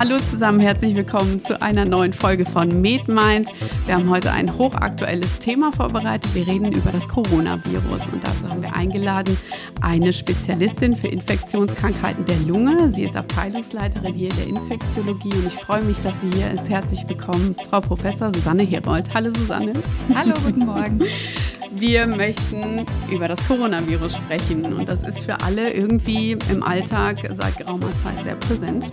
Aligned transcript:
Hallo 0.00 0.16
zusammen, 0.30 0.60
herzlich 0.60 0.96
willkommen 0.96 1.42
zu 1.42 1.60
einer 1.60 1.84
neuen 1.84 2.14
Folge 2.14 2.46
von 2.46 2.68
MedMind. 2.80 3.50
Wir 3.84 3.96
haben 3.96 4.08
heute 4.08 4.32
ein 4.32 4.56
hochaktuelles 4.56 5.40
Thema 5.40 5.72
vorbereitet. 5.72 6.34
Wir 6.34 6.46
reden 6.46 6.72
über 6.72 6.90
das 6.90 7.06
Coronavirus 7.06 8.08
und 8.10 8.24
dazu 8.24 8.48
haben 8.48 8.62
wir 8.62 8.74
eingeladen 8.74 9.36
eine 9.82 10.14
Spezialistin 10.14 10.96
für 10.96 11.08
Infektionskrankheiten 11.08 12.24
der 12.24 12.38
Lunge. 12.46 12.90
Sie 12.92 13.02
ist 13.02 13.14
Abteilungsleiterin 13.14 14.14
hier 14.14 14.30
der 14.30 14.46
Infektiologie 14.46 15.34
und 15.34 15.46
ich 15.48 15.60
freue 15.60 15.82
mich, 15.84 16.00
dass 16.00 16.18
sie 16.22 16.30
hier 16.30 16.50
ist. 16.50 16.70
Herzlich 16.70 17.06
willkommen, 17.06 17.54
Frau 17.68 17.80
Professor 17.80 18.32
Susanne 18.32 18.62
Herold. 18.62 19.04
Hallo 19.12 19.30
Susanne. 19.34 19.74
Hallo, 20.14 20.32
guten 20.42 20.64
Morgen. 20.64 21.00
Wir 21.80 22.06
möchten 22.06 22.84
über 23.10 23.26
das 23.26 23.42
Coronavirus 23.48 24.14
sprechen 24.14 24.70
und 24.74 24.86
das 24.86 25.02
ist 25.02 25.20
für 25.20 25.40
alle 25.40 25.72
irgendwie 25.72 26.36
im 26.52 26.62
Alltag 26.62 27.16
seit 27.34 27.56
geraumer 27.56 27.88
Zeit 28.02 28.22
sehr 28.22 28.34
präsent. 28.34 28.84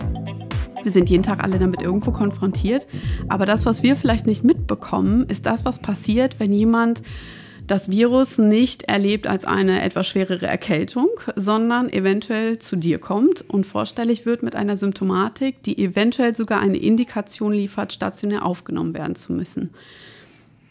Wir 0.82 0.90
sind 0.90 1.10
jeden 1.10 1.22
Tag 1.22 1.44
alle 1.44 1.58
damit 1.58 1.82
irgendwo 1.82 2.12
konfrontiert. 2.12 2.86
Aber 3.28 3.44
das, 3.44 3.66
was 3.66 3.82
wir 3.82 3.94
vielleicht 3.94 4.26
nicht 4.26 4.42
mitbekommen, 4.42 5.26
ist 5.28 5.44
das, 5.44 5.66
was 5.66 5.80
passiert, 5.82 6.40
wenn 6.40 6.50
jemand 6.50 7.02
das 7.66 7.90
Virus 7.90 8.38
nicht 8.38 8.84
erlebt 8.84 9.26
als 9.26 9.44
eine 9.44 9.82
etwas 9.82 10.08
schwerere 10.08 10.46
Erkältung, 10.46 11.10
sondern 11.36 11.92
eventuell 11.92 12.58
zu 12.58 12.74
dir 12.76 12.98
kommt 12.98 13.44
und 13.50 13.66
vorstellig 13.66 14.24
wird 14.24 14.42
mit 14.42 14.56
einer 14.56 14.78
Symptomatik, 14.78 15.62
die 15.62 15.76
eventuell 15.78 16.34
sogar 16.34 16.60
eine 16.60 16.78
Indikation 16.78 17.52
liefert, 17.52 17.92
stationär 17.92 18.46
aufgenommen 18.46 18.94
werden 18.94 19.14
zu 19.14 19.34
müssen. 19.34 19.74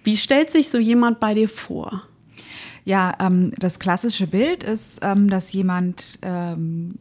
Wie 0.04 0.18
stellt 0.18 0.50
sich 0.50 0.70
so 0.70 0.78
jemand 0.78 1.20
bei 1.20 1.34
dir 1.34 1.50
vor? 1.50 2.04
Ja, 2.86 3.14
ähm, 3.20 3.52
das 3.60 3.80
klassische 3.80 4.28
Bild 4.28 4.64
ist, 4.64 5.00
ähm, 5.02 5.30
dass 5.30 5.52
jemand 5.52 6.20
ähm, 6.22 6.95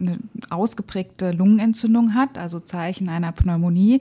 eine 0.00 0.18
ausgeprägte 0.50 1.30
Lungenentzündung 1.32 2.14
hat, 2.14 2.38
also 2.38 2.60
Zeichen 2.60 3.08
einer 3.08 3.32
Pneumonie. 3.32 4.00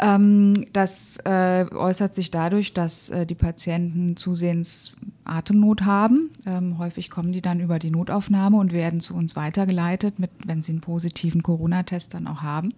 Ähm, 0.00 0.66
das 0.72 1.18
äh, 1.24 1.66
äußert 1.70 2.14
sich 2.14 2.30
dadurch, 2.30 2.72
dass 2.72 3.10
äh, 3.10 3.26
die 3.26 3.34
Patienten 3.34 4.16
zusehends 4.16 4.96
Atemnot 5.24 5.82
haben. 5.82 6.30
Ähm, 6.46 6.78
häufig 6.78 7.10
kommen 7.10 7.32
die 7.32 7.42
dann 7.42 7.60
über 7.60 7.78
die 7.78 7.90
Notaufnahme 7.90 8.56
und 8.56 8.72
werden 8.72 9.00
zu 9.00 9.14
uns 9.14 9.36
weitergeleitet, 9.36 10.18
mit, 10.18 10.30
wenn 10.44 10.62
sie 10.62 10.72
einen 10.72 10.80
positiven 10.80 11.42
Corona-Test 11.42 12.14
dann 12.14 12.26
auch 12.26 12.42
haben. 12.42 12.72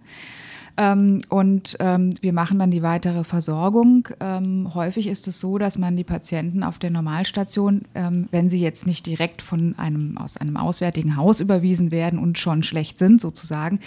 Ähm, 0.77 1.21
und 1.29 1.77
ähm, 1.79 2.13
wir 2.21 2.33
machen 2.33 2.59
dann 2.59 2.71
die 2.71 2.81
weitere 2.81 3.23
Versorgung. 3.23 4.07
Ähm, 4.19 4.73
häufig 4.73 5.07
ist 5.07 5.27
es 5.27 5.39
so, 5.39 5.57
dass 5.57 5.77
man 5.77 5.97
die 5.97 6.03
Patienten 6.03 6.63
auf 6.63 6.79
der 6.79 6.91
Normalstation, 6.91 7.81
ähm, 7.95 8.27
wenn 8.31 8.49
sie 8.49 8.59
jetzt 8.59 8.87
nicht 8.87 9.05
direkt 9.05 9.41
von 9.41 9.75
einem, 9.77 10.17
aus 10.17 10.37
einem 10.37 10.57
auswärtigen 10.57 11.17
Haus 11.17 11.39
überwiesen 11.39 11.91
werden 11.91 12.19
und 12.19 12.39
schon 12.39 12.63
schlecht 12.63 12.99
sind, 12.99 13.21
sozusagen, 13.21 13.79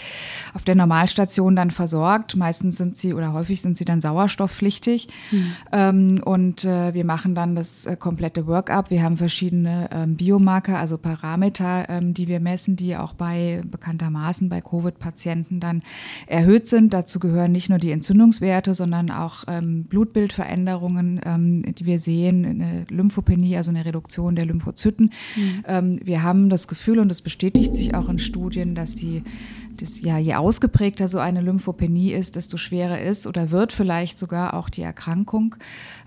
auf 0.52 0.64
der 0.64 0.74
Normalstation 0.74 1.56
dann 1.56 1.70
versorgt. 1.70 2.36
Meistens 2.36 2.76
sind 2.76 2.96
sie 2.96 3.14
oder 3.14 3.32
häufig 3.32 3.62
sind 3.62 3.76
sie 3.76 3.84
dann 3.84 4.00
sauerstoffpflichtig. 4.00 5.08
Mhm. 5.30 6.20
und 6.24 6.64
äh, 6.64 6.94
wir 6.94 7.04
machen 7.04 7.34
dann 7.34 7.54
das 7.54 7.86
äh, 7.86 7.96
komplette 7.96 8.46
Workup. 8.46 8.90
Wir 8.90 9.02
haben 9.02 9.16
verschiedene 9.16 9.88
ähm, 9.92 10.16
Biomarker, 10.16 10.78
also 10.78 10.98
Parameter, 10.98 11.88
ähm, 11.88 12.14
die 12.14 12.28
wir 12.28 12.40
messen, 12.40 12.76
die 12.76 12.96
auch 12.96 13.12
bei 13.12 13.62
bekanntermaßen 13.64 14.48
bei 14.48 14.60
Covid-Patienten 14.60 15.60
dann 15.60 15.82
erhöht 16.26 16.66
sind 16.66 16.73
sind. 16.74 16.92
Dazu 16.92 17.20
gehören 17.20 17.52
nicht 17.52 17.68
nur 17.68 17.78
die 17.78 17.92
Entzündungswerte, 17.92 18.74
sondern 18.74 19.10
auch 19.10 19.44
ähm, 19.46 19.84
Blutbildveränderungen, 19.84 21.20
ähm, 21.24 21.74
die 21.74 21.86
wir 21.86 22.00
sehen, 22.00 22.44
eine 22.44 22.84
Lymphopenie, 22.90 23.56
also 23.56 23.70
eine 23.70 23.84
Reduktion 23.84 24.34
der 24.34 24.46
Lymphozyten. 24.46 25.12
Mhm. 25.36 25.64
Ähm, 25.66 26.00
wir 26.02 26.22
haben 26.22 26.50
das 26.50 26.66
Gefühl, 26.66 26.98
und 26.98 27.08
das 27.08 27.22
bestätigt 27.22 27.74
sich 27.74 27.94
auch 27.94 28.08
in 28.08 28.18
Studien, 28.18 28.74
dass 28.74 28.96
die 28.96 29.22
das, 29.76 30.00
ja, 30.00 30.18
je 30.18 30.34
ausgeprägter 30.34 31.08
so 31.08 31.18
eine 31.18 31.40
Lymphopenie 31.40 32.12
ist, 32.12 32.36
desto 32.36 32.56
schwerer 32.56 33.00
ist 33.00 33.26
oder 33.26 33.50
wird 33.50 33.72
vielleicht 33.72 34.18
sogar 34.18 34.54
auch 34.54 34.68
die 34.68 34.82
Erkrankung. 34.82 35.56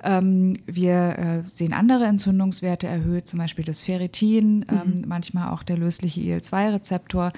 Ähm, 0.08 0.54
wir 0.66 1.44
äh, 1.44 1.50
sehen 1.50 1.74
andere 1.74 2.06
Entzündungswerte 2.06 2.88
erhöht, 2.88 3.28
zum 3.28 3.40
Beispiel 3.40 3.66
das 3.66 3.82
Ferritin, 3.82 4.66
ähm, 4.70 5.02
mhm. 5.02 5.04
manchmal 5.06 5.52
auch 5.52 5.64
der 5.64 5.78
lösliche 5.78 6.22
IL-2-Rezeptor 6.22 7.34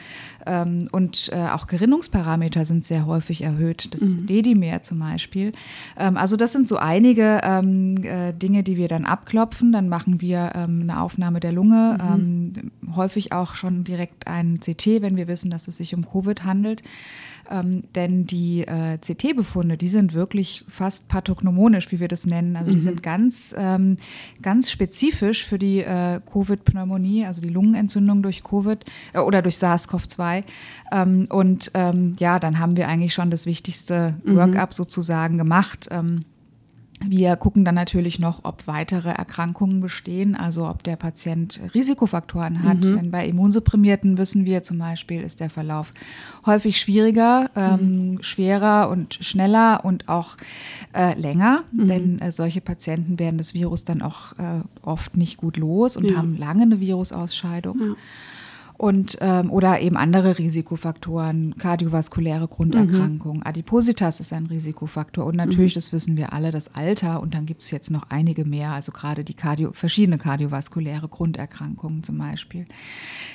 ähm, 0.45 0.87
und 0.91 1.31
äh, 1.33 1.47
auch 1.49 1.65
Gerinnungsparameter 1.65 2.65
sind 2.65 2.85
sehr 2.85 3.07
häufig 3.07 3.41
erhöht, 3.41 3.89
das 3.93 4.15
mhm. 4.15 4.27
Dedimer 4.27 4.83
zum 4.83 4.99
Beispiel. 4.99 5.51
Also 5.95 6.37
das 6.37 6.51
sind 6.51 6.67
so 6.67 6.77
einige 6.77 7.41
äh, 7.41 8.33
Dinge, 8.33 8.63
die 8.63 8.77
wir 8.77 8.87
dann 8.87 9.05
abklopfen. 9.05 9.71
Dann 9.71 9.89
machen 9.89 10.21
wir 10.21 10.55
eine 10.55 11.01
Aufnahme 11.01 11.39
der 11.39 11.51
Lunge, 11.51 11.97
mhm. 12.17 12.71
häufig 12.95 13.31
auch 13.31 13.55
schon 13.55 13.83
direkt 13.83 14.27
ein 14.27 14.59
CT, 14.59 15.01
wenn 15.01 15.15
wir 15.15 15.27
wissen, 15.27 15.49
dass 15.49 15.67
es 15.67 15.77
sich 15.77 15.95
um 15.95 16.05
Covid 16.09 16.43
handelt. 16.43 16.83
Ähm, 17.49 17.83
denn 17.95 18.25
die 18.25 18.61
äh, 18.61 18.97
CT-Befunde, 18.97 19.77
die 19.77 19.87
sind 19.87 20.13
wirklich 20.13 20.63
fast 20.67 21.09
pathognomonisch, 21.09 21.91
wie 21.91 21.99
wir 21.99 22.07
das 22.07 22.25
nennen. 22.27 22.55
Also 22.55 22.71
die 22.71 22.77
mhm. 22.77 22.81
sind 22.81 23.03
ganz, 23.03 23.55
ähm, 23.57 23.97
ganz 24.41 24.69
spezifisch 24.69 25.45
für 25.45 25.57
die 25.57 25.79
äh, 25.79 26.19
Covid-Pneumonie, 26.31 27.25
also 27.25 27.41
die 27.41 27.49
Lungenentzündung 27.49 28.21
durch 28.21 28.43
Covid 28.43 28.85
äh, 29.13 29.19
oder 29.19 29.41
durch 29.41 29.55
SARS-CoV-2. 29.55 30.43
Ähm, 30.91 31.27
und 31.29 31.71
ähm, 31.73 32.15
ja, 32.19 32.39
dann 32.39 32.59
haben 32.59 32.77
wir 32.77 32.87
eigentlich 32.87 33.13
schon 33.13 33.31
das 33.31 33.45
wichtigste 33.45 34.15
mhm. 34.23 34.35
Workup 34.35 34.73
sozusagen 34.73 35.37
gemacht. 35.37 35.89
Wir 37.05 37.35
gucken 37.37 37.63
dann 37.63 37.75
natürlich 37.75 38.19
noch, 38.19 38.41
ob 38.43 38.67
weitere 38.67 39.09
Erkrankungen 39.09 39.79
bestehen, 39.79 40.35
also 40.35 40.67
ob 40.67 40.83
der 40.83 40.97
Patient 40.97 41.59
Risikofaktoren 41.73 42.63
hat. 42.63 42.79
Mhm. 42.79 42.95
Denn 42.95 43.11
bei 43.11 43.25
Immunsupprimierten 43.25 44.17
wissen 44.17 44.45
wir 44.45 44.63
zum 44.63 44.79
Beispiel, 44.79 45.21
ist 45.21 45.39
der 45.39 45.49
Verlauf 45.49 45.93
häufig 46.45 46.79
schwieriger, 46.79 47.49
ähm, 47.55 48.11
mhm. 48.11 48.23
schwerer 48.23 48.89
und 48.89 49.13
schneller 49.13 49.85
und 49.85 50.09
auch 50.09 50.35
äh, 50.93 51.17
länger. 51.17 51.63
Mhm. 51.71 51.87
Denn 51.87 52.19
äh, 52.19 52.31
solche 52.31 52.59
Patienten 52.59 53.17
werden 53.17 53.37
das 53.37 53.53
Virus 53.53 53.85
dann 53.85 54.01
auch 54.01 54.33
äh, 54.33 54.61
oft 54.81 55.15
nicht 55.15 55.37
gut 55.37 55.55
los 55.55 55.95
und 55.95 56.05
ja. 56.05 56.17
haben 56.17 56.37
lange 56.37 56.63
eine 56.63 56.79
Virusausscheidung. 56.79 57.79
Ja 57.79 57.95
und 58.79 59.17
ähm, 59.19 59.51
oder 59.51 59.81
eben 59.81 59.97
andere 59.97 60.39
Risikofaktoren, 60.39 61.55
kardiovaskuläre 61.57 62.47
Grunderkrankungen. 62.47 63.39
Mhm. 63.39 63.45
Adipositas 63.45 64.21
ist 64.21 64.31
ein 64.31 64.45
Risikofaktor 64.45 65.25
und 65.25 65.35
natürlich, 65.35 65.75
mhm. 65.75 65.79
das 65.79 65.91
wissen 65.91 66.15
wir 66.15 66.31
alle, 66.31 66.51
das 66.51 66.75
Alter 66.75 67.21
und 67.21 67.33
dann 67.33 67.45
gibt 67.45 67.61
es 67.61 67.71
jetzt 67.71 67.91
noch 67.91 68.09
einige 68.09 68.45
mehr, 68.45 68.71
also 68.71 68.93
gerade 68.93 69.25
die 69.25 69.33
Kardio, 69.33 69.73
verschiedene 69.73 70.17
kardiovaskuläre 70.17 71.09
Grunderkrankungen 71.09 72.03
zum 72.03 72.19
Beispiel. 72.19 72.67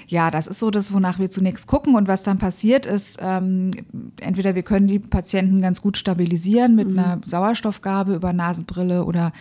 Ja, 0.06 0.30
das 0.30 0.46
ist 0.46 0.60
so 0.60 0.70
das, 0.70 0.94
wonach 0.94 1.18
wir 1.18 1.28
zunächst 1.28 1.66
gucken 1.66 1.94
und 1.94 2.08
was 2.08 2.22
dann 2.22 2.38
passiert 2.38 2.86
ist, 2.86 3.18
ähm, 3.20 3.72
entweder 4.20 4.54
wir 4.54 4.62
können 4.62 4.86
die 4.86 4.98
Patienten 4.98 5.60
ganz 5.60 5.82
gut 5.82 5.98
stabilisieren 5.98 6.74
mit 6.74 6.88
mhm. 6.88 6.98
einer 6.98 7.20
Sauerstoffgabe 7.22 8.14
über 8.14 8.32
Nasenbrille 8.32 9.04
oder 9.04 9.34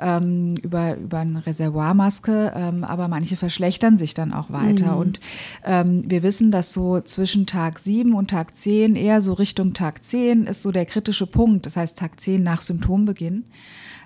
ähm, 0.00 0.56
über, 0.56 0.96
über 0.96 1.18
eine 1.18 1.44
Reservoirmaske, 1.44 2.52
ähm, 2.56 2.82
aber 2.82 3.08
manche 3.08 3.36
verschlechtern 3.36 3.98
sich 3.98 4.14
dann 4.14 4.32
auch 4.32 4.50
weiter. 4.50 4.92
Mhm. 4.92 5.00
Und 5.00 5.20
ähm, 5.64 6.04
wir 6.06 6.22
wissen, 6.22 6.50
dass 6.50 6.72
so 6.72 7.00
zwischen 7.00 7.46
Tag 7.46 7.78
7 7.78 8.14
und 8.14 8.30
Tag 8.30 8.56
10, 8.56 8.96
eher 8.96 9.20
so 9.20 9.32
Richtung 9.32 9.74
Tag 9.74 10.02
10, 10.02 10.46
ist 10.46 10.62
so 10.62 10.72
der 10.72 10.86
kritische 10.86 11.26
Punkt, 11.26 11.66
das 11.66 11.76
heißt 11.76 11.98
Tag 11.98 12.20
10 12.20 12.42
nach 12.42 12.62
Symptombeginn 12.62 13.44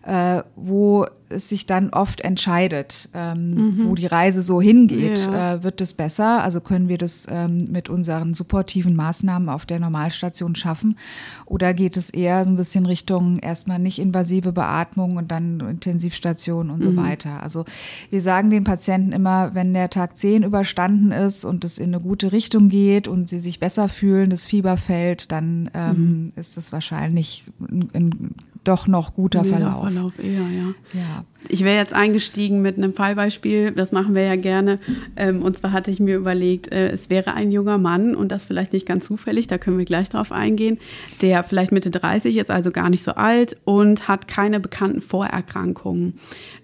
äh, 0.09 0.43
wo 0.57 1.07
es 1.29 1.51
sich 1.51 1.67
dann 1.67 1.91
oft 1.91 2.23
entscheidet, 2.23 3.11
ähm, 3.13 3.51
mhm. 3.51 3.89
wo 3.89 3.95
die 3.95 4.07
Reise 4.07 4.41
so 4.41 4.59
hingeht. 4.59 5.19
Ja. 5.19 5.57
Äh, 5.57 5.63
wird 5.63 5.83
es 5.83 5.93
besser? 5.93 6.43
Also 6.43 6.63
können 6.63 6.89
wir 6.89 6.97
das 6.97 7.27
ähm, 7.31 7.69
mit 7.71 7.91
unseren 7.91 8.33
supportiven 8.33 8.97
Maßnahmen 8.97 9.51
auf 9.51 9.67
der 9.67 9.81
Normalstation 9.81 10.55
schaffen? 10.55 10.97
Oder 11.45 11.75
geht 11.75 11.99
es 11.99 12.09
eher 12.09 12.43
so 12.47 12.51
ein 12.51 12.57
bisschen 12.57 12.87
Richtung 12.87 13.39
erstmal 13.41 13.79
nicht 13.79 13.99
invasive 13.99 14.53
Beatmung 14.53 15.19
und 15.19 15.31
dann 15.31 15.61
Intensivstation 15.61 16.71
und 16.71 16.79
mhm. 16.79 16.85
so 16.85 16.97
weiter? 16.97 17.43
Also 17.43 17.67
wir 18.09 18.23
sagen 18.23 18.49
den 18.49 18.65
Patienten 18.65 19.13
immer, 19.13 19.55
wenn 19.55 19.75
der 19.75 19.91
Tag 19.91 20.17
10 20.17 20.43
überstanden 20.43 21.13
ist 21.13 21.45
und 21.45 21.67
es 21.67 21.77
in 21.77 21.95
eine 21.95 22.03
gute 22.03 22.33
Richtung 22.33 22.71
geht 22.71 23.09
und 23.09 23.29
sie 23.29 23.41
sich 23.41 23.61
besser 23.61 23.91
fühlen, 23.91 24.31
das 24.31 24.47
Fieber 24.47 24.79
fällt, 24.79 25.33
dann 25.33 25.71
ähm, 25.75 25.97
mhm. 25.97 26.33
ist 26.37 26.57
es 26.57 26.73
wahrscheinlich 26.73 27.45
ein, 27.61 27.91
ein 27.93 28.35
doch 28.69 28.87
noch 28.87 29.15
guter 29.15 29.45
Verlauf. 29.45 29.83
Verlauf 29.93 30.19
eher, 30.19 30.43
ja. 30.43 30.75
ja. 30.93 31.25
Ich 31.47 31.63
wäre 31.63 31.77
jetzt 31.77 31.93
eingestiegen 31.93 32.63
mit 32.63 32.77
einem 32.77 32.93
Fallbeispiel, 32.93 33.71
das 33.71 33.93
machen 33.93 34.17
wir 34.17 34.23
ja 34.23 34.35
gerne. 34.35 34.81
Ähm, 35.17 35.43
und 35.43 35.57
zwar 35.57 35.73
hatte 35.73 35.91
ich 35.91 36.01
mir 36.01 36.17
überlegt, 36.17 36.73
äh, 36.73 36.89
es 36.89 37.11
wäre 37.11 37.35
ein 37.35 37.53
junger 37.53 37.79
Mann 37.79 38.17
und 38.17 38.33
das 38.33 38.43
vielleicht 38.43 38.73
nicht 38.73 38.87
ganz 38.87 39.07
zufällig, 39.07 39.47
da 39.47 39.57
können 39.57 39.79
wir 39.79 39.85
gleich 39.85 40.09
drauf 40.09 40.33
eingehen, 40.33 40.79
der 41.23 41.45
vielleicht 41.45 41.71
Mitte 41.71 41.93
30 41.93 42.37
ist, 42.37 42.51
also 42.51 42.73
gar 42.73 42.91
nicht 42.91 43.05
so 43.05 43.13
alt 43.13 43.57
und 43.65 44.09
hat 44.09 44.27
keine 44.27 44.59
bekannten 44.59 45.01
Vorerkrankungen. 45.01 46.15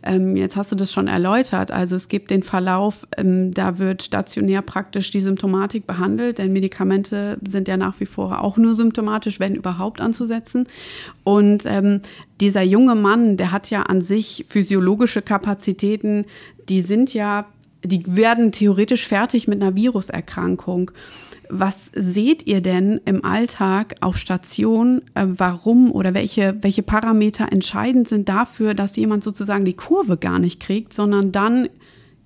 Ähm, 0.02 0.36
jetzt 0.36 0.56
hast 0.56 0.72
du 0.72 0.76
das 0.76 0.92
schon 0.92 1.06
erläutert. 1.06 1.70
Also 1.70 1.94
es 1.94 2.08
gibt 2.08 2.30
den 2.30 2.42
Verlauf, 2.42 3.06
ähm, 3.16 3.54
da 3.54 3.78
wird 3.78 4.02
stationär 4.02 4.60
praktisch 4.60 5.10
die 5.12 5.20
Symptomatik 5.20 5.86
behandelt, 5.86 6.38
denn 6.38 6.52
Medikamente 6.52 7.38
sind 7.46 7.68
ja 7.68 7.76
nach 7.76 8.00
wie 8.00 8.06
vor 8.06 8.42
auch 8.42 8.56
nur 8.56 8.74
symptomatisch, 8.74 9.38
wenn 9.38 9.54
überhaupt 9.54 10.00
anzusetzen. 10.00 10.66
Und 11.22 11.64
dieser 12.40 12.62
junge 12.62 12.94
Mann, 12.94 13.36
der 13.36 13.52
hat 13.52 13.70
ja 13.70 13.82
an 13.82 14.00
sich 14.00 14.44
physiologische 14.48 15.22
Kapazitäten, 15.22 16.26
die 16.68 16.80
sind 16.80 17.14
ja, 17.14 17.46
die 17.84 18.02
werden 18.06 18.52
theoretisch 18.52 19.06
fertig 19.06 19.46
mit 19.46 19.62
einer 19.62 19.76
Viruserkrankung. 19.76 20.90
Was 21.50 21.90
seht 21.94 22.46
ihr 22.46 22.62
denn 22.62 23.00
im 23.04 23.24
Alltag 23.24 23.96
auf 24.00 24.16
Station, 24.16 25.02
äh, 25.14 25.26
warum 25.26 25.92
oder 25.92 26.14
welche, 26.14 26.56
welche 26.62 26.82
Parameter 26.82 27.52
entscheidend 27.52 28.08
sind 28.08 28.28
dafür, 28.28 28.74
dass 28.74 28.96
jemand 28.96 29.22
sozusagen 29.22 29.64
die 29.64 29.74
Kurve 29.74 30.16
gar 30.16 30.38
nicht 30.38 30.58
kriegt, 30.58 30.92
sondern 30.94 31.32
dann 31.32 31.68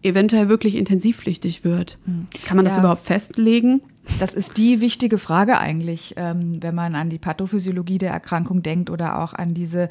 eventuell 0.02 0.49
wirklich 0.49 0.76
intensivpflichtig 0.76 1.64
wird? 1.64 1.99
Hm. 2.05 2.28
Kann 2.44 2.56
man 2.56 2.64
das 2.64 2.75
ja. 2.75 2.81
überhaupt 2.81 3.02
festlegen? 3.02 3.81
Das 4.19 4.34
ist 4.34 4.56
die 4.56 4.81
wichtige 4.81 5.16
Frage 5.16 5.58
eigentlich, 5.58 6.14
ähm, 6.16 6.60
wenn 6.60 6.75
man 6.75 6.94
an 6.94 7.08
die 7.08 7.19
Pathophysiologie 7.19 7.99
der 7.99 8.10
Erkrankung 8.10 8.62
denkt 8.62 8.90
oder 8.90 9.22
auch 9.22 9.32
an 9.32 9.55
diese 9.55 9.88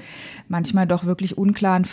manchmal 0.49 0.85
doch 0.85 1.05
wirklich 1.05 1.37
unklaren 1.37 1.87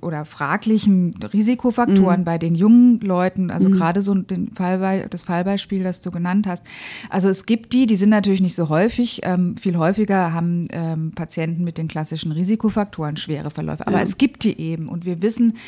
oder 0.00 0.24
fraglichen 0.24 1.14
Risikofaktoren 1.32 2.20
mhm. 2.20 2.24
bei 2.24 2.38
den 2.38 2.54
jungen 2.54 3.00
Leuten. 3.00 3.50
Also 3.50 3.68
mhm. 3.68 3.74
gerade 3.74 4.02
so 4.02 4.14
den 4.14 4.50
Fallbe 4.52 5.06
das 5.10 5.24
Fallbeispiel, 5.24 5.82
das 5.82 6.00
du 6.00 6.10
genannt 6.10 6.46
hast. 6.46 6.66
Also 7.10 7.28
es 7.28 7.44
gibt 7.44 7.72
die, 7.74 7.86
die 7.86 7.96
sind 7.96 8.10
natürlich 8.10 8.40
nicht 8.40 8.54
so 8.54 8.68
häufig. 8.70 9.20
Ähm, 9.22 9.56
viel 9.56 9.76
häufiger 9.76 10.32
haben 10.32 10.66
ähm, 10.70 11.12
Patienten 11.14 11.64
mit 11.64 11.76
den 11.76 11.88
klassischen 11.88 12.32
Risikofaktoren 12.32 13.16
schwere 13.16 13.50
Verläufe. 13.50 13.86
Aber 13.86 13.98
ja. 13.98 14.02
es 14.02 14.16
gibt 14.16 14.44
die 14.44 14.58
eben 14.58 14.88
und 14.88 15.04
wir 15.04 15.20
wissen 15.20 15.58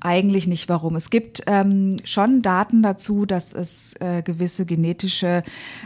eigentlich 0.00 0.46
nicht 0.46 0.68
warum. 0.68 0.96
Es 0.96 1.08
gibt 1.08 1.42
ähm, 1.46 1.96
schon 2.04 2.42
Daten 2.42 2.82
dazu, 2.82 3.24
dass 3.24 3.54
es 3.54 3.94
äh, 4.00 4.22
gewisse 4.22 4.66
genetische 4.66 5.42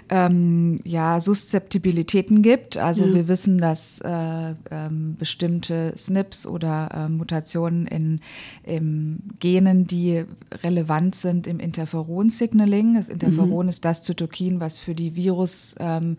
ähm, 0.09 0.77
ja, 0.85 1.21
Suszeptibilitäten 1.21 2.43
gibt. 2.43 2.77
Also 2.77 3.07
ja. 3.07 3.15
wir 3.15 3.29
wissen, 3.29 3.59
dass 3.59 4.01
äh, 4.01 4.55
ähm, 4.71 5.17
bestimmte 5.19 5.93
SNPs 5.97 6.47
oder 6.47 6.91
äh, 6.95 7.09
Mutationen 7.09 7.87
in, 7.87 8.21
in 8.65 9.21
Genen, 9.41 9.87
die 9.87 10.25
relevant 10.63 11.15
sind 11.15 11.47
im 11.47 11.59
Interferon-Signaling. 11.59 12.95
Das 12.95 13.09
Interferon 13.09 13.67
mhm. 13.67 13.71
ist 13.71 13.85
das 13.85 14.03
Zytokin, 14.03 14.61
was 14.61 14.79
für 14.79 14.95
die 14.95 15.17
Virus-Immun- 15.17 16.17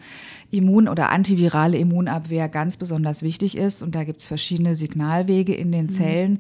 ähm, 0.52 0.88
oder 0.92 1.10
antivirale 1.10 1.78
Immunabwehr 1.78 2.50
ganz 2.50 2.78
besonders 2.78 3.24
wichtig 3.24 3.58
ist. 3.58 3.82
Und 3.82 3.96
da 3.96 4.04
gibt 4.04 4.20
es 4.20 4.28
verschiedene 4.28 4.76
Signalwege 4.76 5.54
in 5.54 5.72
den 5.72 5.86
mhm. 5.86 5.90
Zellen, 5.90 6.40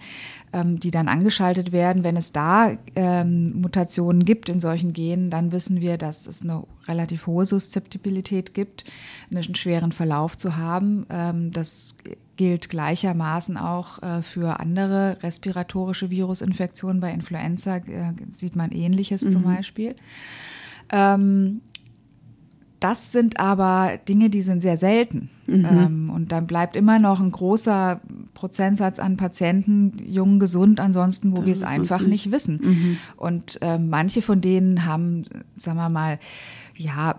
ähm, 0.53 0.79
die 0.79 0.91
dann 0.91 1.07
angeschaltet 1.07 1.71
werden. 1.71 2.03
Wenn 2.03 2.17
es 2.17 2.31
da 2.31 2.71
ähm, 2.95 3.61
Mutationen 3.61 4.25
gibt 4.25 4.49
in 4.49 4.59
solchen 4.59 4.93
Genen, 4.93 5.29
dann 5.29 5.51
wissen 5.51 5.81
wir, 5.81 5.97
dass 5.97 6.27
es 6.27 6.41
eine 6.41 6.63
relativ 6.87 7.27
hohe 7.27 7.45
Suszeptibilität 7.45 8.53
gibt, 8.53 8.85
einen 9.29 9.55
schweren 9.55 9.91
Verlauf 9.91 10.37
zu 10.37 10.57
haben. 10.57 11.05
Ähm, 11.09 11.51
das 11.51 11.97
gilt 12.37 12.69
gleichermaßen 12.69 13.57
auch 13.57 14.01
äh, 14.01 14.21
für 14.21 14.59
andere 14.59 15.17
respiratorische 15.21 16.09
Virusinfektionen. 16.09 17.01
Bei 17.01 17.11
Influenza 17.11 17.77
äh, 17.77 18.13
sieht 18.29 18.55
man 18.55 18.71
ähnliches 18.71 19.23
mhm. 19.23 19.31
zum 19.31 19.43
Beispiel. 19.43 19.95
Ähm, 20.89 21.61
das 22.79 23.11
sind 23.11 23.39
aber 23.39 23.97
Dinge, 24.07 24.29
die 24.29 24.41
sind 24.41 24.61
sehr 24.61 24.77
selten. 24.77 25.29
Mhm. 25.47 25.65
Ähm, 25.65 26.09
und 26.09 26.31
dann 26.31 26.45
bleibt 26.45 26.75
immer 26.75 26.99
noch 26.99 27.19
ein 27.19 27.31
großer 27.31 28.01
Prozentsatz 28.33 28.99
an 28.99 29.17
Patienten 29.17 29.93
jung, 30.05 30.39
gesund, 30.39 30.79
ansonsten, 30.79 31.35
wo 31.35 31.45
wir 31.45 31.53
es 31.53 31.63
einfach 31.63 32.01
nicht 32.01 32.31
wissen. 32.31 32.59
Mhm. 32.61 32.97
Und 33.15 33.59
äh, 33.61 33.79
manche 33.79 34.21
von 34.21 34.41
denen 34.41 34.85
haben, 34.85 35.23
sagen 35.55 35.77
wir 35.77 35.89
mal, 35.89 36.19
ja, 36.75 37.15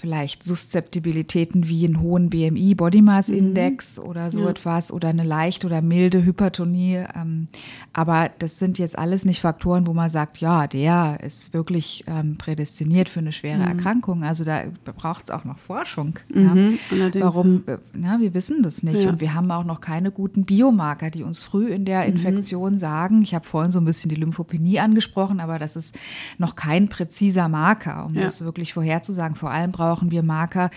vielleicht 0.00 0.42
Suszeptibilitäten 0.42 1.68
wie 1.68 1.84
einen 1.84 2.00
hohen 2.00 2.30
BMI, 2.30 2.74
Body 2.74 3.02
Mass. 3.02 3.28
Index 3.28 3.98
mhm. 3.98 4.04
oder 4.06 4.30
so 4.30 4.42
ja. 4.44 4.50
etwas 4.50 4.92
oder 4.92 5.08
eine 5.08 5.24
leichte 5.24 5.66
oder 5.66 5.82
milde 5.82 6.24
Hypertonie. 6.24 7.04
Ähm, 7.14 7.48
aber 7.92 8.30
das 8.38 8.58
sind 8.58 8.78
jetzt 8.78 8.98
alles 8.98 9.24
nicht 9.24 9.40
Faktoren, 9.40 9.86
wo 9.86 9.92
man 9.92 10.08
sagt, 10.08 10.38
ja, 10.38 10.66
der 10.66 11.20
ist 11.22 11.52
wirklich 11.52 12.04
ähm, 12.06 12.36
prädestiniert 12.36 13.08
für 13.08 13.20
eine 13.20 13.32
schwere 13.32 13.58
mhm. 13.58 13.68
Erkrankung. 13.68 14.24
Also 14.24 14.44
da 14.44 14.62
braucht 14.96 15.24
es 15.24 15.30
auch 15.30 15.44
noch 15.44 15.58
Forschung. 15.58 16.18
Mhm. 16.32 16.78
Ja. 16.90 17.10
Warum? 17.20 17.62
Äh, 17.66 17.78
na, 17.92 18.20
wir 18.20 18.32
wissen 18.32 18.62
das 18.62 18.82
nicht 18.82 19.02
ja. 19.02 19.10
und 19.10 19.20
wir 19.20 19.34
haben 19.34 19.50
auch 19.50 19.64
noch 19.64 19.80
keine 19.80 20.10
guten 20.10 20.44
Biomarker, 20.44 21.10
die 21.10 21.22
uns 21.22 21.42
früh 21.42 21.68
in 21.68 21.84
der 21.84 22.02
mhm. 22.02 22.12
Infektion 22.12 22.78
sagen. 22.78 23.22
Ich 23.22 23.34
habe 23.34 23.46
vorhin 23.46 23.72
so 23.72 23.80
ein 23.80 23.84
bisschen 23.84 24.08
die 24.08 24.16
Lymphopenie 24.16 24.80
angesprochen, 24.80 25.40
aber 25.40 25.58
das 25.58 25.76
ist 25.76 25.98
noch 26.38 26.56
kein 26.56 26.88
präziser 26.88 27.48
Marker, 27.48 28.06
um 28.06 28.14
das 28.14 28.42
wirklich 28.42 28.72
vorherzusagen. 28.72 29.36
Vor 29.36 29.50
allem 29.50 29.72
braucht 29.72 29.89
brauchen 29.90 30.12
wir 30.12 30.22
Marker, 30.22 30.70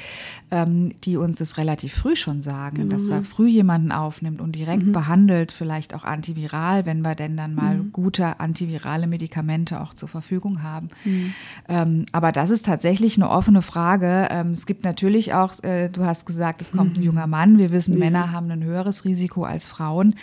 ähm, 0.50 0.94
die 1.04 1.18
uns 1.18 1.38
das 1.38 1.57
relativ 1.60 1.94
früh 1.94 2.15
schon 2.15 2.42
sagen, 2.42 2.77
genau. 2.77 2.89
dass 2.89 3.07
man 3.07 3.24
früh 3.24 3.48
jemanden 3.48 3.92
aufnimmt 3.92 4.42
und 4.42 4.56
direkt 4.56 4.88
mhm. 4.88 4.92
behandelt, 4.92 5.51
vielleicht 5.51 5.94
auch 5.94 6.04
antiviral, 6.04 6.88
wenn 6.88 7.01
wir 7.01 7.13
denn 7.13 7.38
dann 7.38 7.54
mal 7.54 7.75
mhm. 7.75 7.92
gute 7.92 8.39
antivirale 8.39 9.06
Medikamente 9.06 9.81
auch 9.81 9.94
zur 9.94 10.10
Verfügung 10.10 10.63
haben. 10.63 10.89
Mhm. 11.06 11.33
Ähm, 11.69 12.06
aber 12.12 12.31
das 12.31 12.50
ist 12.50 12.65
tatsächlich 12.65 13.18
eine 13.18 13.30
offene 13.30 13.62
Frage. 13.62 14.30
Ähm, 14.31 14.51
es 14.51 14.65
gibt 14.65 14.83
natürlich 14.83 15.36
auch, 15.36 15.62
äh, 15.63 15.89
du 15.89 16.04
hast 16.06 16.25
gesagt, 16.25 16.62
es 16.62 16.71
kommt 16.71 16.98
ein 16.98 17.01
mhm. 17.01 17.06
junger 17.06 17.27
Mann. 17.27 17.60
Wir 17.60 17.71
wissen, 17.71 18.00
Männer 18.00 18.31
haben 18.31 18.50
ein 18.50 18.63
höheres 18.63 19.06
Risiko 19.06 19.44
als 19.44 19.68
Frauen. 19.68 20.15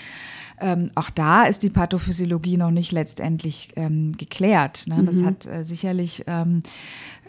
Ähm, 0.61 0.91
auch 0.95 1.11
da 1.11 1.45
ist 1.45 1.62
die 1.62 1.71
Pathophysiologie 1.71 2.57
noch 2.57 2.71
nicht 2.71 2.93
letztendlich 2.93 3.71
ähm, 3.77 4.17
geklärt. 4.17 4.85
Ne? 4.87 5.03
Das 5.05 5.17
mhm. 5.17 5.27
hat 5.27 5.47
äh, 5.47 5.65
sicherlich 5.65 6.25
ähm, 6.27 6.62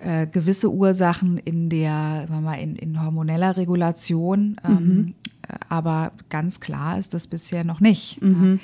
äh, 0.04 0.28
gewisse 0.28 0.72
Ursachen 0.72 1.38
in 1.38 1.70
der, 1.70 2.26
sagen 2.28 2.34
wir 2.34 2.42
mal, 2.42 2.56
in, 2.56 2.76
in 2.76 3.02
hormoneller 3.02 3.58
Regulation, 3.58 4.58
ähm, 4.64 4.74
mhm. 4.74 5.14
Äh, 5.48 5.56
aber 5.70 6.12
ganz 6.30 6.60
klar 6.60 6.98
ist 6.98 7.14
das 7.14 7.28
bisher 7.28 7.64
noch 7.64 7.80
nicht. 7.80 8.22
Mhm. 8.22 8.60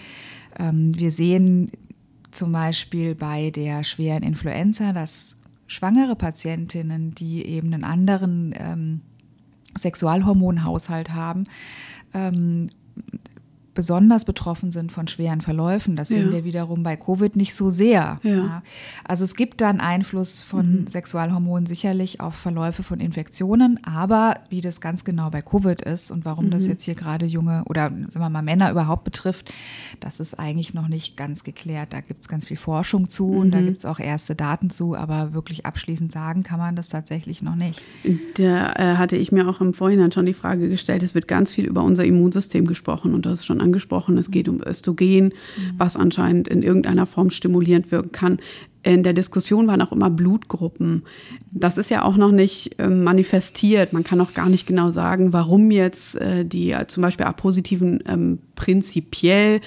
Ähm, 0.59 0.97
wir 0.97 1.11
sehen 1.11 1.71
zum 2.31 2.51
Beispiel 2.51 3.15
bei 3.15 3.51
der 3.51 3.83
schweren 3.83 4.23
Influenza, 4.23 4.93
dass 4.93 5.37
schwangere 5.67 6.15
Patientinnen, 6.15 7.13
die 7.15 7.45
eben 7.45 7.73
einen 7.73 7.83
anderen 7.83 8.53
ähm, 8.57 9.01
Sexualhormonhaushalt 9.77 11.11
haben, 11.11 11.45
ähm, 12.13 12.69
besonders 13.77 14.25
betroffen 14.25 14.71
sind 14.71 14.91
von 14.91 15.07
schweren 15.07 15.39
Verläufen. 15.41 15.95
Das 15.95 16.07
sehen 16.07 16.29
ja. 16.29 16.31
wir 16.31 16.43
wiederum 16.43 16.81
bei 16.81 16.95
Covid 16.95 17.35
nicht 17.35 17.53
so 17.53 17.69
sehr. 17.69 18.19
Ja. 18.23 18.63
Also 19.03 19.23
es 19.23 19.35
gibt 19.35 19.61
dann 19.61 19.79
Einfluss 19.79 20.41
von 20.41 20.81
mhm. 20.81 20.87
Sexualhormonen 20.87 21.67
sicherlich 21.67 22.19
auf 22.19 22.33
Verläufe 22.33 22.81
von 22.81 22.99
Infektionen, 22.99 23.79
aber 23.83 24.39
wie 24.49 24.61
das 24.61 24.81
ganz 24.81 25.05
genau 25.05 25.29
bei 25.29 25.43
Covid 25.43 25.83
ist 25.83 26.09
und 26.09 26.25
warum 26.25 26.45
mhm. 26.45 26.49
das 26.49 26.65
jetzt 26.65 26.85
hier 26.85 26.95
gerade 26.95 27.27
junge 27.27 27.65
oder 27.65 27.91
sagen 27.91 28.19
wir 28.19 28.29
mal 28.29 28.41
Männer 28.41 28.71
überhaupt 28.71 29.03
betrifft, 29.03 29.53
das 29.99 30.19
ist 30.19 30.39
eigentlich 30.39 30.73
noch 30.73 30.87
nicht 30.87 31.15
ganz 31.15 31.43
geklärt. 31.43 31.93
Da 31.93 32.01
gibt 32.01 32.21
es 32.21 32.27
ganz 32.27 32.47
viel 32.47 32.57
Forschung 32.57 33.09
zu 33.09 33.27
mhm. 33.27 33.37
und 33.37 33.51
da 33.51 33.61
mhm. 33.61 33.65
gibt 33.67 33.77
es 33.77 33.85
auch 33.85 33.99
erste 33.99 34.33
Daten 34.33 34.71
zu, 34.71 34.95
aber 34.95 35.35
wirklich 35.35 35.67
abschließend 35.67 36.11
sagen 36.11 36.41
kann 36.41 36.57
man 36.57 36.75
das 36.75 36.89
tatsächlich 36.89 37.43
noch 37.43 37.55
nicht. 37.55 37.83
Da 38.37 38.73
äh, 38.73 38.97
hatte 38.97 39.17
ich 39.17 39.31
mir 39.31 39.47
auch 39.47 39.61
im 39.61 39.75
Vorhinein 39.75 40.11
schon 40.11 40.25
die 40.25 40.33
Frage 40.33 40.67
gestellt, 40.67 41.03
es 41.03 41.13
wird 41.13 41.27
ganz 41.27 41.51
viel 41.51 41.65
über 41.65 41.83
unser 41.83 42.05
Immunsystem 42.05 42.65
gesprochen 42.65 43.13
und 43.13 43.27
das 43.27 43.41
ist 43.41 43.45
schon 43.45 43.61
angesprochen. 43.67 44.17
Es 44.17 44.31
geht 44.31 44.47
um 44.47 44.61
Östrogen, 44.61 45.33
was 45.77 45.97
anscheinend 45.97 46.47
in 46.47 46.63
irgendeiner 46.63 47.05
Form 47.05 47.29
stimulierend 47.29 47.91
wirken 47.91 48.11
kann. 48.11 48.39
In 48.83 49.03
der 49.03 49.13
Diskussion 49.13 49.67
waren 49.67 49.81
auch 49.81 49.91
immer 49.91 50.09
Blutgruppen. 50.09 51.03
Das 51.51 51.77
ist 51.77 51.91
ja 51.91 52.03
auch 52.03 52.15
noch 52.15 52.31
nicht 52.31 52.79
äh, 52.79 52.87
manifestiert. 52.87 53.91
Man 53.91 54.05
kann 54.05 54.21
auch 54.21 54.33
gar 54.33 54.47
nicht 54.47 54.65
genau 54.65 54.91
sagen, 54.91 55.33
warum 55.33 55.71
jetzt 55.71 56.15
äh, 56.15 56.45
die 56.45 56.71
äh, 56.71 56.87
zum 56.87 57.03
Beispiel 57.03 57.25
A-Positiven 57.25 58.01
ähm, 58.07 58.39
prinzipiell 58.55 59.59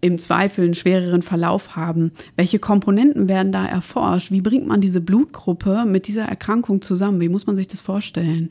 im 0.00 0.18
Zweifel 0.18 0.64
einen 0.64 0.74
schwereren 0.74 1.22
Verlauf 1.22 1.76
haben. 1.76 2.12
Welche 2.36 2.58
Komponenten 2.58 3.28
werden 3.28 3.52
da 3.52 3.64
erforscht? 3.64 4.30
Wie 4.32 4.40
bringt 4.40 4.66
man 4.66 4.80
diese 4.80 5.00
Blutgruppe 5.00 5.84
mit 5.86 6.08
dieser 6.08 6.24
Erkrankung 6.24 6.82
zusammen? 6.82 7.20
Wie 7.20 7.28
muss 7.28 7.46
man 7.46 7.56
sich 7.56 7.68
das 7.68 7.80
vorstellen? 7.80 8.50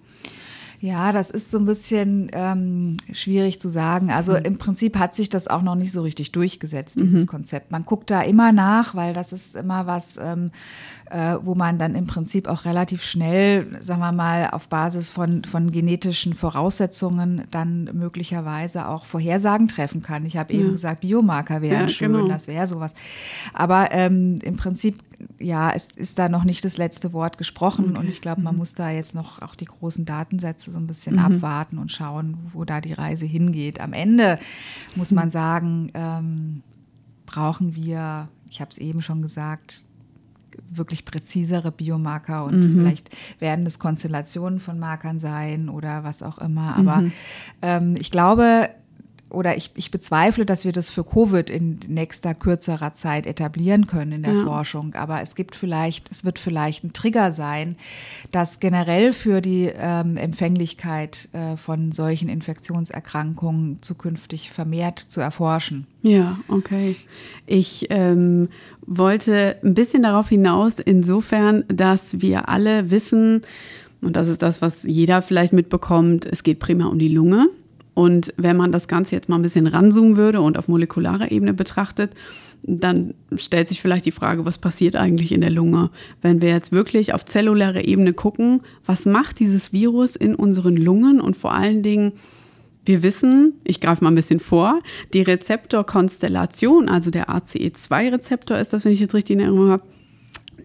Ja, 0.79 1.11
das 1.11 1.31
ist 1.31 1.49
so 1.49 1.57
ein 1.57 1.65
bisschen 1.65 2.29
ähm, 2.33 2.97
schwierig 3.11 3.59
zu 3.59 3.67
sagen. 3.67 4.11
Also 4.11 4.33
mhm. 4.33 4.43
im 4.43 4.57
Prinzip 4.57 4.97
hat 4.97 5.15
sich 5.15 5.29
das 5.29 5.47
auch 5.47 5.63
noch 5.63 5.75
nicht 5.75 5.91
so 5.91 6.03
richtig 6.03 6.31
durchgesetzt, 6.31 6.99
dieses 6.99 7.23
mhm. 7.23 7.27
Konzept. 7.27 7.71
Man 7.71 7.83
guckt 7.83 8.11
da 8.11 8.21
immer 8.21 8.51
nach, 8.51 8.93
weil 8.93 9.13
das 9.13 9.33
ist 9.33 9.55
immer 9.55 9.87
was, 9.87 10.17
ähm, 10.17 10.51
äh, 11.09 11.37
wo 11.41 11.55
man 11.55 11.77
dann 11.77 11.95
im 11.95 12.07
Prinzip 12.07 12.47
auch 12.47 12.65
relativ 12.65 13.03
schnell, 13.03 13.77
sagen 13.81 14.01
wir 14.01 14.11
mal, 14.11 14.49
auf 14.51 14.69
Basis 14.69 15.09
von, 15.09 15.43
von 15.43 15.71
genetischen 15.71 16.33
Voraussetzungen 16.33 17.43
dann 17.51 17.89
möglicherweise 17.93 18.87
auch 18.87 19.05
Vorhersagen 19.05 19.67
treffen 19.67 20.01
kann. 20.01 20.25
Ich 20.25 20.37
habe 20.37 20.53
ja. 20.53 20.59
eben 20.59 20.71
gesagt, 20.71 21.01
Biomarker 21.01 21.61
wären 21.61 21.81
ja, 21.81 21.89
schön, 21.89 22.13
genau. 22.13 22.27
das 22.27 22.47
wäre 22.47 22.67
sowas. 22.67 22.93
Aber 23.53 23.91
ähm, 23.91 24.39
im 24.43 24.57
Prinzip 24.57 24.97
ja, 25.39 25.71
es 25.71 25.89
ist 25.91 26.19
da 26.19 26.29
noch 26.29 26.43
nicht 26.43 26.63
das 26.63 26.77
letzte 26.77 27.13
Wort 27.13 27.37
gesprochen 27.37 27.91
okay. 27.91 27.99
und 27.99 28.07
ich 28.07 28.21
glaube, 28.21 28.43
man 28.43 28.53
mhm. 28.53 28.59
muss 28.59 28.75
da 28.75 28.91
jetzt 28.91 29.15
noch 29.15 29.41
auch 29.41 29.55
die 29.55 29.65
großen 29.65 30.05
Datensätze 30.05 30.71
so 30.71 30.79
ein 30.79 30.87
bisschen 30.87 31.15
mhm. 31.15 31.25
abwarten 31.25 31.77
und 31.79 31.91
schauen, 31.91 32.37
wo 32.53 32.65
da 32.65 32.81
die 32.81 32.93
Reise 32.93 33.25
hingeht. 33.25 33.79
Am 33.79 33.93
Ende 33.93 34.39
muss 34.95 35.11
man 35.11 35.31
sagen, 35.31 35.91
ähm, 35.93 36.61
brauchen 37.25 37.75
wir, 37.75 38.27
ich 38.49 38.61
habe 38.61 38.71
es 38.71 38.77
eben 38.77 39.01
schon 39.01 39.21
gesagt, 39.21 39.86
wirklich 40.69 41.05
präzisere 41.05 41.71
Biomarker 41.71 42.45
und 42.45 42.59
mhm. 42.59 42.73
vielleicht 42.75 43.09
werden 43.39 43.65
es 43.65 43.79
Konstellationen 43.79 44.59
von 44.59 44.79
Markern 44.79 45.19
sein 45.19 45.69
oder 45.69 46.03
was 46.03 46.23
auch 46.23 46.37
immer. 46.37 46.75
Aber 46.75 46.97
mhm. 46.97 47.11
ähm, 47.61 47.95
ich 47.97 48.11
glaube, 48.11 48.69
oder 49.29 49.57
ich, 49.57 49.71
ich 49.75 49.91
bezweifle, 49.91 50.45
dass 50.45 50.63
wir 50.63 50.71
das 50.71 50.89
für 50.89 51.03
Covid 51.03 51.49
in 51.49 51.79
nächster 51.87 52.33
kürzerer 52.33 52.93
Zeit 52.93 53.25
etablieren 53.25 53.85
können 53.85 54.11
in 54.13 54.23
der 54.23 54.33
ja. 54.33 54.43
Forschung. 54.43 54.95
Aber 54.95 55.21
es 55.21 55.35
gibt 55.35 55.55
vielleicht, 55.55 56.09
es 56.11 56.23
wird 56.23 56.39
vielleicht 56.39 56.83
ein 56.83 56.93
Trigger 56.93 57.31
sein, 57.31 57.75
das 58.31 58.59
generell 58.59 59.11
für 59.11 59.41
die 59.41 59.71
ähm, 59.75 60.15
Empfänglichkeit 60.15 61.27
äh, 61.33 61.57
von 61.57 61.91
solchen 61.91 62.29
Infektionserkrankungen 62.29 63.81
zukünftig 63.81 64.49
vermehrt 64.49 64.99
zu 64.99 65.19
erforschen. 65.19 65.87
Ja, 66.03 66.39
okay. 66.47 66.95
Ich 67.45 67.87
ähm, 67.89 68.47
wollte 68.85 69.57
ein 69.63 69.73
bisschen 69.73 70.03
darauf 70.03 70.29
hinaus, 70.29 70.79
insofern, 70.79 71.65
dass 71.67 72.21
wir 72.21 72.47
alle 72.47 72.91
wissen, 72.91 73.41
und 74.01 74.15
das 74.15 74.27
ist 74.27 74.41
das, 74.41 74.61
was 74.61 74.83
jeder 74.83 75.21
vielleicht 75.21 75.53
mitbekommt, 75.53 76.25
es 76.25 76.43
geht 76.43 76.59
primär 76.59 76.89
um 76.89 76.99
die 76.99 77.09
Lunge. 77.09 77.49
Und 77.97 78.31
wenn 78.37 78.55
man 78.57 78.71
das 78.71 78.87
Ganze 78.87 79.15
jetzt 79.15 79.27
mal 79.27 79.37
ein 79.37 79.41
bisschen 79.41 79.65
ranzoomen 79.65 80.17
würde 80.17 80.39
und 80.39 80.59
auf 80.59 80.67
molekularer 80.67 81.31
Ebene 81.31 81.51
betrachtet, 81.51 82.11
dann 82.61 83.15
stellt 83.35 83.67
sich 83.67 83.81
vielleicht 83.81 84.05
die 84.05 84.11
Frage, 84.11 84.45
was 84.45 84.59
passiert 84.59 84.95
eigentlich 84.95 85.31
in 85.31 85.41
der 85.41 85.49
Lunge? 85.49 85.89
Wenn 86.21 86.39
wir 86.39 86.49
jetzt 86.49 86.71
wirklich 86.71 87.15
auf 87.15 87.25
zellulärer 87.25 87.87
Ebene 87.87 88.13
gucken, 88.13 88.61
was 88.85 89.07
macht 89.07 89.39
dieses 89.39 89.73
Virus 89.73 90.15
in 90.15 90.35
unseren 90.35 90.77
Lungen 90.77 91.19
und 91.19 91.35
vor 91.37 91.55
allen 91.55 91.81
Dingen, 91.81 92.11
wir 92.85 93.01
wissen, 93.01 93.53
ich 93.63 93.81
greife 93.81 94.03
mal 94.03 94.11
ein 94.11 94.15
bisschen 94.15 94.41
vor, 94.41 94.79
die 95.15 95.23
Rezeptorkonstellation, 95.23 96.89
also 96.89 97.09
der 97.09 97.31
ACE2-Rezeptor 97.31 98.59
ist 98.59 98.73
das, 98.73 98.85
wenn 98.85 98.91
ich 98.91 98.99
jetzt 98.99 99.15
richtig 99.15 99.37
in 99.37 99.39
Erinnerung 99.39 99.71
habe, 99.71 99.83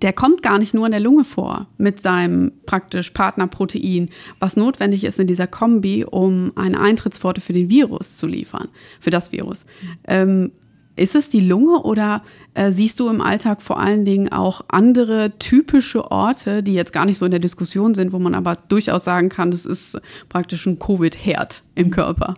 der 0.02 0.12
kommt 0.12 0.42
gar 0.42 0.59
nicht 0.59 0.75
nur 0.75 0.87
in 0.87 0.92
der 0.92 1.00
Lunge 1.00 1.25
vor 1.25 1.68
mit 1.78 2.02
seinem 2.02 2.52
praktisch 2.66 3.11
Partnerprotein, 3.11 4.11
was 4.40 4.56
notwendig 4.56 5.04
ist 5.04 5.18
in 5.18 5.28
dieser 5.28 5.47
Kombi, 5.47 6.04
um 6.04 6.52
eine 6.56 6.80
Eintrittspforte 6.80 7.40
für 7.40 7.52
den 7.52 7.71
Virus 7.71 8.16
zu 8.16 8.26
liefern, 8.26 8.68
für 9.00 9.11
das 9.11 9.32
Virus. 9.32 9.64
Ähm, 10.06 10.50
ist 10.96 11.14
es 11.14 11.30
die 11.30 11.40
Lunge 11.40 11.82
oder 11.82 12.22
äh, 12.54 12.70
siehst 12.70 13.00
du 13.00 13.08
im 13.08 13.20
Alltag 13.22 13.62
vor 13.62 13.80
allen 13.80 14.04
Dingen 14.04 14.30
auch 14.30 14.62
andere 14.68 15.32
typische 15.38 16.11
Orte, 16.11 16.62
die 16.62 16.75
jetzt 16.75 16.92
gar 16.92 17.06
nicht 17.06 17.16
so 17.16 17.25
in 17.25 17.30
der 17.30 17.40
Diskussion 17.40 17.94
sind, 17.94 18.12
wo 18.12 18.18
man 18.18 18.34
aber 18.34 18.56
durchaus 18.56 19.04
sagen 19.04 19.30
kann, 19.30 19.50
das 19.50 19.64
ist 19.64 19.99
praktisch 20.28 20.66
ein 20.66 20.78
Covid-Herd 20.78 21.62
im 21.75 21.90
Körper? 21.90 22.37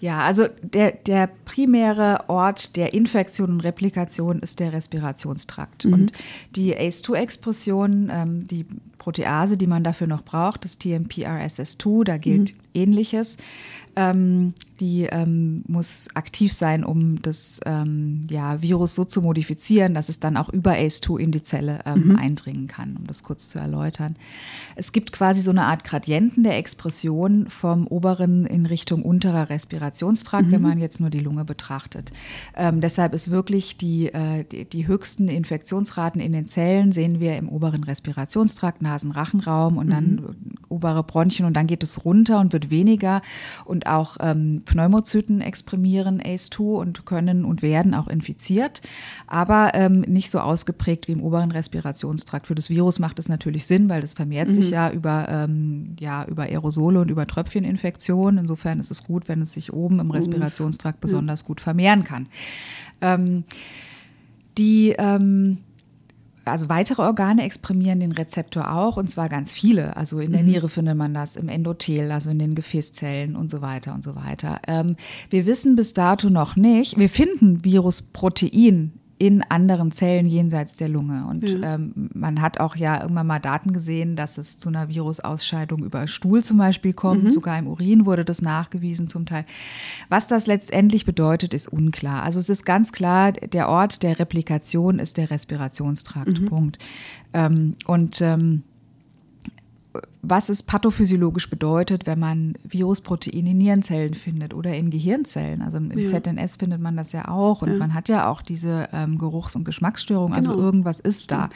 Ja, 0.00 0.20
also 0.20 0.46
der, 0.62 0.92
der 0.92 1.28
primäre 1.44 2.24
Ort 2.28 2.76
der 2.76 2.94
Infektion 2.94 3.50
und 3.50 3.60
Replikation 3.60 4.38
ist 4.38 4.60
der 4.60 4.72
Respirationstrakt. 4.72 5.84
Mhm. 5.84 5.92
Und 5.92 6.12
die 6.54 6.76
ACE2-Expression, 6.76 8.10
ähm, 8.12 8.46
die 8.46 8.64
Protease, 8.98 9.56
die 9.56 9.66
man 9.66 9.82
dafür 9.82 10.06
noch 10.06 10.22
braucht, 10.22 10.64
das 10.64 10.80
TMPRSS2, 10.80 12.04
da 12.04 12.18
gilt 12.18 12.52
mhm. 12.52 12.58
Ähnliches. 12.74 13.38
Ähm, 13.98 14.54
die 14.78 15.08
ähm, 15.10 15.64
muss 15.66 16.08
aktiv 16.14 16.52
sein, 16.52 16.84
um 16.84 17.20
das 17.20 17.60
ähm, 17.66 18.22
ja, 18.30 18.62
Virus 18.62 18.94
so 18.94 19.04
zu 19.04 19.22
modifizieren, 19.22 19.92
dass 19.94 20.08
es 20.08 20.20
dann 20.20 20.36
auch 20.36 20.48
über 20.50 20.74
ACE2 20.74 21.18
in 21.18 21.32
die 21.32 21.42
Zelle 21.42 21.80
ähm, 21.84 22.10
mhm. 22.10 22.16
eindringen 22.16 22.68
kann, 22.68 22.96
um 22.96 23.08
das 23.08 23.24
kurz 23.24 23.48
zu 23.48 23.58
erläutern. 23.58 24.14
Es 24.76 24.92
gibt 24.92 25.10
quasi 25.10 25.40
so 25.40 25.50
eine 25.50 25.64
Art 25.64 25.82
Gradienten 25.82 26.44
der 26.44 26.56
Expression 26.58 27.48
vom 27.48 27.88
oberen 27.88 28.46
in 28.46 28.66
Richtung 28.66 29.02
unterer 29.02 29.50
Respirationstrakt, 29.50 30.46
mhm. 30.46 30.52
wenn 30.52 30.62
man 30.62 30.78
jetzt 30.78 31.00
nur 31.00 31.10
die 31.10 31.18
Lunge 31.18 31.44
betrachtet. 31.44 32.12
Ähm, 32.56 32.80
deshalb 32.80 33.14
ist 33.14 33.32
wirklich 33.32 33.78
die, 33.78 34.12
äh, 34.12 34.44
die, 34.44 34.64
die, 34.64 34.86
höchsten 34.86 35.26
Infektionsraten 35.28 36.20
in 36.20 36.32
den 36.32 36.46
Zellen 36.46 36.92
sehen 36.92 37.18
wir 37.18 37.36
im 37.36 37.48
oberen 37.48 37.82
Respirationstrakt, 37.82 38.80
Nasen-Rachenraum 38.80 39.76
und 39.76 39.90
dann 39.90 40.14
mhm. 40.14 40.36
obere 40.68 41.02
Bronchien 41.02 41.46
und 41.46 41.54
dann 41.54 41.66
geht 41.66 41.82
es 41.82 42.04
runter 42.04 42.38
und 42.38 42.52
wird 42.52 42.70
weniger 42.70 43.22
und 43.64 43.87
auch 43.88 44.16
ähm, 44.20 44.62
Pneumozyten 44.64 45.40
exprimieren 45.40 46.20
ACE2 46.20 46.60
und 46.60 47.06
können 47.06 47.44
und 47.44 47.62
werden 47.62 47.94
auch 47.94 48.08
infiziert, 48.08 48.82
aber 49.26 49.72
ähm, 49.74 50.00
nicht 50.02 50.30
so 50.30 50.40
ausgeprägt 50.40 51.08
wie 51.08 51.12
im 51.12 51.22
oberen 51.22 51.50
Respirationstrakt. 51.50 52.46
Für 52.46 52.54
das 52.54 52.70
Virus 52.70 52.98
macht 52.98 53.18
es 53.18 53.28
natürlich 53.28 53.66
Sinn, 53.66 53.88
weil 53.88 54.00
das 54.00 54.12
vermehrt 54.12 54.48
mhm. 54.48 54.52
sich 54.52 54.70
ja 54.70 54.90
über, 54.90 55.26
ähm, 55.28 55.96
ja 55.98 56.24
über 56.26 56.44
Aerosole 56.44 57.00
und 57.00 57.10
über 57.10 57.26
Tröpfcheninfektionen. 57.26 58.38
Insofern 58.38 58.80
ist 58.80 58.90
es 58.90 59.04
gut, 59.04 59.28
wenn 59.28 59.42
es 59.42 59.52
sich 59.52 59.72
oben 59.72 60.00
im 60.00 60.10
Respirationstrakt 60.10 61.00
besonders 61.00 61.44
gut 61.44 61.60
vermehren 61.60 62.04
kann. 62.04 62.26
Ähm, 63.00 63.44
die 64.58 64.94
ähm, 64.98 65.58
also 66.50 66.68
weitere 66.68 67.02
Organe 67.02 67.42
exprimieren 67.42 68.00
den 68.00 68.12
Rezeptor 68.12 68.72
auch 68.72 68.96
und 68.96 69.08
zwar 69.08 69.28
ganz 69.28 69.52
viele. 69.52 69.96
Also 69.96 70.20
in 70.20 70.32
der 70.32 70.42
mhm. 70.42 70.48
Niere 70.48 70.68
findet 70.68 70.96
man 70.96 71.14
das, 71.14 71.36
im 71.36 71.48
Endothel, 71.48 72.12
also 72.12 72.30
in 72.30 72.38
den 72.38 72.54
Gefäßzellen 72.54 73.36
und 73.36 73.50
so 73.50 73.60
weiter 73.60 73.94
und 73.94 74.02
so 74.02 74.14
weiter. 74.16 74.60
Ähm, 74.66 74.96
wir 75.30 75.46
wissen 75.46 75.76
bis 75.76 75.94
dato 75.94 76.30
noch 76.30 76.56
nicht, 76.56 76.98
wir 76.98 77.08
finden 77.08 77.64
Virusprotein 77.64 78.92
in 79.18 79.42
anderen 79.42 79.90
Zellen 79.90 80.26
jenseits 80.26 80.76
der 80.76 80.88
Lunge. 80.88 81.26
Und 81.28 81.42
ja. 81.42 81.74
ähm, 81.74 82.10
man 82.14 82.40
hat 82.40 82.60
auch 82.60 82.76
ja 82.76 83.02
irgendwann 83.02 83.26
mal 83.26 83.40
Daten 83.40 83.72
gesehen, 83.72 84.14
dass 84.14 84.38
es 84.38 84.58
zu 84.58 84.68
einer 84.68 84.88
Virusausscheidung 84.88 85.82
über 85.84 86.06
Stuhl 86.06 86.44
zum 86.44 86.58
Beispiel 86.58 86.92
kommt. 86.92 87.24
Mhm. 87.24 87.30
Sogar 87.30 87.58
im 87.58 87.66
Urin 87.66 88.06
wurde 88.06 88.24
das 88.24 88.42
nachgewiesen 88.42 89.08
zum 89.08 89.26
Teil. 89.26 89.44
Was 90.08 90.28
das 90.28 90.46
letztendlich 90.46 91.04
bedeutet, 91.04 91.52
ist 91.52 91.66
unklar. 91.66 92.22
Also 92.22 92.38
es 92.38 92.48
ist 92.48 92.64
ganz 92.64 92.92
klar, 92.92 93.32
der 93.32 93.68
Ort 93.68 94.04
der 94.04 94.18
Replikation 94.20 95.00
ist 95.00 95.16
der 95.16 95.30
Respirationstrakt. 95.30 96.40
Mhm. 96.40 96.46
Punkt. 96.46 96.78
Ähm, 97.32 97.74
und 97.86 98.20
ähm, 98.20 98.62
was 100.22 100.48
es 100.48 100.62
pathophysiologisch 100.62 101.50
bedeutet, 101.50 102.06
wenn 102.06 102.18
man 102.18 102.54
Virusproteine 102.64 103.50
in 103.50 103.58
Nierenzellen 103.58 104.14
findet 104.14 104.54
oder 104.54 104.74
in 104.74 104.90
Gehirnzellen. 104.90 105.62
Also 105.62 105.78
im 105.78 105.98
ja. 105.98 106.06
ZNS 106.06 106.56
findet 106.56 106.80
man 106.80 106.96
das 106.96 107.12
ja 107.12 107.28
auch 107.28 107.62
und 107.62 107.72
ja. 107.72 107.78
man 107.78 107.94
hat 107.94 108.08
ja 108.08 108.28
auch 108.30 108.42
diese 108.42 108.88
ähm, 108.92 109.18
Geruchs- 109.18 109.56
und 109.56 109.64
Geschmacksstörung, 109.64 110.32
also 110.34 110.52
genau. 110.52 110.64
irgendwas 110.64 111.00
ist 111.00 111.30
da. 111.30 111.50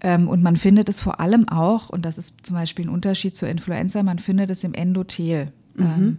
Ähm, 0.00 0.28
und 0.28 0.42
man 0.42 0.56
findet 0.56 0.88
es 0.88 1.00
vor 1.00 1.20
allem 1.20 1.48
auch, 1.48 1.90
und 1.90 2.04
das 2.04 2.18
ist 2.18 2.46
zum 2.46 2.56
Beispiel 2.56 2.86
ein 2.86 2.90
Unterschied 2.90 3.36
zur 3.36 3.48
Influenza, 3.48 4.02
man 4.02 4.18
findet 4.18 4.50
es 4.50 4.64
im 4.64 4.74
Endothel. 4.74 5.46
Mhm. 5.74 5.84
Ähm, 5.84 6.18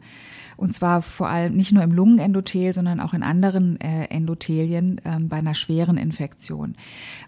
und 0.62 0.74
zwar 0.74 1.02
vor 1.02 1.28
allem 1.28 1.56
nicht 1.56 1.72
nur 1.72 1.82
im 1.82 1.92
Lungenendothel, 1.92 2.72
sondern 2.72 3.00
auch 3.00 3.16
in 3.16 3.24
anderen 3.24 3.82
äh, 3.82 4.06
Endothelien 4.06 5.00
äh, 5.00 5.20
bei 5.20 5.38
einer 5.38 5.56
schweren 5.56 5.98
Infektion. 5.98 6.76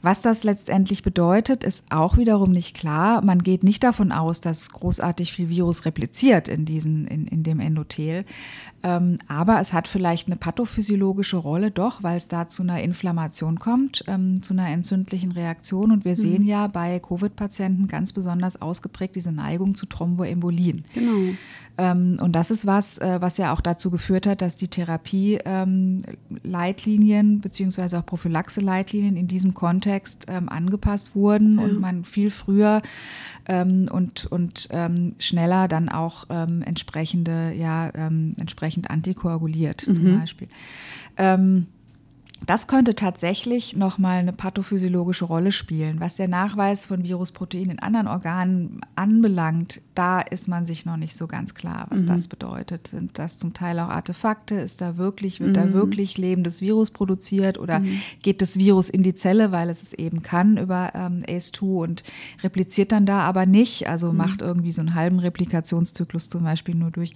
Was 0.03 0.21
das 0.21 0.43
letztendlich 0.43 1.01
bedeutet, 1.01 1.63
ist 1.63 1.91
auch 1.91 2.15
wiederum 2.15 2.51
nicht 2.51 2.75
klar. 2.75 3.25
Man 3.25 3.41
geht 3.41 3.63
nicht 3.63 3.83
davon 3.83 4.11
aus, 4.11 4.39
dass 4.39 4.69
großartig 4.69 5.33
viel 5.33 5.49
Virus 5.49 5.85
repliziert 5.85 6.47
in, 6.47 6.65
diesen, 6.65 7.07
in, 7.07 7.25
in 7.25 7.41
dem 7.41 7.59
Endothel. 7.59 8.23
Ähm, 8.83 9.17
aber 9.29 9.61
es 9.61 9.71
hat 9.71 9.87
vielleicht 9.87 10.27
eine 10.27 10.35
pathophysiologische 10.35 11.37
Rolle 11.37 11.71
doch, 11.71 12.03
weil 12.03 12.17
es 12.17 12.27
da 12.27 12.49
zu 12.49 12.63
einer 12.63 12.81
Inflammation 12.81 13.57
kommt, 13.57 14.03
ähm, 14.07 14.41
zu 14.41 14.53
einer 14.53 14.67
entzündlichen 14.67 15.31
Reaktion. 15.31 15.91
Und 15.91 16.03
wir 16.03 16.11
mhm. 16.11 16.15
sehen 16.15 16.45
ja 16.45 16.67
bei 16.67 16.99
Covid-Patienten 16.99 17.87
ganz 17.87 18.11
besonders 18.11 18.61
ausgeprägt 18.61 19.15
diese 19.15 19.31
Neigung 19.31 19.73
zu 19.73 19.85
Thromboembolien. 19.85 20.83
Genau. 20.93 21.33
Ähm, 21.77 22.19
und 22.21 22.33
das 22.33 22.51
ist 22.51 22.67
was, 22.67 22.99
äh, 22.99 23.19
was 23.19 23.37
ja 23.37 23.53
auch 23.53 23.61
dazu 23.61 23.89
geführt 23.89 24.27
hat, 24.27 24.41
dass 24.41 24.57
die 24.57 24.67
Therapieleitlinien 24.67 27.27
ähm, 27.27 27.41
beziehungsweise 27.41 27.97
auch 27.97 28.05
Prophylaxe-Leitlinien 28.05 29.15
in 29.15 29.27
diesem 29.27 29.55
Kontext 29.55 30.25
ähm, 30.27 30.49
angepasst 30.49 31.15
wurden 31.15 31.57
ja. 31.57 31.63
und 31.63 31.79
man 31.79 32.03
viel 32.03 32.29
früher 32.29 32.83
ähm, 33.47 33.89
und, 33.91 34.25
und 34.25 34.67
ähm, 34.71 35.15
schneller 35.19 35.67
dann 35.67 35.89
auch 35.89 36.25
ähm, 36.29 36.61
entsprechende, 36.61 37.53
ja, 37.53 37.91
ähm, 37.93 38.33
entsprechend 38.37 38.89
antikoaguliert 38.89 39.87
mhm. 39.87 39.95
zum 39.95 40.19
Beispiel. 40.19 40.47
Das 42.45 42.67
könnte 42.67 42.95
tatsächlich 42.95 43.75
nochmal 43.75 44.19
eine 44.19 44.33
pathophysiologische 44.33 45.25
Rolle 45.25 45.51
spielen. 45.51 45.99
Was 45.99 46.17
der 46.17 46.27
Nachweis 46.27 46.85
von 46.85 47.03
Virusproteinen 47.03 47.71
in 47.71 47.79
anderen 47.79 48.07
Organen 48.07 48.81
anbelangt, 48.95 49.81
da 49.95 50.19
ist 50.19 50.47
man 50.47 50.65
sich 50.65 50.85
noch 50.85 50.97
nicht 50.97 51.15
so 51.15 51.27
ganz 51.27 51.55
klar, 51.55 51.87
was 51.89 52.01
mhm. 52.01 52.07
das 52.07 52.27
bedeutet. 52.27 52.87
Sind 52.87 53.17
das 53.17 53.37
zum 53.37 53.53
Teil 53.53 53.79
auch 53.79 53.89
Artefakte? 53.89 54.55
Ist 54.55 54.81
da 54.81 54.97
wirklich, 54.97 55.39
wird 55.39 55.51
mhm. 55.51 55.53
da 55.53 55.73
wirklich 55.73 56.17
lebendes 56.17 56.61
Virus 56.61 56.91
produziert 56.91 57.57
oder 57.57 57.79
mhm. 57.79 58.01
geht 58.21 58.41
das 58.41 58.57
Virus 58.57 58.89
in 58.89 59.03
die 59.03 59.15
Zelle, 59.15 59.51
weil 59.51 59.69
es 59.69 59.81
es 59.81 59.93
eben 59.93 60.21
kann 60.21 60.57
über 60.57 60.91
ähm, 60.95 61.19
ACE2 61.27 61.63
und 61.63 62.03
repliziert 62.41 62.91
dann 62.91 63.05
da 63.05 63.21
aber 63.21 63.45
nicht, 63.45 63.87
also 63.87 64.11
mhm. 64.11 64.17
macht 64.17 64.41
irgendwie 64.41 64.71
so 64.71 64.81
einen 64.81 64.95
halben 64.95 65.19
Replikationszyklus 65.19 66.29
zum 66.29 66.43
Beispiel 66.43 66.75
nur 66.75 66.91
durch. 66.91 67.13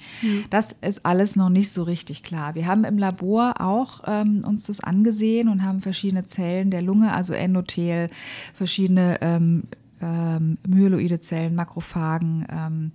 Das 0.50 0.72
ist 0.72 1.06
alles 1.06 1.36
noch 1.36 1.50
nicht 1.50 1.72
so 1.72 1.84
richtig 1.84 2.24
klar. 2.24 2.56
Wir 2.56 2.66
haben 2.66 2.84
im 2.84 2.98
Labor 2.98 3.60
auch 3.60 4.02
ähm, 4.06 4.44
uns 4.46 4.68
das 4.68 4.80
angesehen 4.80 5.17
gesehen 5.18 5.50
und 5.50 5.64
haben 5.64 5.82
verschiedene 5.82 6.24
Zellen 6.24 6.70
der 6.70 6.84
Lunge, 6.84 7.12
also 7.12 7.34
Endothel, 7.34 8.10
verschiedene 8.54 9.18
ähm, 9.22 9.64
ähm, 10.00 10.58
myeloide 10.68 11.20
Zellen, 11.20 11.56
Makrophagen 11.56 12.46
ähm, 12.52 12.92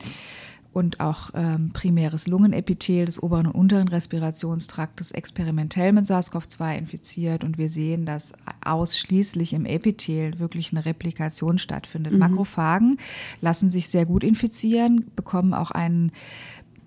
und 0.72 1.00
auch 1.00 1.30
ähm, 1.34 1.70
primäres 1.72 2.28
Lungenepithel 2.28 3.06
des 3.06 3.20
oberen 3.22 3.46
und 3.48 3.54
unteren 3.56 3.88
Respirationstraktes 3.88 5.10
experimentell 5.10 5.92
mit 5.92 6.06
SARS-CoV-2 6.06 6.78
infiziert 6.78 7.42
und 7.42 7.58
wir 7.58 7.68
sehen, 7.68 8.06
dass 8.06 8.34
ausschließlich 8.64 9.52
im 9.52 9.66
Epithel 9.66 10.38
wirklich 10.38 10.72
eine 10.72 10.84
Replikation 10.84 11.58
stattfindet. 11.58 12.12
Mhm. 12.12 12.20
Makrophagen 12.20 12.98
lassen 13.40 13.68
sich 13.68 13.88
sehr 13.88 14.06
gut 14.06 14.22
infizieren, 14.22 15.10
bekommen 15.16 15.54
auch 15.54 15.72
einen 15.72 16.12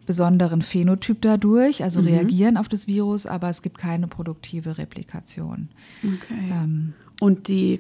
besonderen 0.06 0.62
Phänotyp 0.62 1.22
dadurch, 1.22 1.84
also 1.84 2.02
mhm. 2.02 2.08
reagieren 2.08 2.58
auf 2.58 2.70
das 2.70 2.88
Virus, 2.88 3.26
aber 3.26 3.50
es 3.50 3.62
gibt 3.62 3.78
keine 3.78 4.08
produktive 4.08 4.78
Replikation. 4.78 5.70
Okay. 6.04 6.50
Ähm, 6.52 6.94
Und 7.20 7.48
die 7.48 7.80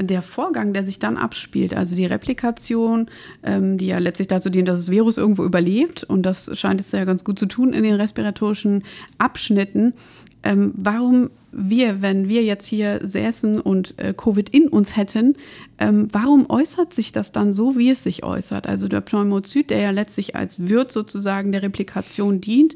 der 0.00 0.22
Vorgang, 0.22 0.72
der 0.72 0.84
sich 0.84 0.98
dann 0.98 1.16
abspielt, 1.16 1.72
also 1.72 1.94
die 1.94 2.04
Replikation, 2.04 3.08
ähm, 3.44 3.78
die 3.78 3.86
ja 3.86 3.98
letztlich 3.98 4.26
dazu 4.26 4.50
dient, 4.50 4.66
dass 4.66 4.78
das 4.78 4.90
Virus 4.90 5.16
irgendwo 5.16 5.44
überlebt, 5.44 6.02
und 6.02 6.24
das 6.24 6.50
scheint 6.58 6.80
es 6.80 6.90
ja 6.90 7.04
ganz 7.04 7.22
gut 7.22 7.38
zu 7.38 7.46
tun 7.46 7.72
in 7.72 7.84
den 7.84 7.94
respiratorischen 7.94 8.82
Abschnitten. 9.18 9.94
Ähm, 10.42 10.72
warum 10.74 11.30
wir, 11.56 12.02
wenn 12.02 12.28
wir 12.28 12.42
jetzt 12.42 12.66
hier 12.66 13.00
säßen 13.02 13.60
und 13.60 13.94
äh, 13.98 14.14
Covid 14.16 14.48
in 14.48 14.68
uns 14.68 14.96
hätten, 14.96 15.36
ähm, 15.78 16.08
warum 16.12 16.48
äußert 16.48 16.92
sich 16.92 17.12
das 17.12 17.32
dann 17.32 17.52
so, 17.52 17.76
wie 17.76 17.90
es 17.90 18.02
sich 18.02 18.24
äußert? 18.24 18.66
Also 18.66 18.88
der 18.88 19.00
Pneumozyt, 19.00 19.70
der 19.70 19.80
ja 19.80 19.90
letztlich 19.90 20.36
als 20.36 20.68
Wirt 20.68 20.92
sozusagen 20.92 21.52
der 21.52 21.62
Replikation 21.62 22.40
dient, 22.40 22.74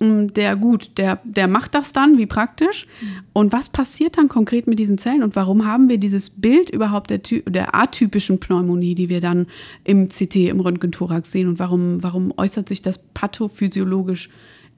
ähm, 0.00 0.32
der 0.34 0.56
gut, 0.56 0.98
der, 0.98 1.20
der 1.24 1.48
macht 1.48 1.74
das 1.74 1.92
dann, 1.92 2.18
wie 2.18 2.26
praktisch. 2.26 2.86
Und 3.32 3.52
was 3.52 3.68
passiert 3.68 4.18
dann 4.18 4.28
konkret 4.28 4.66
mit 4.66 4.78
diesen 4.78 4.98
Zellen 4.98 5.22
und 5.22 5.36
warum 5.36 5.66
haben 5.66 5.88
wir 5.88 5.98
dieses 5.98 6.30
Bild 6.30 6.70
überhaupt 6.70 7.10
der, 7.10 7.18
der 7.18 7.74
atypischen 7.74 8.40
Pneumonie, 8.40 8.94
die 8.94 9.08
wir 9.08 9.20
dann 9.20 9.46
im 9.84 10.08
CT, 10.08 10.36
im 10.36 10.60
Röntgenthorax 10.60 11.32
sehen 11.32 11.48
und 11.48 11.58
warum, 11.58 12.02
warum 12.02 12.32
äußert 12.36 12.68
sich 12.68 12.82
das 12.82 12.98
pathophysiologisch 12.98 14.30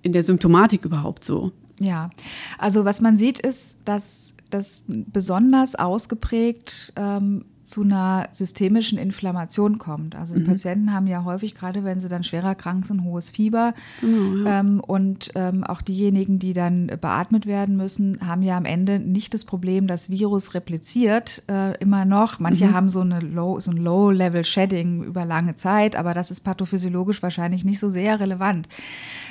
in 0.02 0.12
der 0.12 0.22
Symptomatik 0.22 0.84
überhaupt 0.84 1.24
so? 1.24 1.52
Ja, 1.78 2.10
also 2.58 2.84
was 2.84 3.00
man 3.00 3.16
sieht 3.16 3.38
ist, 3.38 3.86
dass 3.86 4.34
das 4.50 4.84
besonders 4.88 5.74
ausgeprägt 5.74 6.92
ähm, 6.96 7.44
zu 7.66 7.82
einer 7.82 8.28
systemischen 8.32 8.96
Inflammation 8.96 9.78
kommt. 9.78 10.14
Also 10.14 10.34
die 10.34 10.40
mhm. 10.40 10.46
Patienten 10.46 10.92
haben 10.92 11.06
ja 11.06 11.24
häufig, 11.24 11.54
gerade 11.54 11.82
wenn 11.82 12.00
sie 12.00 12.08
dann 12.08 12.22
schwerer 12.22 12.54
krank 12.54 12.86
sind, 12.86 13.02
hohes 13.02 13.28
Fieber. 13.28 13.74
Ja. 14.02 14.60
ähm, 14.60 14.80
und 14.80 15.32
ähm, 15.34 15.64
auch 15.64 15.82
diejenigen, 15.82 16.38
die 16.38 16.52
dann 16.52 16.86
beatmet 16.86 17.46
werden 17.46 17.76
müssen, 17.76 18.18
haben 18.24 18.42
ja 18.42 18.56
am 18.56 18.64
Ende 18.64 19.00
nicht 19.00 19.34
das 19.34 19.44
Problem, 19.44 19.88
das 19.88 20.10
Virus 20.10 20.54
repliziert 20.54 21.42
äh, 21.48 21.76
immer 21.78 22.04
noch. 22.04 22.38
Manche 22.38 22.66
mhm. 22.66 22.74
haben 22.74 22.88
so, 22.88 23.00
eine 23.00 23.18
Low, 23.18 23.58
so 23.58 23.72
ein 23.72 23.78
Low-Level-Shedding 23.78 25.02
über 25.02 25.24
lange 25.24 25.56
Zeit, 25.56 25.96
aber 25.96 26.14
das 26.14 26.30
ist 26.30 26.40
pathophysiologisch 26.40 27.22
wahrscheinlich 27.22 27.64
nicht 27.64 27.80
so 27.80 27.88
sehr 27.88 28.20
relevant. 28.20 28.68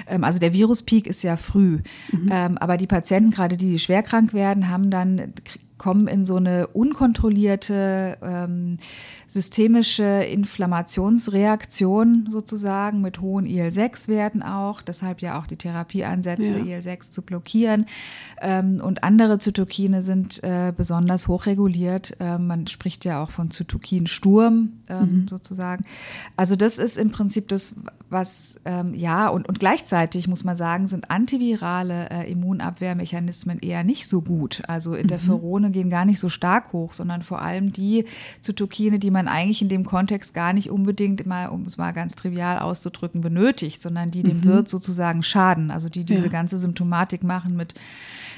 Ähm, 0.07 0.25
also 0.25 0.39
der 0.39 0.51
Viruspeak 0.51 1.07
ist 1.07 1.23
ja 1.23 1.37
früh. 1.37 1.79
Mhm. 2.11 2.29
Ähm, 2.29 2.57
aber 2.57 2.75
die 2.75 2.87
Patienten, 2.87 3.31
gerade 3.31 3.55
die, 3.55 3.71
die 3.71 3.79
schwer 3.79 4.03
krank 4.03 4.33
werden, 4.33 4.69
haben 4.69 4.89
dann 4.89 5.33
kommen 5.77 6.07
in 6.07 6.25
so 6.25 6.37
eine 6.37 6.67
unkontrollierte 6.67 8.17
ähm, 8.21 8.77
systemische 9.27 10.03
Inflammationsreaktion 10.03 12.29
sozusagen 12.31 13.01
mit 13.01 13.21
hohen 13.21 13.45
IL-6-Werten 13.45 14.43
auch, 14.43 14.81
deshalb 14.81 15.21
ja 15.21 15.39
auch 15.39 15.45
die 15.45 15.57
Therapieansätze, 15.57 16.59
ja. 16.59 16.77
IL-6 16.77 17.11
zu 17.11 17.21
blockieren. 17.21 17.85
Ähm, 18.41 18.81
und 18.83 19.03
andere 19.03 19.39
Zytokine 19.39 20.01
sind 20.01 20.43
äh, 20.43 20.73
besonders 20.75 21.27
hochreguliert. 21.27 22.17
Ähm, 22.19 22.47
man 22.47 22.67
spricht 22.67 23.05
ja 23.05 23.23
auch 23.23 23.31
von 23.31 23.49
Zytokinsturm 23.49 24.73
ähm, 24.89 24.99
mhm. 24.99 25.27
sozusagen. 25.27 25.85
Also 26.35 26.55
das 26.55 26.77
ist 26.77 26.97
im 26.97 27.11
Prinzip 27.11 27.47
das, 27.47 27.81
was 28.09 28.61
ähm, 28.65 28.93
ja, 28.93 29.29
und, 29.29 29.49
und 29.49 29.59
gleichzeitig 29.59 30.27
muss 30.27 30.43
man 30.43 30.57
sagen, 30.57 30.87
sind 30.87 31.09
antivirale 31.09 32.09
äh, 32.09 32.31
Immunabwehrmechanismen 32.31 33.59
eher 33.59 33.83
nicht 33.83 34.07
so 34.07 34.21
gut. 34.21 34.61
Also 34.67 34.95
Interferone 34.95 35.69
mhm. 35.69 35.71
gehen 35.71 35.89
gar 35.89 36.05
nicht 36.05 36.19
so 36.19 36.29
stark 36.29 36.73
hoch, 36.73 36.93
sondern 36.93 37.23
vor 37.23 37.41
allem 37.41 37.71
die 37.71 38.05
Zytokine, 38.41 38.99
die 38.99 39.11
man 39.15 39.27
eigentlich 39.27 39.61
in 39.61 39.69
dem 39.69 39.85
Kontext 39.85 40.33
gar 40.33 40.53
nicht 40.53 40.69
unbedingt 40.69 41.25
mal, 41.25 41.47
um 41.47 41.63
es 41.65 41.77
mal 41.77 41.91
ganz 41.91 42.15
trivial 42.15 42.59
auszudrücken, 42.59 43.21
benötigt, 43.21 43.81
sondern 43.81 44.11
die 44.11 44.21
dem 44.21 44.37
mhm. 44.37 44.43
Wirt 44.43 44.69
sozusagen 44.69 45.23
schaden. 45.23 45.71
Also 45.71 45.89
die 45.89 46.03
diese 46.03 46.25
ja. 46.25 46.27
ganze 46.27 46.59
Symptomatik 46.59 47.23
machen 47.23 47.55
mit 47.55 47.73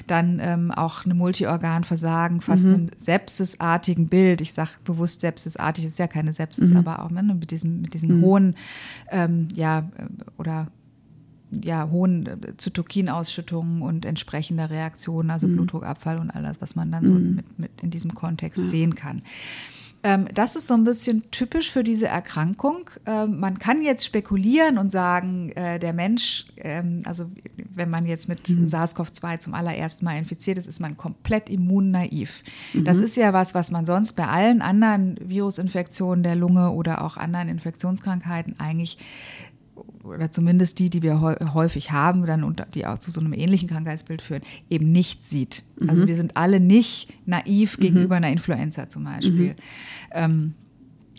dann 0.06 0.40
ähm, 0.42 0.72
auch 0.72 1.06
einem 1.06 1.18
Multiorganversagen, 1.18 2.42
fast 2.42 2.66
mhm. 2.66 2.74
einem 2.74 2.90
sepsisartigen 2.98 4.08
Bild. 4.08 4.42
Ich 4.42 4.54
sage 4.54 4.70
bewusst 4.86 5.22
sepsisartig, 5.22 5.86
ist 5.86 6.00
ja 6.00 6.08
keine 6.08 6.32
Sepsis, 6.32 6.72
mhm. 6.72 6.78
aber 6.78 7.04
auch 7.04 7.10
ne, 7.10 7.24
mit, 7.24 7.52
diesem, 7.52 7.82
mit 7.82 7.94
diesen 7.94 8.20
mhm. 8.20 8.22
hohen, 8.22 8.56
ähm, 9.10 9.48
ja, 9.56 9.80
äh, 9.80 9.84
oder 10.38 10.68
ja, 11.63 11.90
hohen 11.90 12.30
Zytokinausschüttungen 12.58 13.82
und 13.82 14.06
entsprechender 14.06 14.70
Reaktionen, 14.70 15.32
also 15.32 15.48
mhm. 15.48 15.56
Blutdruckabfall 15.56 16.20
und 16.20 16.30
all 16.30 16.44
das, 16.44 16.62
was 16.62 16.76
man 16.76 16.92
dann 16.92 17.06
so 17.06 17.13
mhm. 17.13 17.36
mit, 17.36 17.60
mit 17.60 17.72
in 17.82 17.90
diesem 17.90 18.13
Kontext 18.13 18.62
ja. 18.62 18.68
sehen 18.68 18.96
kann. 18.96 19.22
Ähm, 20.04 20.28
das 20.34 20.56
ist 20.56 20.68
so 20.68 20.76
ein 20.76 20.84
bisschen 20.84 21.30
typisch 21.32 21.72
für 21.72 21.84
diese 21.84 22.08
Erkrankung. 22.08 22.90
Ähm, 23.06 23.40
man 23.40 23.58
kann 23.58 23.82
jetzt 23.82 24.06
spekulieren 24.06 24.78
und 24.78 24.92
sagen, 24.92 25.52
äh, 25.52 25.80
der 25.80 25.94
Mensch, 25.94 26.48
ähm, 26.58 27.02
also 27.06 27.30
wenn 27.74 27.90
man 27.90 28.06
jetzt 28.06 28.30
mit 28.30 28.48
mhm. 28.50 28.68
SARS-CoV-2 28.68 29.40
zum 29.40 29.54
allerersten 29.54 30.06
Mal 30.06 30.18
infiziert 30.18 30.58
ist, 30.58 30.68
ist 30.68 30.80
man 30.80 30.98
komplett 30.98 31.50
immunnaiv. 31.50 32.44
Mhm. 32.74 32.86
Das 32.86 33.00
ist 33.00 33.18
ja 33.18 33.34
was, 33.34 33.56
was 33.56 33.72
man 33.72 33.86
sonst 33.86 34.14
bei 34.14 34.28
allen 34.28 34.62
anderen 34.62 35.18
Virusinfektionen 35.22 36.24
der 36.24 36.36
Lunge 36.36 36.72
oder 36.72 37.04
auch 37.04 37.18
anderen 37.18 37.50
Infektionskrankheiten 37.50 38.60
eigentlich 38.60 39.00
oder 40.08 40.32
zumindest 40.32 40.80
die, 40.80 40.89
die 40.89 41.02
wir 41.02 41.22
häufig 41.22 41.91
haben, 41.91 42.26
dann 42.26 42.43
und 42.43 42.63
die 42.74 42.86
auch 42.86 42.98
zu 42.98 43.12
so 43.12 43.20
einem 43.20 43.34
ähnlichen 43.34 43.70
Krankheitsbild 43.70 44.22
führen, 44.22 44.41
eben 44.70 44.91
nicht 44.91 45.24
sieht. 45.24 45.63
Also 45.76 45.84
mhm. 45.84 45.89
Also 45.89 46.08
wir 46.08 46.15
sind 46.15 46.38
alle 46.38 46.60
nicht 46.60 47.13
naiv 47.26 47.78
mhm. 47.78 47.82
gegenüber 47.82 48.15
einer 48.15 48.30
Influenza 48.30 48.88
zum 48.88 49.04
Beispiel. 49.04 49.50
Mhm. 49.50 49.56
Ähm, 50.12 50.54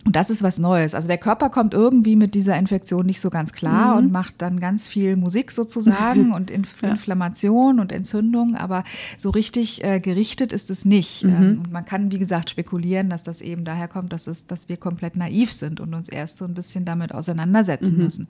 und 0.04 0.16
das 0.16 0.30
ist 0.30 0.42
was 0.42 0.58
Neues. 0.58 0.94
Also 0.94 1.08
der 1.08 1.18
Körper 1.18 1.50
kommt 1.50 1.74
irgendwie 1.74 2.16
mit 2.16 2.34
dieser 2.34 2.56
Infektion 2.56 3.04
nicht 3.04 3.20
so 3.20 3.30
ganz 3.30 3.52
klar 3.52 3.92
mhm. 3.92 3.98
und 3.98 4.12
macht 4.12 4.36
dann 4.38 4.60
ganz 4.60 4.86
viel 4.86 5.16
Musik 5.16 5.50
sozusagen 5.50 6.32
und 6.34 6.50
Inf 6.50 6.80
ja. 6.82 6.90
Inflammation 6.90 7.80
und 7.80 7.92
Entzündung, 7.92 8.56
aber 8.56 8.84
so 9.16 9.30
richtig 9.30 9.84
äh, 9.84 10.00
gerichtet 10.00 10.52
ist 10.52 10.70
es 10.70 10.84
nicht. 10.84 11.24
Mhm. 11.24 11.30
Ähm, 11.30 11.60
und 11.64 11.72
man 11.72 11.84
kann, 11.84 12.10
wie 12.12 12.18
gesagt, 12.18 12.50
spekulieren, 12.50 13.10
dass 13.10 13.22
das 13.22 13.40
eben 13.40 13.64
daher 13.64 13.88
kommt, 13.88 14.12
dass, 14.12 14.26
es, 14.26 14.46
dass 14.46 14.68
wir 14.68 14.76
komplett 14.76 15.16
naiv 15.16 15.52
sind 15.52 15.80
und 15.80 15.92
uns 15.94 16.08
erst 16.08 16.38
so 16.38 16.44
ein 16.44 16.54
bisschen 16.54 16.84
damit 16.84 17.12
auseinandersetzen 17.12 17.96
mhm. 17.96 18.02
müssen. 18.04 18.28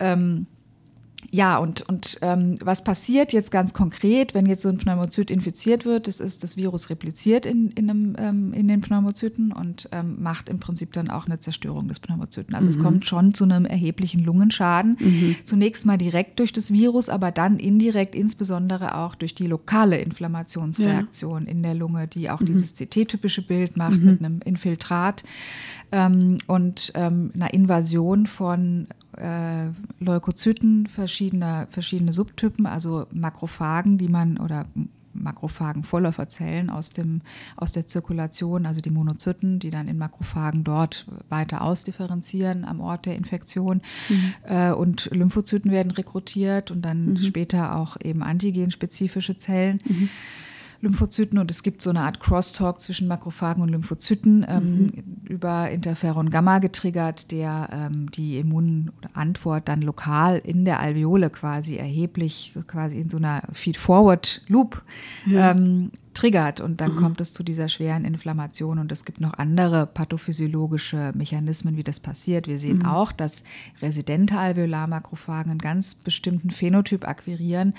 Ähm, 0.00 0.46
ja, 1.30 1.58
und, 1.58 1.82
und 1.82 2.18
ähm, 2.22 2.56
was 2.62 2.82
passiert 2.82 3.34
jetzt 3.34 3.50
ganz 3.50 3.74
konkret, 3.74 4.32
wenn 4.32 4.46
jetzt 4.46 4.62
so 4.62 4.70
ein 4.70 4.78
Pneumozyt 4.78 5.30
infiziert 5.30 5.84
wird? 5.84 6.08
Das 6.08 6.20
ist, 6.20 6.42
das 6.42 6.56
Virus 6.56 6.88
repliziert 6.88 7.44
in, 7.44 7.70
in, 7.72 7.90
einem, 7.90 8.16
ähm, 8.18 8.52
in 8.54 8.66
den 8.66 8.80
Pneumozyten 8.80 9.52
und 9.52 9.90
ähm, 9.92 10.22
macht 10.22 10.48
im 10.48 10.58
Prinzip 10.58 10.94
dann 10.94 11.10
auch 11.10 11.26
eine 11.26 11.38
Zerstörung 11.38 11.86
des 11.86 12.00
Pneumozyten. 12.00 12.54
Also 12.54 12.70
mhm. 12.70 12.76
es 12.76 12.82
kommt 12.82 13.06
schon 13.06 13.34
zu 13.34 13.44
einem 13.44 13.66
erheblichen 13.66 14.24
Lungenschaden. 14.24 14.96
Mhm. 14.98 15.36
Zunächst 15.44 15.84
mal 15.84 15.98
direkt 15.98 16.38
durch 16.38 16.54
das 16.54 16.72
Virus, 16.72 17.10
aber 17.10 17.30
dann 17.30 17.58
indirekt 17.58 18.14
insbesondere 18.14 18.96
auch 18.96 19.14
durch 19.14 19.34
die 19.34 19.46
lokale 19.46 19.98
Inflammationsreaktion 19.98 21.44
ja. 21.44 21.50
in 21.50 21.62
der 21.62 21.74
Lunge, 21.74 22.06
die 22.06 22.30
auch 22.30 22.40
mhm. 22.40 22.46
dieses 22.46 22.74
CT-typische 22.74 23.42
Bild 23.42 23.76
macht 23.76 24.00
mhm. 24.00 24.06
mit 24.06 24.24
einem 24.24 24.40
Infiltrat 24.46 25.24
ähm, 25.92 26.38
und 26.46 26.92
ähm, 26.94 27.32
einer 27.34 27.52
Invasion 27.52 28.26
von 28.26 28.86
äh, 29.18 29.70
Leukozyten 29.98 30.86
verschiedener, 30.86 31.66
verschiedene 31.68 32.12
Subtypen, 32.12 32.66
also 32.66 33.06
Makrophagen, 33.10 33.98
die 33.98 34.08
man 34.08 34.38
oder 34.38 34.66
Makrophagen 35.12 35.84
Vorläuferzellen 35.84 36.70
aus, 36.70 36.90
dem, 36.90 37.22
aus 37.56 37.72
der 37.72 37.86
Zirkulation, 37.86 38.66
also 38.66 38.80
die 38.80 38.90
Monozyten, 38.90 39.58
die 39.58 39.70
dann 39.70 39.88
in 39.88 39.98
Makrophagen 39.98 40.64
dort 40.64 41.06
weiter 41.28 41.62
ausdifferenzieren 41.62 42.64
am 42.64 42.80
Ort 42.80 43.06
der 43.06 43.16
Infektion. 43.16 43.82
Mhm. 44.08 44.34
Äh, 44.44 44.72
und 44.72 45.10
Lymphozyten 45.12 45.70
werden 45.70 45.90
rekrutiert 45.90 46.70
und 46.70 46.82
dann 46.82 47.10
mhm. 47.10 47.16
später 47.18 47.76
auch 47.76 47.96
eben 48.02 48.22
antigenspezifische 48.22 49.36
Zellen. 49.36 49.80
Mhm. 49.84 50.08
Lymphozyten 50.80 51.38
und 51.38 51.50
es 51.50 51.62
gibt 51.62 51.82
so 51.82 51.90
eine 51.90 52.00
Art 52.00 52.20
Crosstalk 52.20 52.80
zwischen 52.80 53.08
Makrophagen 53.08 53.62
und 53.62 53.70
Lymphozyten 53.70 54.46
ähm, 54.48 54.62
mhm. 54.62 54.92
über 55.28 55.70
Interferon 55.70 56.30
Gamma 56.30 56.60
getriggert, 56.60 57.32
der 57.32 57.68
ähm, 57.72 58.10
die 58.12 58.38
Immunantwort 58.38 59.68
dann 59.68 59.82
lokal 59.82 60.40
in 60.44 60.64
der 60.64 60.78
Alveole 60.78 61.30
quasi 61.30 61.76
erheblich 61.76 62.54
quasi 62.68 63.00
in 63.00 63.10
so 63.10 63.16
einer 63.16 63.42
Feed-Forward-Loop 63.52 64.82
ja. 65.26 65.50
ähm, 65.50 65.90
triggert 66.18 66.60
und 66.60 66.80
dann 66.80 66.94
mhm. 66.94 66.96
kommt 66.96 67.20
es 67.20 67.32
zu 67.32 67.44
dieser 67.44 67.68
schweren 67.68 68.04
Inflammation 68.04 68.80
und 68.80 68.90
es 68.90 69.04
gibt 69.04 69.20
noch 69.20 69.34
andere 69.34 69.86
pathophysiologische 69.86 71.12
Mechanismen, 71.14 71.76
wie 71.76 71.84
das 71.84 72.00
passiert. 72.00 72.48
Wir 72.48 72.58
sehen 72.58 72.78
mhm. 72.78 72.86
auch, 72.86 73.12
dass 73.12 73.44
residente 73.80 74.36
Alveolarmakrophagen 74.36 75.52
einen 75.52 75.60
ganz 75.60 75.94
bestimmten 75.94 76.50
Phänotyp 76.50 77.06
akquirieren 77.06 77.74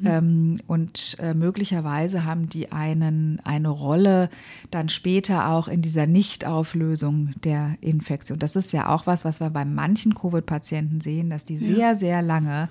mhm. 0.00 0.06
ähm, 0.06 0.60
und 0.68 1.16
äh, 1.18 1.34
möglicherweise 1.34 2.24
haben 2.24 2.48
die 2.48 2.70
einen, 2.70 3.40
eine 3.44 3.68
Rolle 3.68 4.30
dann 4.70 4.88
später 4.88 5.48
auch 5.48 5.66
in 5.66 5.82
dieser 5.82 6.06
Nichtauflösung 6.06 7.34
der 7.42 7.74
Infektion. 7.80 8.38
Das 8.38 8.54
ist 8.54 8.70
ja 8.72 8.88
auch 8.88 9.08
was, 9.08 9.24
was 9.24 9.40
wir 9.40 9.50
bei 9.50 9.64
manchen 9.64 10.14
Covid-Patienten 10.14 11.00
sehen, 11.00 11.28
dass 11.28 11.44
die 11.44 11.56
ja. 11.56 11.62
sehr, 11.62 11.96
sehr 11.96 12.22
lange 12.22 12.68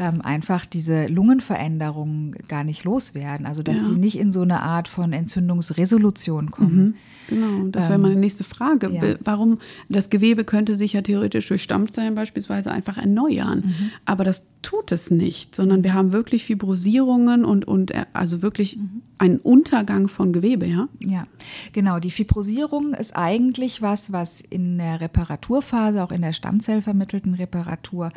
ähm, 0.00 0.22
einfach 0.22 0.64
diese 0.66 1.06
Lungenveränderungen 1.06 2.32
gar 2.48 2.64
nicht 2.64 2.84
loswerden. 2.84 3.46
Also 3.46 3.62
dass 3.62 3.78
ja. 3.78 3.84
sie 3.84 3.92
nicht 3.96 4.18
in 4.18 4.32
so 4.32 4.40
eine 4.42 4.62
Art 4.62 4.88
von 4.88 5.12
Entzündungsresolution 5.12 6.50
kommen. 6.50 6.84
Mhm. 6.84 6.94
Genau, 7.28 7.68
das 7.68 7.88
wäre 7.88 7.98
meine 8.00 8.16
nächste 8.16 8.42
Frage. 8.42 8.90
ja. 8.90 9.14
Warum 9.22 9.58
das 9.88 10.10
Gewebe 10.10 10.42
könnte 10.44 10.74
sich 10.74 10.94
ja 10.94 11.02
theoretisch 11.02 11.46
durch 11.46 11.62
Stammzellen 11.62 12.16
beispielsweise 12.16 12.72
einfach 12.72 12.96
erneuern, 12.98 13.60
Mhm. 13.66 13.90
aber 14.04 14.24
das 14.24 14.48
tut 14.62 14.90
es 14.90 15.12
nicht, 15.12 15.54
sondern 15.54 15.84
wir 15.84 15.94
haben 15.94 16.12
wirklich 16.12 16.44
Fibrosierungen 16.44 17.44
und, 17.44 17.68
und 17.68 17.92
äh, 17.92 18.06
also 18.14 18.42
wirklich 18.42 18.78
Mhm. 18.78 19.02
einen 19.18 19.38
Untergang 19.38 20.08
von 20.08 20.32
Gewebe, 20.32 20.66
ja? 20.66 20.88
Ja, 21.06 21.24
genau. 21.72 22.00
Die 22.00 22.10
Fibrosierung 22.10 22.94
ist 22.94 23.14
eigentlich 23.14 23.80
was, 23.80 24.12
was 24.12 24.40
in 24.40 24.78
der 24.78 25.00
Reparaturphase, 25.00 26.02
auch 26.02 26.10
in 26.10 26.22
der 26.22 26.32
stammzellvermittelten 26.32 27.34
Reparatur, 27.34 28.10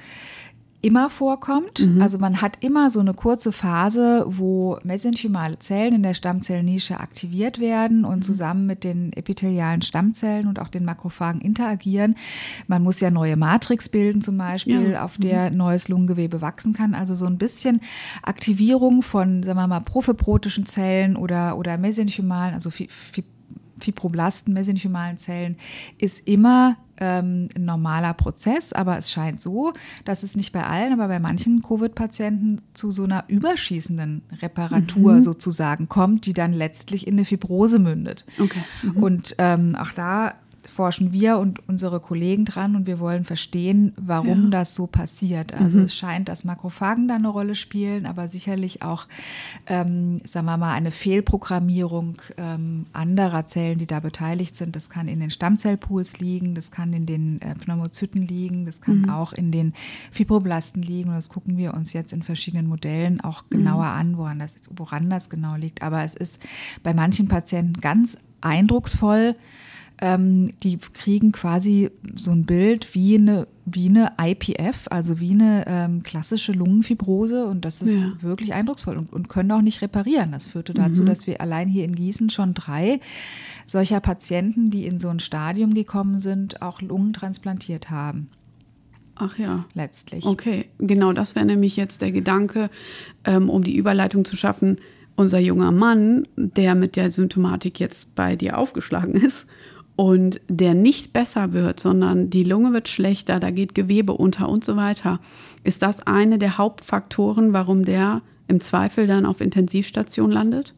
immer 0.84 1.10
vorkommt. 1.10 1.88
Also 2.02 2.20
man 2.20 2.42
hat 2.42 2.58
immer 2.62 2.90
so 2.90 3.00
eine 3.00 3.14
kurze 3.14 3.54
Phase, 3.54 4.26
wo 4.28 4.78
mesenchymale 4.84 5.58
Zellen 5.60 5.96
in 5.96 6.04
der 6.04 6.14
Stammzellnische 6.14 7.00
aktiviert 7.00 7.60
werden 7.60 8.04
und 8.04 8.24
zusammen 8.24 8.66
mit 8.66 8.84
den 8.84 9.14
epithelialen 9.14 9.82
Stammzellen 9.82 10.46
und 10.46 10.60
auch 10.60 10.68
den 10.68 10.84
Makrophagen 10.84 11.40
interagieren. 11.40 12.16
Man 12.68 12.84
muss 12.84 13.00
ja 13.00 13.10
neue 13.12 13.38
Matrix 13.38 13.88
bilden 13.88 14.22
zum 14.22 14.38
Beispiel, 14.38 14.92
Ja. 14.92 15.06
auf 15.06 15.18
der 15.18 15.52
neues 15.52 15.88
Lungengewebe 15.88 16.42
wachsen 16.42 16.74
kann. 16.74 16.94
Also 16.96 17.16
so 17.16 17.28
ein 17.28 17.38
bisschen 17.38 17.80
Aktivierung 18.22 19.02
von, 19.04 19.42
sagen 19.42 19.58
wir 19.58 19.68
mal, 19.68 19.80
prophyprotischen 19.80 20.66
Zellen 20.66 21.16
oder, 21.16 21.58
oder 21.58 21.78
mesenchymalen, 21.78 22.54
also 22.54 22.70
Fi- 22.70 22.90
Fi- 22.90 23.24
Fibroblasten, 23.80 24.54
mesenchymalen 24.54 25.18
Zellen, 25.18 25.56
ist 25.98 26.28
immer 26.28 26.76
ähm, 27.04 27.50
ein 27.56 27.66
normaler 27.66 28.14
Prozess, 28.14 28.72
aber 28.72 28.98
es 28.98 29.12
scheint 29.12 29.42
so, 29.42 29.74
dass 30.06 30.24
es 30.24 30.38
nicht 30.38 30.54
bei 30.54 30.64
allen, 30.64 30.94
aber 30.94 31.10
bei 31.10 31.20
manchen 31.20 31.62
Covid-Patienten 31.62 32.62
zu 32.74 32.94
so 32.94 33.04
einer 33.04 33.26
überschießenden 33.28 34.22
Reparatur 34.42 35.22
sozusagen 35.22 35.90
kommt, 35.90 36.26
die 36.26 36.34
dann 36.34 36.54
letztlich 36.54 37.06
in 37.06 37.16
eine 37.16 37.26
Fibrose 37.26 37.78
mündet. 37.80 38.26
Okay. 38.40 38.64
Und 38.96 39.36
ähm, 39.38 39.76
auch 39.76 39.92
da 39.92 40.36
forschen 40.74 41.14
wir 41.14 41.38
und 41.38 41.68
unsere 41.70 42.00
Kollegen 42.00 42.46
dran 42.46 42.76
und 42.76 42.88
wir 42.88 43.00
wollen 43.00 43.24
verstehen, 43.24 43.94
warum 43.96 44.46
Ja. 44.46 44.50
das 44.50 44.76
so 44.76 44.88
passiert. 44.88 45.54
Also 45.54 45.80
es 45.80 45.96
scheint, 45.96 46.28
dass 46.28 46.44
Makrophagen 46.44 47.08
da 47.08 47.16
eine 47.16 47.28
Rolle 47.30 47.56
spielen, 47.56 48.06
aber 48.06 48.28
sicherlich 48.28 48.82
auch, 48.82 49.06
ähm, 49.68 50.20
sagen 50.26 50.46
wir 50.48 50.58
mal, 50.58 50.74
eine 50.74 50.92
Fehlprogrammierung 50.92 52.18
ähm, 52.38 52.86
anderer 52.94 53.46
Zellen, 53.46 53.78
die 53.78 53.88
da 53.88 54.00
beteiligt 54.00 54.56
sind. 54.56 54.76
Das 54.76 54.90
kann 54.90 55.08
in 55.08 55.20
den 55.20 55.30
Stammzellpools 55.32 56.20
liegen, 56.20 56.56
das 56.56 56.72
kann 56.72 56.92
in 56.94 57.06
den 57.06 57.42
äh, 57.42 57.54
Pneumozyten 57.56 58.26
liegen, 58.28 58.66
das 58.66 58.82
kann 58.82 59.10
auch 59.10 59.34
in 59.34 59.52
den 59.52 59.74
Fibroblasten 60.12 60.82
liegen. 60.82 61.10
Und 61.10 61.16
das 61.16 61.30
gucken 61.30 61.58
wir 61.58 61.74
uns 61.74 61.94
jetzt 61.94 62.14
in 62.14 62.24
verschiedenen 62.24 62.68
Modellen 62.68 63.22
auch 63.22 63.44
genauer 63.50 63.86
an, 63.86 64.18
woran 64.18 64.40
das, 64.40 64.56
woran 64.76 65.10
das 65.10 65.30
genau 65.30 65.56
liegt. 65.56 65.82
Aber 65.84 66.04
es 66.04 66.16
ist 66.16 66.42
bei 66.82 66.94
manchen 66.94 67.28
Patienten 67.28 67.80
ganz 67.80 68.18
eindrucksvoll, 68.42 69.36
ähm, 70.04 70.52
die 70.64 70.78
kriegen 70.80 71.32
quasi 71.32 71.90
so 72.18 72.32
ein 72.32 72.46
Bild 72.46 72.94
wie 72.94 73.16
eine, 73.16 73.48
wie 73.66 73.88
eine 73.88 74.12
IPF, 74.22 74.88
also 74.90 75.22
wie 75.22 75.32
eine 75.32 75.64
ähm, 75.66 76.04
klassische 76.04 76.52
Lungenfibrose. 76.52 77.46
Und 77.46 77.64
das 77.64 77.82
ist 77.82 78.02
Ja. 78.02 78.12
wirklich 78.20 78.54
eindrucksvoll 78.54 78.98
und, 78.98 79.14
und 79.14 79.30
können 79.30 79.50
auch 79.54 79.62
nicht 79.62 79.82
reparieren. 79.82 80.34
Das 80.34 80.46
führte 80.46 80.74
dazu, 80.74 81.06
dass 81.06 81.26
wir 81.26 81.40
allein 81.40 81.70
hier 81.70 81.86
in 81.86 81.96
Gießen 81.96 82.30
schon 82.32 82.54
drei 82.54 83.00
solcher 83.66 84.02
Patienten, 84.02 84.70
die 84.70 84.86
in 84.86 85.00
so 85.00 85.08
ein 85.08 85.22
Stadium 85.22 85.74
gekommen 85.74 86.20
sind, 86.20 86.62
auch 86.62 86.82
Lungen 86.82 87.14
transplantiert 87.14 87.90
haben, 87.90 88.28
Ach 89.16 89.38
ja. 89.40 89.64
letztlich. 89.74 90.26
Okay, 90.26 90.66
genau 90.80 91.14
das 91.14 91.34
wäre 91.36 91.46
nämlich 91.46 91.78
jetzt 91.78 92.02
der 92.02 92.12
Gedanke, 92.12 92.70
ähm, 93.24 93.50
um 93.50 93.64
die 93.64 93.78
Überleitung 93.78 94.26
zu 94.26 94.36
schaffen. 94.36 94.80
Unser 95.16 95.40
junger 95.40 95.72
Mann, 95.72 96.28
der 96.36 96.76
mit 96.76 96.98
der 96.98 97.10
Symptomatik 97.10 97.80
jetzt 97.80 98.16
bei 98.16 98.36
dir 98.36 98.58
aufgeschlagen 98.58 99.14
ist 99.16 99.48
und 99.96 100.42
der 100.48 100.74
nicht 100.74 101.14
besser 101.14 101.54
wird, 101.54 101.80
sondern 101.80 102.30
die 102.30 102.44
Lunge 102.44 102.74
wird 102.74 102.88
schlechter, 102.90 103.40
da 103.40 103.52
geht 103.52 103.76
Gewebe 103.76 104.14
unter 104.14 104.50
und 104.50 104.66
so 104.66 104.76
weiter. 104.76 105.20
Ist 105.64 105.82
das 105.84 106.06
eine 106.06 106.40
der 106.40 106.58
Hauptfaktoren, 106.58 107.54
warum 107.54 107.86
der 107.86 108.22
im 108.48 108.60
Zweifel 108.60 109.08
dann 109.08 109.26
auf 109.26 109.40
Intensivstation 109.40 110.32
landet? 110.32 110.74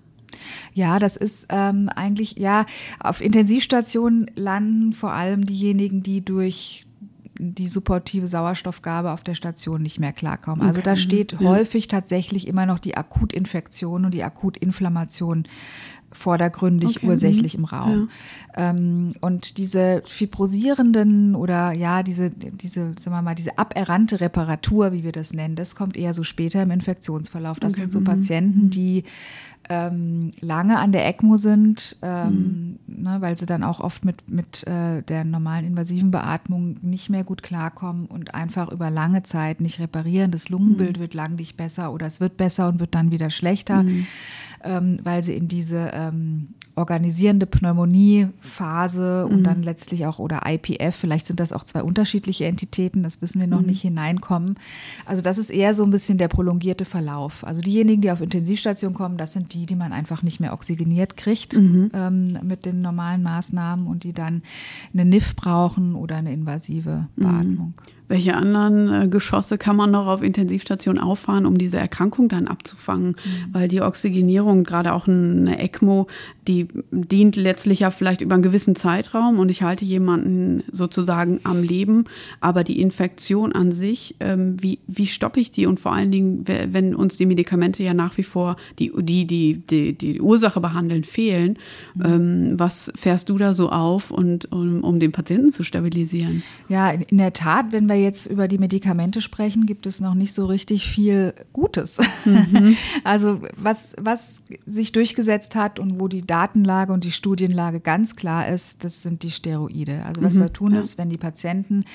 Ja, 0.73 0.99
das 0.99 1.15
ist 1.15 1.47
ähm, 1.49 1.89
eigentlich, 1.95 2.35
ja, 2.37 2.65
auf 2.99 3.21
Intensivstationen 3.21 4.29
landen 4.35 4.91
vor 4.91 5.13
allem 5.13 5.45
diejenigen, 5.45 6.03
die 6.03 6.23
durch 6.23 6.85
die 7.37 7.67
supportive 7.67 8.27
Sauerstoffgabe 8.27 9.11
auf 9.11 9.21
der 9.23 9.33
Station 9.33 9.81
nicht 9.81 9.99
mehr 9.99 10.13
klarkommen. 10.13 10.65
Also 10.65 10.81
da 10.81 10.91
Okay. 10.91 10.99
steht 11.01 11.31
Ja. 11.33 11.39
häufig 11.49 11.87
tatsächlich 11.87 12.47
immer 12.47 12.65
noch 12.65 12.79
die 12.79 12.95
Akutinfektion 12.95 14.05
und 14.05 14.13
die 14.13 14.23
Akutinflammation 14.23 15.45
vordergründig 16.15 16.97
Okay, 16.97 17.07
ursächlich 17.07 17.53
mhm. 17.57 17.59
im 17.59 17.65
Raum. 17.65 18.09
Ähm, 18.55 19.13
und 19.21 19.57
diese 19.57 20.01
fibrosierenden 20.05 21.35
oder 21.35 21.71
ja, 21.71 22.03
diese, 22.03 22.29
diese, 22.31 22.93
sagen 22.97 23.15
wir 23.15 23.21
mal, 23.21 23.35
diese 23.35 23.57
aberrannte 23.57 24.21
Reparatur, 24.21 24.91
wie 24.93 25.03
wir 25.03 25.11
das 25.11 25.33
nennen, 25.33 25.55
das 25.55 25.75
kommt 25.75 25.97
eher 25.97 26.13
so 26.13 26.23
später 26.23 26.61
im 26.63 26.71
Infektionsverlauf. 26.71 27.59
Das 27.59 27.73
Okay, 27.73 27.81
sind 27.81 27.91
so 27.91 27.99
mhm. 27.99 28.05
Patienten, 28.05 28.69
die 28.69 29.03
ähm, 29.67 30.29
lange 30.41 30.77
an 30.77 30.91
der 30.91 31.07
ECMO 31.07 31.37
sind, 31.37 31.97
ähm, 32.03 32.77
Mhm. 32.85 33.03
ne, 33.03 33.17
weil 33.19 33.35
sie 33.35 33.47
dann 33.47 33.63
auch 33.63 33.79
oft 33.79 34.05
mit, 34.05 34.29
mit 34.29 34.65
äh, 34.67 35.01
der 35.01 35.25
normalen 35.25 35.65
invasiven 35.65 36.11
Beatmung 36.11 36.75
nicht 36.83 37.09
mehr 37.09 37.23
gut 37.23 37.41
klarkommen 37.41 38.05
und 38.05 38.35
einfach 38.35 38.71
über 38.71 38.91
lange 38.91 39.23
Zeit 39.23 39.61
nicht 39.61 39.79
reparieren. 39.79 40.29
Das 40.29 40.49
Mhm. 40.49 40.55
Lungenbild 40.55 40.99
wird 40.99 41.15
lang 41.15 41.33
nicht 41.35 41.57
besser 41.57 41.91
oder 41.91 42.05
es 42.05 42.19
wird 42.19 42.37
besser 42.37 42.69
und 42.69 42.79
wird 42.79 42.93
dann 42.93 43.11
wieder 43.11 43.31
schlechter, 43.31 43.83
ähm, 44.65 44.99
weil 45.03 45.23
sie 45.23 45.35
in 45.35 45.47
diese 45.47 45.91
ähm, 45.93 46.49
organisierende 46.75 47.45
Pneumonie-Phase 47.45 49.27
und 49.27 49.43
dann 49.43 49.63
letztlich 49.63 50.05
auch 50.05 50.19
oder 50.19 50.41
IPF, 50.45 50.93
vielleicht 50.93 51.25
sind 51.25 51.39
das 51.39 51.53
auch 51.53 51.63
zwei 51.63 51.81
unterschiedliche 51.81 52.45
Entitäten, 52.45 53.01
das 53.01 53.21
wissen 53.21 53.39
wir 53.39 53.47
noch 53.47 53.61
nicht 53.61 53.81
hineinkommen. 53.81 54.57
Also 55.05 55.21
das 55.21 55.37
ist 55.37 55.49
eher 55.49 55.73
so 55.73 55.83
ein 55.83 55.91
bisschen 55.91 56.17
der 56.17 56.27
prolongierte 56.27 56.83
Verlauf. 56.83 57.45
Also 57.45 57.61
diejenigen, 57.61 58.01
die 58.01 58.11
auf 58.11 58.19
Intensivstation 58.19 58.93
kommen, 58.93 59.17
das 59.17 59.31
sind 59.31 59.53
die, 59.53 59.65
die 59.65 59.75
man 59.75 59.93
einfach 59.93 60.21
nicht 60.21 60.41
mehr 60.41 60.51
oxygeniert 60.51 61.15
kriegt 61.15 61.53
ähm, 61.93 62.37
mit 62.43 62.65
den 62.65 62.81
normalen 62.81 63.23
Maßnahmen 63.23 63.87
und 63.87 64.03
die 64.03 64.13
dann 64.13 64.43
eine 64.93 65.05
NIF 65.05 65.35
brauchen 65.35 65.95
oder 65.95 66.17
eine 66.17 66.33
invasive 66.33 67.07
Beatmung. 67.15 67.73
Welche 68.07 68.35
anderen 68.35 69.03
äh, 69.03 69.07
Geschosse 69.07 69.57
kann 69.57 69.75
man 69.75 69.91
noch 69.91 70.07
auf 70.07 70.21
Intensivstation 70.21 70.99
auffahren, 70.99 71.45
um 71.45 71.57
diese 71.57 71.77
Erkrankung 71.77 72.29
dann 72.29 72.47
abzufangen? 72.47 73.15
Weil 73.51 73.67
die 73.67 73.81
Oxygenierung, 73.81 74.63
gerade 74.63 74.93
auch 74.93 75.07
eine 75.07 75.59
ECMO, 75.59 76.07
die 76.47 76.67
dient 76.91 77.35
letztlich 77.35 77.79
ja 77.81 77.91
vielleicht 77.91 78.21
über 78.21 78.35
einen 78.35 78.43
gewissen 78.43 78.75
Zeitraum 78.75 79.39
und 79.39 79.49
ich 79.49 79.63
halte 79.63 79.85
jemanden 79.85 80.63
sozusagen 80.71 81.39
am 81.43 81.63
Leben. 81.63 82.05
Aber 82.41 82.63
die 82.63 82.81
Infektion 82.81 83.51
an 83.53 83.71
sich, 83.71 84.15
ähm, 84.19 84.55
wie, 84.61 84.79
wie 84.87 85.07
stoppe 85.07 85.39
ich 85.39 85.51
die? 85.51 85.65
Und 85.65 85.79
vor 85.79 85.93
allen 85.93 86.11
Dingen, 86.11 86.47
we- 86.47 86.67
wenn 86.71 86.95
uns 86.95 87.17
die 87.17 87.25
Medikamente 87.25 87.83
ja 87.83 87.93
nach 87.93 88.17
wie 88.17 88.23
vor, 88.23 88.55
die 88.79 88.91
die, 88.97 89.25
die, 89.25 89.61
die, 89.69 89.93
die 89.93 90.21
Ursache 90.21 90.61
behandeln, 90.61 91.03
fehlen, 91.03 91.57
ähm, 92.03 92.53
was 92.59 92.91
fährst 92.95 93.29
du 93.29 93.37
da 93.37 93.53
so 93.53 93.69
auf, 93.69 94.11
und, 94.11 94.51
um, 94.51 94.83
um 94.83 94.99
den 94.99 95.11
Patienten 95.11 95.51
zu 95.51 95.63
stabilisieren? 95.63 96.43
Ja, 96.69 96.91
in, 96.91 97.01
in 97.01 97.17
der 97.17 97.33
Tat, 97.33 97.71
wenn 97.71 97.87
wir 97.87 97.95
jetzt 97.95 98.27
über 98.27 98.47
die 98.47 98.57
Medikamente 98.57 99.21
sprechen, 99.21 99.65
gibt 99.65 99.85
es 99.87 99.99
noch 100.01 100.13
nicht 100.13 100.33
so 100.33 100.45
richtig 100.45 100.85
viel 100.87 101.33
Gutes. 101.53 101.99
also 103.03 103.41
was, 103.57 103.95
was 103.99 104.43
sich 104.65 104.91
durchgesetzt 104.91 105.55
hat 105.55 105.79
und 105.79 105.99
wo 105.99 106.07
die 106.07 106.25
Datenlage 106.35 106.91
und 106.91 107.05
die 107.05 107.11
Studienlage 107.11 107.79
ganz 107.79 108.17
klar 108.17 108.49
ist, 108.49 108.83
das 108.83 109.01
sind 109.01 109.23
die 109.23 109.31
Steroide. 109.31 110.03
Also 110.05 110.21
was 110.21 110.37
wir 110.37 110.51
tun 110.51 110.75
ist, 110.75 110.97
wenn 110.97 111.09
die 111.09 111.17
Patienten 111.17 111.85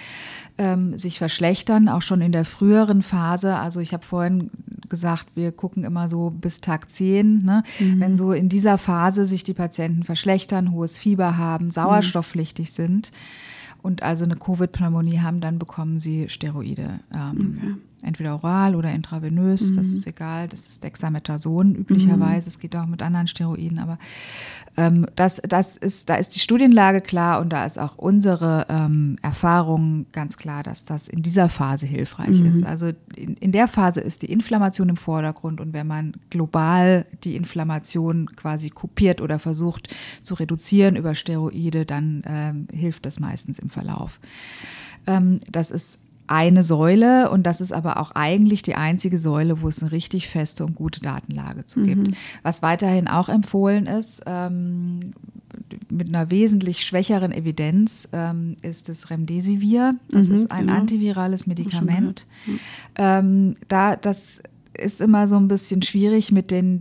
ähm, 0.56 0.96
sich 0.96 1.18
verschlechtern, 1.18 1.90
auch 1.90 2.00
schon 2.00 2.22
in 2.22 2.32
der 2.32 2.46
früheren 2.46 3.02
Phase, 3.02 3.56
also 3.56 3.80
ich 3.80 3.92
habe 3.92 4.02
vorhin 4.02 4.50
gesagt, 4.88 5.26
wir 5.34 5.52
gucken 5.52 5.84
immer 5.84 6.08
so 6.08 6.30
bis 6.30 6.62
Tag 6.62 6.90
10, 6.90 7.42
ne? 7.42 7.62
wenn 7.78 8.16
so 8.16 8.32
in 8.32 8.48
dieser 8.48 8.78
Phase 8.78 9.26
sich 9.26 9.44
die 9.44 9.52
Patienten 9.52 10.04
verschlechtern, 10.04 10.72
hohes 10.72 10.96
Fieber 10.96 11.36
haben, 11.36 11.70
sauerstoffpflichtig 11.70 12.72
sind, 12.72 13.12
und 13.82 14.02
also 14.02 14.24
eine 14.24 14.36
Covid-Pneumonie 14.36 15.20
haben, 15.20 15.40
dann 15.40 15.58
bekommen 15.58 16.00
sie 16.00 16.28
Steroide. 16.28 17.00
Ähm, 17.14 17.80
Entweder 18.02 18.34
oral 18.34 18.74
oder 18.74 18.92
intravenös, 18.92 19.72
das 19.74 19.88
ist 19.88 20.06
egal. 20.06 20.48
Das 20.48 20.68
ist 20.68 20.82
Dexamethason 20.82 21.74
üblicherweise. 21.74 22.48
Es 22.48 22.58
geht 22.58 22.74
auch 22.76 22.86
mit 22.86 23.02
anderen 23.02 23.26
Steroiden, 23.26 23.78
aber 23.78 23.98
ähm, 24.76 25.06
das, 25.16 25.42
das 25.46 25.76
ist, 25.76 26.08
da 26.08 26.14
ist 26.14 26.34
die 26.34 26.40
Studienlage 26.40 27.00
klar 27.00 27.40
und 27.40 27.50
da 27.50 27.66
ist 27.66 27.78
auch 27.78 27.98
unsere 27.98 28.66
ähm, 28.68 29.18
Erfahrung 29.20 30.06
ganz 30.12 30.36
klar, 30.36 30.62
dass 30.62 30.84
das 30.84 31.08
in 31.08 31.22
dieser 31.22 31.48
Phase 31.48 31.86
hilfreich 31.86 32.40
ist. 32.40 32.64
Also 32.64 32.92
in, 33.16 33.34
in 33.34 33.52
der 33.52 33.68
Phase 33.68 34.00
ist 34.00 34.22
die 34.22 34.32
Inflammation 34.32 34.88
im 34.88 34.96
Vordergrund 34.96 35.60
und 35.60 35.72
wenn 35.72 35.86
man 35.86 36.14
global 36.30 37.04
die 37.24 37.36
Inflammation 37.36 38.34
quasi 38.36 38.70
kopiert 38.70 39.20
oder 39.20 39.38
versucht 39.38 39.94
zu 40.22 40.34
reduzieren 40.34 40.96
über 40.96 41.14
Steroide, 41.14 41.84
dann 41.84 42.22
ähm, 42.26 42.68
hilft 42.72 43.06
das 43.06 43.20
meistens 43.20 43.58
im 43.58 43.70
Verlauf. 43.70 44.20
Ähm, 45.06 45.40
das 45.50 45.70
ist 45.70 45.98
eine 46.30 46.62
Säule 46.62 47.30
und 47.30 47.44
das 47.44 47.60
ist 47.60 47.72
aber 47.72 47.98
auch 47.98 48.12
eigentlich 48.12 48.62
die 48.62 48.76
einzige 48.76 49.18
Säule, 49.18 49.62
wo 49.62 49.68
es 49.68 49.82
eine 49.82 49.90
richtig 49.90 50.28
feste 50.28 50.64
und 50.64 50.76
gute 50.76 51.00
Datenlage 51.00 51.66
zu 51.66 51.82
gibt. 51.82 52.08
Mhm. 52.08 52.14
Was 52.42 52.62
weiterhin 52.62 53.08
auch 53.08 53.28
empfohlen 53.28 53.86
ist, 53.86 54.22
ähm, 54.26 55.00
mit 55.90 56.08
einer 56.08 56.30
wesentlich 56.30 56.84
schwächeren 56.84 57.32
Evidenz 57.32 58.08
ähm, 58.12 58.56
ist 58.62 58.88
das 58.88 59.10
Remdesivir. 59.10 59.96
Das 60.08 60.28
mhm, 60.28 60.34
ist 60.34 60.52
ein 60.52 60.66
genau. 60.66 60.78
antivirales 60.78 61.48
Medikament. 61.48 62.26
Ähm, 62.96 63.56
da 63.66 63.96
das 63.96 64.42
ist 64.72 65.00
immer 65.00 65.26
so 65.26 65.36
ein 65.36 65.48
bisschen 65.48 65.82
schwierig 65.82 66.30
mit 66.30 66.50
den 66.50 66.78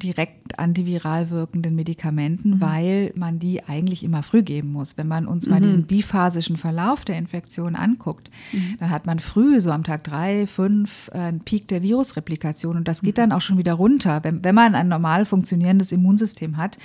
antiviral 0.57 1.29
wirkenden 1.29 1.75
Medikamenten, 1.75 2.55
mhm. 2.55 2.62
weil 2.62 3.12
man 3.15 3.38
die 3.38 3.63
eigentlich 3.65 4.03
immer 4.03 4.23
früh 4.23 4.41
geben 4.41 4.71
muss. 4.71 4.97
Wenn 4.97 5.07
man 5.07 5.27
uns 5.27 5.45
mhm. 5.45 5.53
mal 5.53 5.62
diesen 5.62 5.83
biphasischen 5.83 6.57
Verlauf 6.57 7.05
der 7.05 7.17
Infektion 7.17 7.75
anguckt, 7.75 8.31
mhm. 8.51 8.77
dann 8.79 8.89
hat 8.89 9.05
man 9.05 9.19
früh, 9.19 9.59
so 9.59 9.71
am 9.71 9.83
Tag 9.83 10.03
drei, 10.05 10.47
fünf, 10.47 11.12
äh, 11.13 11.17
einen 11.17 11.41
Peak 11.41 11.67
der 11.67 11.83
Virusreplikation 11.83 12.77
und 12.77 12.88
das 12.88 13.01
geht 13.01 13.17
mhm. 13.17 13.21
dann 13.21 13.31
auch 13.33 13.41
schon 13.41 13.57
wieder 13.57 13.73
runter. 13.73 14.23
Wenn, 14.23 14.43
wenn 14.43 14.55
man 14.55 14.73
ein 14.73 14.88
normal 14.88 15.25
funktionierendes 15.25 15.91
Immunsystem 15.91 16.57
hat, 16.57 16.77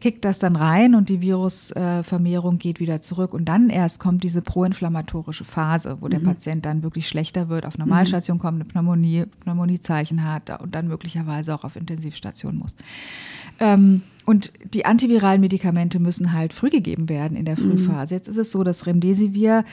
kickt 0.00 0.24
das 0.24 0.38
dann 0.38 0.56
rein 0.56 0.94
und 0.94 1.08
die 1.08 1.22
Virusvermehrung 1.22 2.58
geht 2.58 2.80
wieder 2.80 3.00
zurück 3.00 3.32
und 3.32 3.46
dann 3.46 3.70
erst 3.70 4.00
kommt 4.00 4.24
diese 4.24 4.42
proinflammatorische 4.42 5.44
Phase, 5.44 5.98
wo 6.00 6.08
der 6.08 6.20
mhm. 6.20 6.24
Patient 6.24 6.66
dann 6.66 6.82
wirklich 6.82 7.08
schlechter 7.08 7.48
wird, 7.48 7.64
auf 7.64 7.78
Normalstation 7.78 8.38
kommt, 8.38 8.56
eine 8.56 8.64
Pneumonie, 8.64 9.26
Pneumoniezeichen 9.40 10.24
hat 10.24 10.60
und 10.60 10.74
dann 10.74 10.88
möglicherweise 10.88 11.54
auch 11.54 11.64
auf 11.64 11.76
Intensivstation 11.76 12.56
muss. 12.56 12.74
Ähm, 13.60 14.02
und 14.24 14.52
die 14.74 14.84
antiviralen 14.84 15.40
Medikamente 15.40 16.00
müssen 16.00 16.32
halt 16.32 16.52
früh 16.52 16.70
gegeben 16.70 17.08
werden 17.08 17.36
in 17.36 17.44
der 17.44 17.58
mhm. 17.58 17.78
Frühphase. 17.78 18.14
Jetzt 18.14 18.28
ist 18.28 18.38
es 18.38 18.50
so, 18.50 18.64
dass 18.64 18.86
Remdesivir 18.86 19.64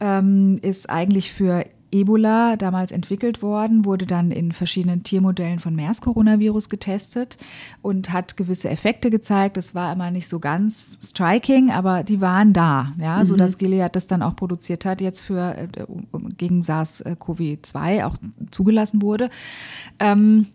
ähm, 0.00 0.56
ist 0.62 0.88
eigentlich 0.88 1.32
für 1.32 1.64
Ebola 1.90 2.56
damals 2.56 2.92
entwickelt 2.92 3.42
worden, 3.42 3.84
wurde 3.84 4.06
dann 4.06 4.30
in 4.30 4.52
verschiedenen 4.52 5.04
Tiermodellen 5.04 5.58
von 5.58 5.74
MERS-Coronavirus 5.74 6.68
getestet 6.68 7.38
und 7.80 8.12
hat 8.12 8.36
gewisse 8.36 8.68
Effekte 8.68 9.10
gezeigt. 9.10 9.56
Das 9.56 9.74
war 9.74 9.92
immer 9.92 10.10
nicht 10.10 10.28
so 10.28 10.38
ganz 10.38 10.98
striking, 11.02 11.70
aber 11.70 12.04
die 12.04 12.20
waren 12.20 12.52
da, 12.52 12.92
ja, 12.98 13.18
mhm. 13.18 13.24
so 13.24 13.36
dass 13.36 13.58
Gilead 13.58 13.96
das 13.96 14.06
dann 14.06 14.22
auch 14.22 14.36
produziert 14.36 14.84
hat, 14.84 15.00
jetzt 15.00 15.22
für 15.22 15.56
äh, 15.56 15.68
gegen 16.36 16.60
SARS-CoV-2 16.62 18.04
auch 18.04 18.16
zugelassen 18.50 19.00
wurde. 19.00 19.30
Ähm, 19.98 20.46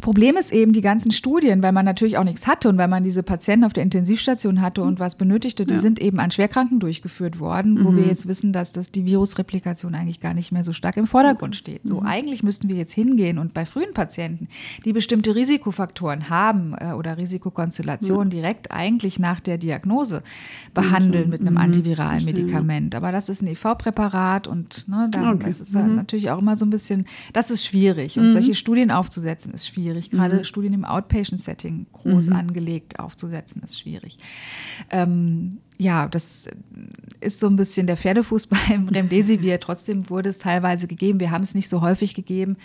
Problem 0.00 0.36
ist 0.36 0.52
eben 0.52 0.72
die 0.72 0.80
ganzen 0.80 1.10
Studien, 1.10 1.62
weil 1.62 1.72
man 1.72 1.84
natürlich 1.84 2.18
auch 2.18 2.24
nichts 2.24 2.46
hatte 2.46 2.68
und 2.68 2.78
weil 2.78 2.86
man 2.86 3.02
diese 3.02 3.24
Patienten 3.24 3.64
auf 3.64 3.72
der 3.72 3.82
Intensivstation 3.82 4.60
hatte 4.60 4.82
und 4.82 5.00
was 5.00 5.16
benötigte, 5.16 5.66
die 5.66 5.74
ja. 5.74 5.80
sind 5.80 6.00
eben 6.00 6.20
an 6.20 6.30
Schwerkranken 6.30 6.78
durchgeführt 6.78 7.40
worden, 7.40 7.84
wo 7.84 7.90
mhm. 7.90 7.96
wir 7.96 8.06
jetzt 8.06 8.28
wissen, 8.28 8.52
dass 8.52 8.70
das 8.70 8.92
die 8.92 9.04
Virusreplikation 9.04 9.96
eigentlich 9.96 10.20
gar 10.20 10.34
nicht 10.34 10.52
mehr 10.52 10.62
so 10.62 10.72
stark 10.72 10.96
im 10.96 11.08
Vordergrund 11.08 11.56
steht. 11.56 11.80
So 11.84 12.00
mhm. 12.00 12.06
eigentlich 12.06 12.44
müssten 12.44 12.68
wir 12.68 12.76
jetzt 12.76 12.92
hingehen 12.92 13.38
und 13.38 13.54
bei 13.54 13.66
frühen 13.66 13.92
Patienten, 13.92 14.46
die 14.84 14.92
bestimmte 14.92 15.34
Risikofaktoren 15.34 16.30
haben 16.30 16.74
äh, 16.78 16.92
oder 16.92 17.18
Risikokonstellationen 17.18 18.28
mhm. 18.28 18.32
direkt 18.32 18.70
eigentlich 18.70 19.18
nach 19.18 19.40
der 19.40 19.58
Diagnose 19.58 20.22
behandeln 20.74 21.28
mit 21.28 21.40
einem 21.40 21.54
mhm. 21.54 21.60
antiviralen 21.60 22.24
Medikament. 22.24 22.94
Aber 22.94 23.10
das 23.10 23.28
ist 23.28 23.42
ein 23.42 23.48
EV-Präparat 23.48 24.46
und 24.46 24.86
ne, 24.86 25.08
dann, 25.10 25.34
okay. 25.34 25.46
das 25.46 25.60
ist 25.60 25.74
mhm. 25.74 25.96
natürlich 25.96 26.30
auch 26.30 26.38
immer 26.38 26.54
so 26.54 26.64
ein 26.64 26.70
bisschen, 26.70 27.06
das 27.32 27.50
ist 27.50 27.66
schwierig 27.66 28.16
und 28.16 28.26
mhm. 28.26 28.32
solche 28.32 28.54
Studien 28.54 28.92
aufzusetzen 28.92 29.52
ist 29.52 29.66
schwierig 29.66 29.87
schwierig. 29.88 30.10
Gerade 30.10 30.36
mhm. 30.36 30.44
Studien 30.44 30.72
im 30.72 30.84
Outpatient-Setting 30.84 31.86
groß 31.92 32.30
mhm. 32.30 32.36
angelegt 32.36 32.98
aufzusetzen, 32.98 33.62
ist 33.62 33.78
schwierig. 33.78 34.18
Ähm, 34.90 35.58
ja, 35.78 36.08
das 36.08 36.48
ist 37.20 37.40
so 37.40 37.46
ein 37.46 37.56
bisschen 37.56 37.86
der 37.86 37.96
Pferdefuß 37.96 38.48
beim 38.48 38.88
Remdesivir. 38.88 39.60
Trotzdem 39.60 40.10
wurde 40.10 40.28
es 40.28 40.38
teilweise 40.38 40.86
gegeben. 40.86 41.20
Wir 41.20 41.30
haben 41.30 41.42
es 41.42 41.54
nicht 41.54 41.68
so 41.68 41.80
häufig 41.80 42.14
gegeben. 42.14 42.56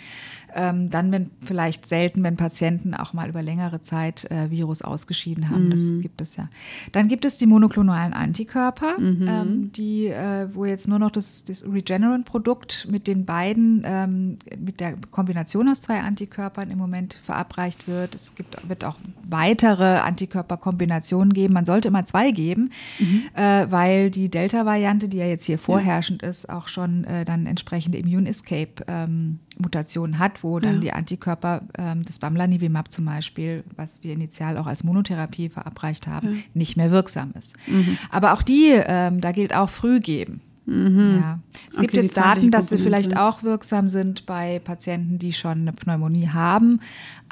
Ähm, 0.56 0.88
dann, 0.88 1.10
wenn 1.10 1.30
vielleicht 1.44 1.84
selten, 1.84 2.22
wenn 2.22 2.36
Patienten 2.36 2.94
auch 2.94 3.12
mal 3.12 3.28
über 3.28 3.42
längere 3.42 3.82
Zeit 3.82 4.30
äh, 4.30 4.52
Virus 4.52 4.82
ausgeschieden 4.82 5.50
haben. 5.50 5.66
Mhm. 5.66 5.70
Das 5.70 5.80
gibt 6.00 6.20
es 6.20 6.36
ja. 6.36 6.48
Dann 6.92 7.08
gibt 7.08 7.24
es 7.24 7.36
die 7.36 7.46
monoklonalen 7.46 8.12
Antikörper, 8.12 9.00
mhm. 9.00 9.26
ähm, 9.28 9.72
die, 9.72 10.06
äh, 10.06 10.46
wo 10.54 10.64
jetzt 10.64 10.86
nur 10.86 11.00
noch 11.00 11.10
das, 11.10 11.44
das 11.44 11.64
Regeneron-Produkt 11.64 12.86
mit 12.88 13.08
den 13.08 13.24
beiden, 13.24 13.82
ähm, 13.84 14.38
mit 14.56 14.78
der 14.78 14.94
Kombination 15.10 15.68
aus 15.68 15.80
zwei 15.80 16.00
Antikörpern 16.00 16.70
im 16.70 16.78
Moment 16.78 17.18
verabreicht 17.24 17.88
wird. 17.88 18.14
Es 18.14 18.36
gibt, 18.36 18.68
wird 18.68 18.84
auch 18.84 18.96
weitere 19.28 19.96
Antikörperkombinationen 19.98 21.32
geben. 21.32 21.52
Man 21.52 21.64
sollte 21.64 21.88
immer 21.88 22.04
zwei 22.04 22.30
geben, 22.30 22.70
mhm. 23.00 23.03
Äh, 23.34 23.66
weil 23.70 24.10
die 24.10 24.28
Delta-Variante, 24.28 25.08
die 25.08 25.18
ja 25.18 25.26
jetzt 25.26 25.44
hier 25.44 25.58
vorherrschend 25.58 26.22
ja. 26.22 26.28
ist, 26.28 26.48
auch 26.48 26.68
schon 26.68 27.04
äh, 27.04 27.24
dann 27.24 27.46
entsprechende 27.46 27.98
Immune 27.98 28.28
Escape 28.28 28.84
ähm, 28.86 29.40
Mutationen 29.58 30.18
hat, 30.18 30.42
wo 30.42 30.58
dann 30.58 30.74
ja. 30.74 30.80
die 30.80 30.92
Antikörper 30.92 31.62
ähm, 31.78 32.04
des 32.04 32.18
Bamlanivimab 32.18 32.90
zum 32.90 33.04
Beispiel, 33.04 33.64
was 33.76 34.02
wir 34.02 34.12
initial 34.12 34.58
auch 34.58 34.66
als 34.66 34.84
Monotherapie 34.84 35.48
verabreicht 35.48 36.06
haben, 36.06 36.34
ja. 36.34 36.40
nicht 36.54 36.76
mehr 36.76 36.90
wirksam 36.90 37.32
ist. 37.38 37.56
Mhm. 37.66 37.98
Aber 38.10 38.32
auch 38.32 38.42
die, 38.42 38.72
ähm, 38.72 39.20
da 39.20 39.32
gilt 39.32 39.54
auch 39.54 39.70
früh 39.70 40.00
geben. 40.00 40.40
Mhm. 40.66 41.20
Ja. 41.20 41.38
Es 41.70 41.78
gibt 41.78 41.92
okay, 41.92 42.02
jetzt 42.02 42.16
Daten, 42.16 42.50
dass 42.50 42.70
sie 42.70 42.78
vielleicht 42.78 43.16
auch 43.16 43.42
wirksam 43.42 43.88
sind 43.88 44.26
bei 44.26 44.60
Patienten, 44.60 45.18
die 45.18 45.32
schon 45.32 45.62
eine 45.62 45.72
Pneumonie 45.72 46.28
haben, 46.28 46.80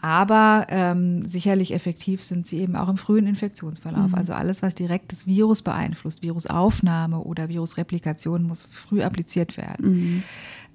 aber 0.01 0.67
ähm, 0.69 1.27
sicherlich 1.27 1.73
effektiv 1.73 2.23
sind 2.25 2.47
sie 2.47 2.59
eben 2.59 2.77
auch 2.77 2.89
im 2.89 2.99
frühen 2.99 3.27
Infektionsverlauf. 3.27 4.09
Mhm. 4.09 4.15
Also 4.15 4.35
alles, 4.35 4.63
was 4.63 4.75
direkt 4.75 5.13
das 5.13 5.27
Virus 5.27 5.63
beeinflusst, 5.63 6.23
Virusaufnahme 6.23 7.21
oder 7.21 7.49
Virusreplikation, 7.49 8.43
muss 8.43 8.69
früh 8.71 9.03
appliziert 9.03 9.57
werden. 9.57 9.91
Mhm. 9.91 10.23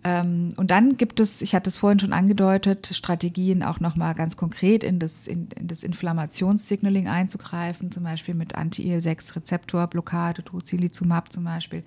Ähm, 0.08 0.54
und 0.56 0.72
dann 0.72 0.96
gibt 0.96 1.20
es, 1.20 1.41
ich 1.41 1.54
hatte 1.54 1.70
es 1.70 1.76
vorhin 1.76 2.00
schon 2.00 2.13
angedeutet, 2.13 2.91
Strategien 2.93 3.62
auch 3.62 3.82
nochmal 3.82 4.15
ganz 4.15 4.38
konkret 4.38 4.82
in 4.86 5.00
das, 5.00 5.28
in, 5.28 5.50
in 5.60 5.67
das 5.67 5.84
Inflammationssignaling 5.84 7.10
einzugreifen, 7.10 7.91
zum 7.91 8.04
Beispiel 8.04 8.34
mit 8.34 8.56
Anti-IL-6-Rezeptorblockade, 8.56 10.46
Tocilizumab 10.46 11.34
zum 11.34 11.43
Beispiel. 11.43 11.84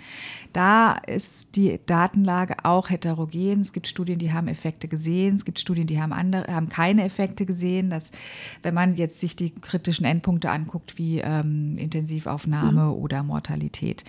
Da 0.52 0.92
ist 1.06 1.56
die 1.56 1.80
Datenlage 1.86 2.56
auch 2.64 2.90
heterogen. 2.90 3.62
Es 3.62 3.72
gibt 3.72 3.86
Studien, 3.86 4.18
die 4.18 4.34
haben 4.34 4.48
Effekte 4.48 4.86
gesehen, 4.86 5.36
es 5.36 5.46
gibt 5.46 5.58
Studien, 5.58 5.86
die 5.86 5.98
haben, 5.98 6.12
andere, 6.12 6.52
haben 6.52 6.68
keine 6.68 7.04
Effekte 7.04 7.46
gesehen. 7.46 7.88
Dass, 7.88 8.12
wenn 8.62 8.74
man 8.74 8.96
jetzt 8.96 9.18
sich 9.20 9.34
die 9.34 9.48
kritischen 9.48 10.04
Endpunkte 10.04 10.50
anguckt, 10.50 10.98
wie 10.98 11.20
ähm, 11.20 11.78
Intensivaufnahme 11.78 12.84
mhm. 12.84 12.92
oder 12.92 13.22
Mortalität. 13.22 14.04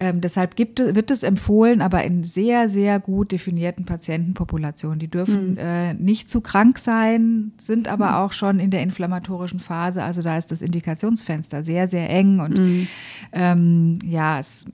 Ähm, 0.00 0.20
deshalb 0.20 0.56
gibt, 0.56 0.80
wird 0.80 1.12
es 1.12 1.22
empfohlen, 1.22 1.80
aber 1.80 2.02
in 2.02 2.24
sehr, 2.24 2.68
sehr 2.68 2.98
gut 2.98 3.30
definierten 3.30 3.51
definierten 3.52 3.84
Patientenpopulation. 3.84 4.98
Die 4.98 5.08
dürfen 5.08 5.52
mhm. 5.52 5.58
äh, 5.58 5.94
nicht 5.94 6.30
zu 6.30 6.40
krank 6.40 6.78
sein, 6.78 7.52
sind 7.58 7.86
aber 7.86 8.10
mhm. 8.10 8.14
auch 8.14 8.32
schon 8.32 8.58
in 8.58 8.70
der 8.70 8.82
inflammatorischen 8.82 9.60
Phase. 9.60 10.02
Also 10.02 10.22
da 10.22 10.38
ist 10.38 10.50
das 10.50 10.62
Indikationsfenster 10.62 11.62
sehr, 11.62 11.86
sehr 11.86 12.08
eng. 12.08 12.40
Und 12.40 12.58
mhm. 12.58 12.88
ähm, 13.32 13.98
ja, 14.06 14.38
es, 14.38 14.72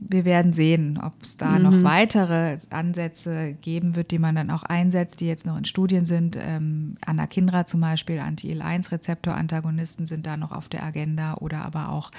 wir 0.00 0.26
werden 0.26 0.52
sehen, 0.52 1.00
ob 1.02 1.14
es 1.22 1.38
da 1.38 1.58
noch 1.58 1.72
mhm. 1.72 1.84
weitere 1.84 2.58
Ansätze 2.68 3.54
geben 3.62 3.96
wird, 3.96 4.10
die 4.10 4.18
man 4.18 4.34
dann 4.34 4.50
auch 4.50 4.62
einsetzt, 4.62 5.20
die 5.20 5.26
jetzt 5.26 5.46
noch 5.46 5.56
in 5.56 5.64
Studien 5.64 6.04
sind. 6.04 6.36
Ähm, 6.38 6.96
Anakinra 7.06 7.64
zum 7.64 7.80
Beispiel, 7.80 8.18
Anti-Il-1-Rezeptor-Antagonisten 8.18 10.04
sind 10.04 10.26
da 10.26 10.36
noch 10.36 10.52
auf 10.52 10.68
der 10.68 10.84
Agenda 10.84 11.34
oder 11.34 11.64
aber 11.64 11.88
auch 11.88 12.10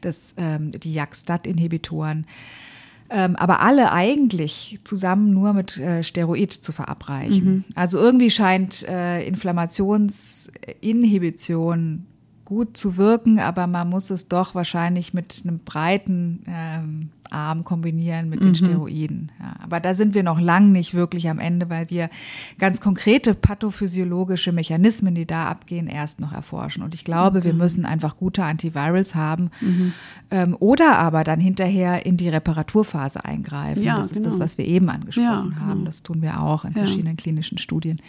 das, 0.00 0.34
ähm, 0.38 0.72
die 0.72 0.92
JAK-STAT-Inhibitoren 0.92 2.26
ähm, 3.12 3.36
aber 3.36 3.60
alle 3.60 3.92
eigentlich 3.92 4.80
zusammen 4.84 5.34
nur 5.34 5.52
mit 5.52 5.76
äh, 5.76 6.02
Steroid 6.02 6.52
zu 6.52 6.72
verabreichen. 6.72 7.44
Mhm. 7.44 7.64
Also 7.74 7.98
irgendwie 7.98 8.30
scheint 8.30 8.88
äh, 8.88 9.22
Inflammationsinhibition 9.26 12.06
gut 12.46 12.74
zu 12.76 12.96
wirken, 12.96 13.38
aber 13.38 13.66
man 13.66 13.90
muss 13.90 14.08
es 14.10 14.28
doch 14.28 14.54
wahrscheinlich 14.54 15.12
mit 15.12 15.42
einem 15.44 15.58
breiten 15.58 16.44
ähm, 16.46 17.10
Arm 17.30 17.64
kombinieren 17.64 18.28
mit 18.28 18.40
mhm. 18.40 18.44
den 18.46 18.54
Steroiden. 18.54 19.32
Ja, 19.40 19.54
aber 19.62 19.80
da 19.80 19.94
sind 19.94 20.14
wir 20.14 20.22
noch 20.22 20.40
lang 20.40 20.72
nicht 20.72 20.94
wirklich 20.94 21.28
am 21.28 21.38
Ende, 21.38 21.70
weil 21.70 21.90
wir 21.90 22.10
ganz 22.58 22.80
konkrete 22.80 23.34
pathophysiologische 23.34 24.52
Mechanismen, 24.52 25.14
die 25.14 25.26
da 25.26 25.48
abgehen, 25.48 25.86
erst 25.86 26.20
noch 26.20 26.32
erforschen. 26.32 26.82
Und 26.82 26.94
ich 26.94 27.04
glaube, 27.04 27.38
okay. 27.38 27.48
wir 27.48 27.54
müssen 27.54 27.84
einfach 27.84 28.16
gute 28.16 28.44
Antivirals 28.44 29.14
haben 29.14 29.50
mhm. 29.60 29.92
ähm, 30.30 30.56
oder 30.58 30.98
aber 30.98 31.24
dann 31.24 31.40
hinterher 31.40 32.04
in 32.06 32.16
die 32.16 32.28
Reparaturphase 32.28 33.24
eingreifen. 33.24 33.82
Ja, 33.82 33.96
das 33.96 34.06
ist 34.06 34.16
genau. 34.16 34.28
das, 34.28 34.40
was 34.40 34.58
wir 34.58 34.66
eben 34.66 34.88
angesprochen 34.88 35.54
ja, 35.56 35.60
haben. 35.60 35.78
Genau. 35.78 35.84
Das 35.84 36.02
tun 36.02 36.22
wir 36.22 36.40
auch 36.40 36.64
in 36.64 36.72
verschiedenen 36.72 37.16
klinischen 37.16 37.58
Studien. 37.58 38.00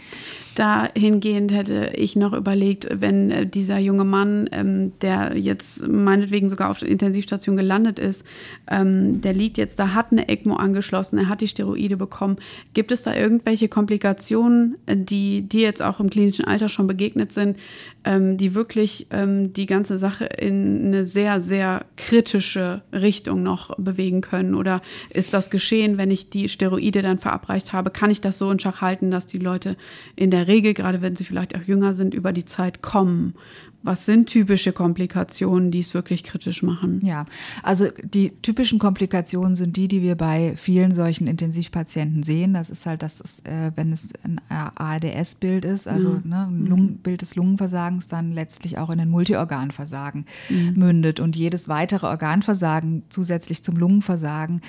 Dahingehend 0.56 1.52
hätte 1.52 1.92
ich 1.96 2.16
noch 2.16 2.34
überlegt, 2.34 2.88
wenn 2.92 3.32
äh, 3.32 3.48
dieser 3.48 3.80
junge 3.80 4.06
Mann, 4.06 4.50
ähm, 4.52 4.92
der 5.02 5.38
jetzt 5.38 5.88
meinetwegen 5.88 6.50
sogar 6.50 6.70
auf 6.70 6.80
der 6.80 6.90
Intensivstation 6.90 7.56
gelandet 7.56 8.00
ist, 8.00 8.26
ähm, 8.70 9.13
der 9.22 9.34
liegt 9.34 9.58
jetzt 9.58 9.80
da, 9.80 9.94
hat 9.94 10.12
eine 10.12 10.28
ECMO 10.30 10.56
angeschlossen, 10.56 11.18
er 11.18 11.30
hat 11.30 11.42
die 11.42 11.48
Steroide 11.48 11.98
bekommen. 11.98 12.38
Gibt 12.74 12.92
es 12.92 13.04
da 13.04 13.16
irgendwelche 13.16 13.68
Komplikationen, 13.68 14.76
die 14.88 15.42
dir 15.42 15.62
jetzt 15.62 15.82
auch 15.82 16.00
im 16.00 16.10
klinischen 16.10 16.46
Alter 16.46 16.70
schon 16.70 16.88
begegnet 16.88 17.32
sind, 17.32 17.58
ähm, 18.04 18.38
die 18.38 18.56
wirklich 18.56 19.08
ähm, 19.12 19.54
die 19.54 19.66
ganze 19.66 19.98
Sache 19.98 20.26
in 20.26 20.88
eine 20.88 21.06
sehr, 21.06 21.42
sehr 21.42 21.86
kritische 21.98 22.82
Richtung 22.92 23.44
noch 23.44 23.76
bewegen 23.78 24.22
können? 24.22 24.56
Oder 24.56 24.82
ist 25.10 25.34
das 25.34 25.50
geschehen, 25.50 25.98
wenn 25.98 26.12
ich 26.12 26.30
die 26.30 26.50
Steroide 26.50 27.02
dann 27.02 27.20
verabreicht 27.20 27.74
habe? 27.74 27.90
Kann 27.90 28.12
ich 28.12 28.22
das 28.22 28.38
so 28.38 28.50
in 28.52 28.60
Schach 28.60 28.82
halten, 28.82 29.12
dass 29.12 29.26
die 29.26 29.40
Leute 29.40 29.78
in 30.16 30.32
der 30.32 30.48
Regel, 30.48 30.74
gerade 30.74 31.02
wenn 31.02 31.16
sie 31.16 31.24
vielleicht 31.24 31.56
auch 31.56 31.64
jünger 31.64 31.96
sind, 31.96 32.14
über 32.14 32.34
die 32.34 32.46
Zeit 32.46 32.82
kommen? 32.82 33.36
Was 33.84 34.06
sind 34.06 34.30
typische 34.30 34.72
Komplikationen, 34.72 35.70
die 35.70 35.82
es 35.82 35.94
wirklich 35.94 36.24
kritisch 36.24 36.64
machen? 36.64 37.02
Ja, 37.04 37.26
also 37.62 37.88
die 38.02 38.32
typischen 38.42 38.80
Komplikationen 38.80 39.56
sind 39.56 39.76
die, 39.76 39.90
die 39.90 40.02
wir 40.02 40.16
bei 40.16 40.56
vielen 40.56 40.96
solchen 40.96 41.28
Intensivpatienten 41.28 42.24
sehen. 42.24 42.54
Das 42.54 42.70
ist 42.70 42.86
halt, 42.86 43.04
dass 43.04 43.20
es, 43.20 43.42
äh, 43.42 43.72
wenn 43.76 43.92
es 43.92 44.14
ein 44.24 44.40
ARDS-Bild 44.50 45.66
ist, 45.66 45.88
also 45.90 46.14
ja. 46.14 46.22
ne, 46.24 46.48
ein 46.48 46.66
Lungen, 46.66 46.98
Bild 46.98 47.22
des 47.22 47.36
Lungenversagens, 47.36 48.08
dann 48.08 48.32
letztlich 48.32 48.78
auch 48.78 48.90
in 48.90 49.02
ein 49.02 49.10
Multiorganversagen 49.10 50.26
mhm. 50.50 50.74
mündet. 50.78 51.20
Und 51.20 51.36
jedes 51.36 51.68
weitere 51.68 52.08
Organversagen 52.08 53.04
zusätzlich 53.10 53.64
zum 53.64 53.76
Lungenversagen 53.76 54.62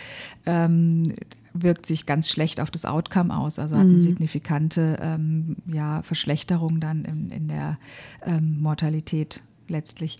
ähm, 0.44 1.14
wirkt 1.54 1.86
sich 1.86 2.04
ganz 2.04 2.28
schlecht 2.28 2.60
auf 2.60 2.70
das 2.70 2.84
Outcome 2.84 3.34
aus, 3.34 3.58
also 3.58 3.76
hat 3.76 3.84
eine 3.84 3.92
mhm. 3.92 4.00
signifikante 4.00 4.98
ähm, 5.00 5.56
ja, 5.66 6.02
Verschlechterung 6.02 6.80
dann 6.80 7.04
in, 7.04 7.30
in 7.30 7.48
der 7.48 7.78
ähm, 8.26 8.60
Mortalität 8.60 9.40
letztlich. 9.68 10.18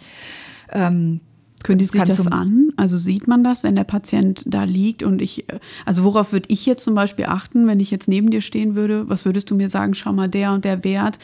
Ähm, 0.71 1.21
Kündigt 1.65 1.93
sich 1.93 2.03
das 2.03 2.27
an? 2.27 2.69
Also 2.77 2.99
sieht 2.99 3.27
man 3.27 3.43
das, 3.43 3.65
wenn 3.65 3.75
der 3.75 3.85
Patient 3.85 4.45
da 4.47 4.65
liegt 4.65 5.03
und 5.03 5.23
ich, 5.23 5.47
also 5.87 6.05
worauf 6.05 6.33
würde 6.33 6.51
ich 6.51 6.67
jetzt 6.67 6.85
zum 6.85 6.95
Beispiel 6.95 7.25
achten, 7.25 7.67
wenn 7.67 7.81
ich 7.81 7.91
jetzt 7.91 8.07
neben 8.07 8.31
dir 8.31 8.43
stehen 8.43 8.75
würde? 8.75 9.09
Was 9.09 9.25
würdest 9.25 9.51
du 9.51 9.55
mir 9.55 9.71
sagen? 9.71 9.95
Schau 9.95 10.13
mal, 10.13 10.29
der 10.29 10.53
und 10.53 10.67
der 10.67 10.85
Wert, 10.85 11.19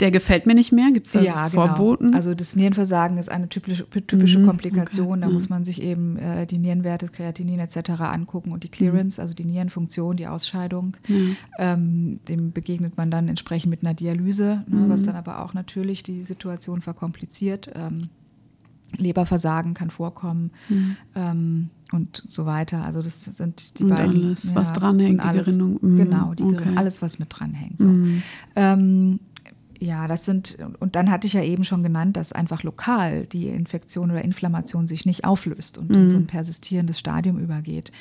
der 0.00 0.10
gefällt 0.10 0.46
mir 0.46 0.54
nicht 0.54 0.72
mehr? 0.72 0.90
Gibt 0.92 1.06
es 1.06 1.12
da 1.12 1.20
ja, 1.20 1.48
so 1.48 1.56
Vorboten? 1.56 2.06
Genau. 2.06 2.16
Also 2.16 2.34
das 2.34 2.54
Nierenversagen 2.54 3.16
ist 3.16 3.30
eine 3.30 3.48
typische, 3.48 3.88
typische 3.88 4.38
mhm, 4.38 4.46
Komplikation. 4.46 5.08
Okay. 5.08 5.20
Da 5.20 5.28
mhm. 5.28 5.34
muss 5.34 5.48
man 5.48 5.64
sich 5.64 5.80
eben 5.80 6.16
äh, 6.18 6.46
die 6.46 6.58
Nierenwerte, 6.58 7.06
Kreatinin 7.06 7.60
etc. 7.60 7.90
angucken 8.00 8.52
und 8.52 8.64
die 8.64 8.68
Clearance, 8.68 9.20
mhm. 9.20 9.22
also 9.22 9.34
die 9.34 9.44
Nierenfunktion, 9.44 10.16
die 10.16 10.26
Ausscheidung. 10.26 10.96
Mhm. 11.08 11.36
Ähm, 11.58 12.20
dem 12.28 12.52
begegnet 12.52 12.96
man 12.96 13.10
dann 13.10 13.28
entsprechend 13.28 13.70
mit 13.70 13.82
einer 13.82 13.94
Dialyse, 13.94 14.64
ne, 14.66 14.84
was 14.88 15.02
mhm. 15.02 15.06
dann 15.06 15.16
aber 15.16 15.42
auch 15.42 15.54
natürlich 15.54 16.02
die 16.02 16.24
Situation 16.24 16.82
verkompliziert. 16.82 17.70
Ähm, 17.74 18.10
Leberversagen 18.98 19.74
kann 19.74 19.90
vorkommen 19.90 20.50
mhm. 20.68 20.96
ähm, 21.14 21.70
und 21.92 22.22
so 22.28 22.46
weiter. 22.46 22.84
Also 22.84 23.02
das 23.02 23.24
sind 23.24 23.78
die 23.78 23.84
und 23.84 23.90
beiden. 23.90 24.24
Alles, 24.26 24.44
ja, 24.44 24.54
was 24.54 24.72
dranhängt, 24.72 25.24
die 25.24 25.28
Gerinnung. 25.28 25.78
Mhm. 25.80 25.96
Genau, 25.96 26.34
die 26.34 26.44
okay. 26.44 26.74
alles, 26.76 27.00
was 27.00 27.18
mit 27.18 27.28
dranhängt. 27.30 27.78
So. 27.78 27.86
Mhm. 29.80 29.86
Ja, 29.86 30.06
das 30.08 30.24
sind, 30.24 30.58
und 30.80 30.96
dann 30.96 31.10
hatte 31.10 31.26
ich 31.26 31.32
ja 31.32 31.42
eben 31.42 31.64
schon 31.64 31.82
genannt, 31.82 32.16
dass 32.16 32.32
einfach 32.32 32.62
lokal 32.62 33.26
die 33.26 33.48
Infektion 33.48 34.10
oder 34.10 34.24
Inflammation 34.24 34.86
sich 34.86 35.06
nicht 35.06 35.24
auflöst 35.24 35.78
und 35.78 35.90
mhm. 35.90 35.96
in 35.96 36.08
so 36.08 36.16
ein 36.16 36.26
persistierendes 36.26 36.98
Stadium 36.98 37.38
übergeht. 37.38 37.92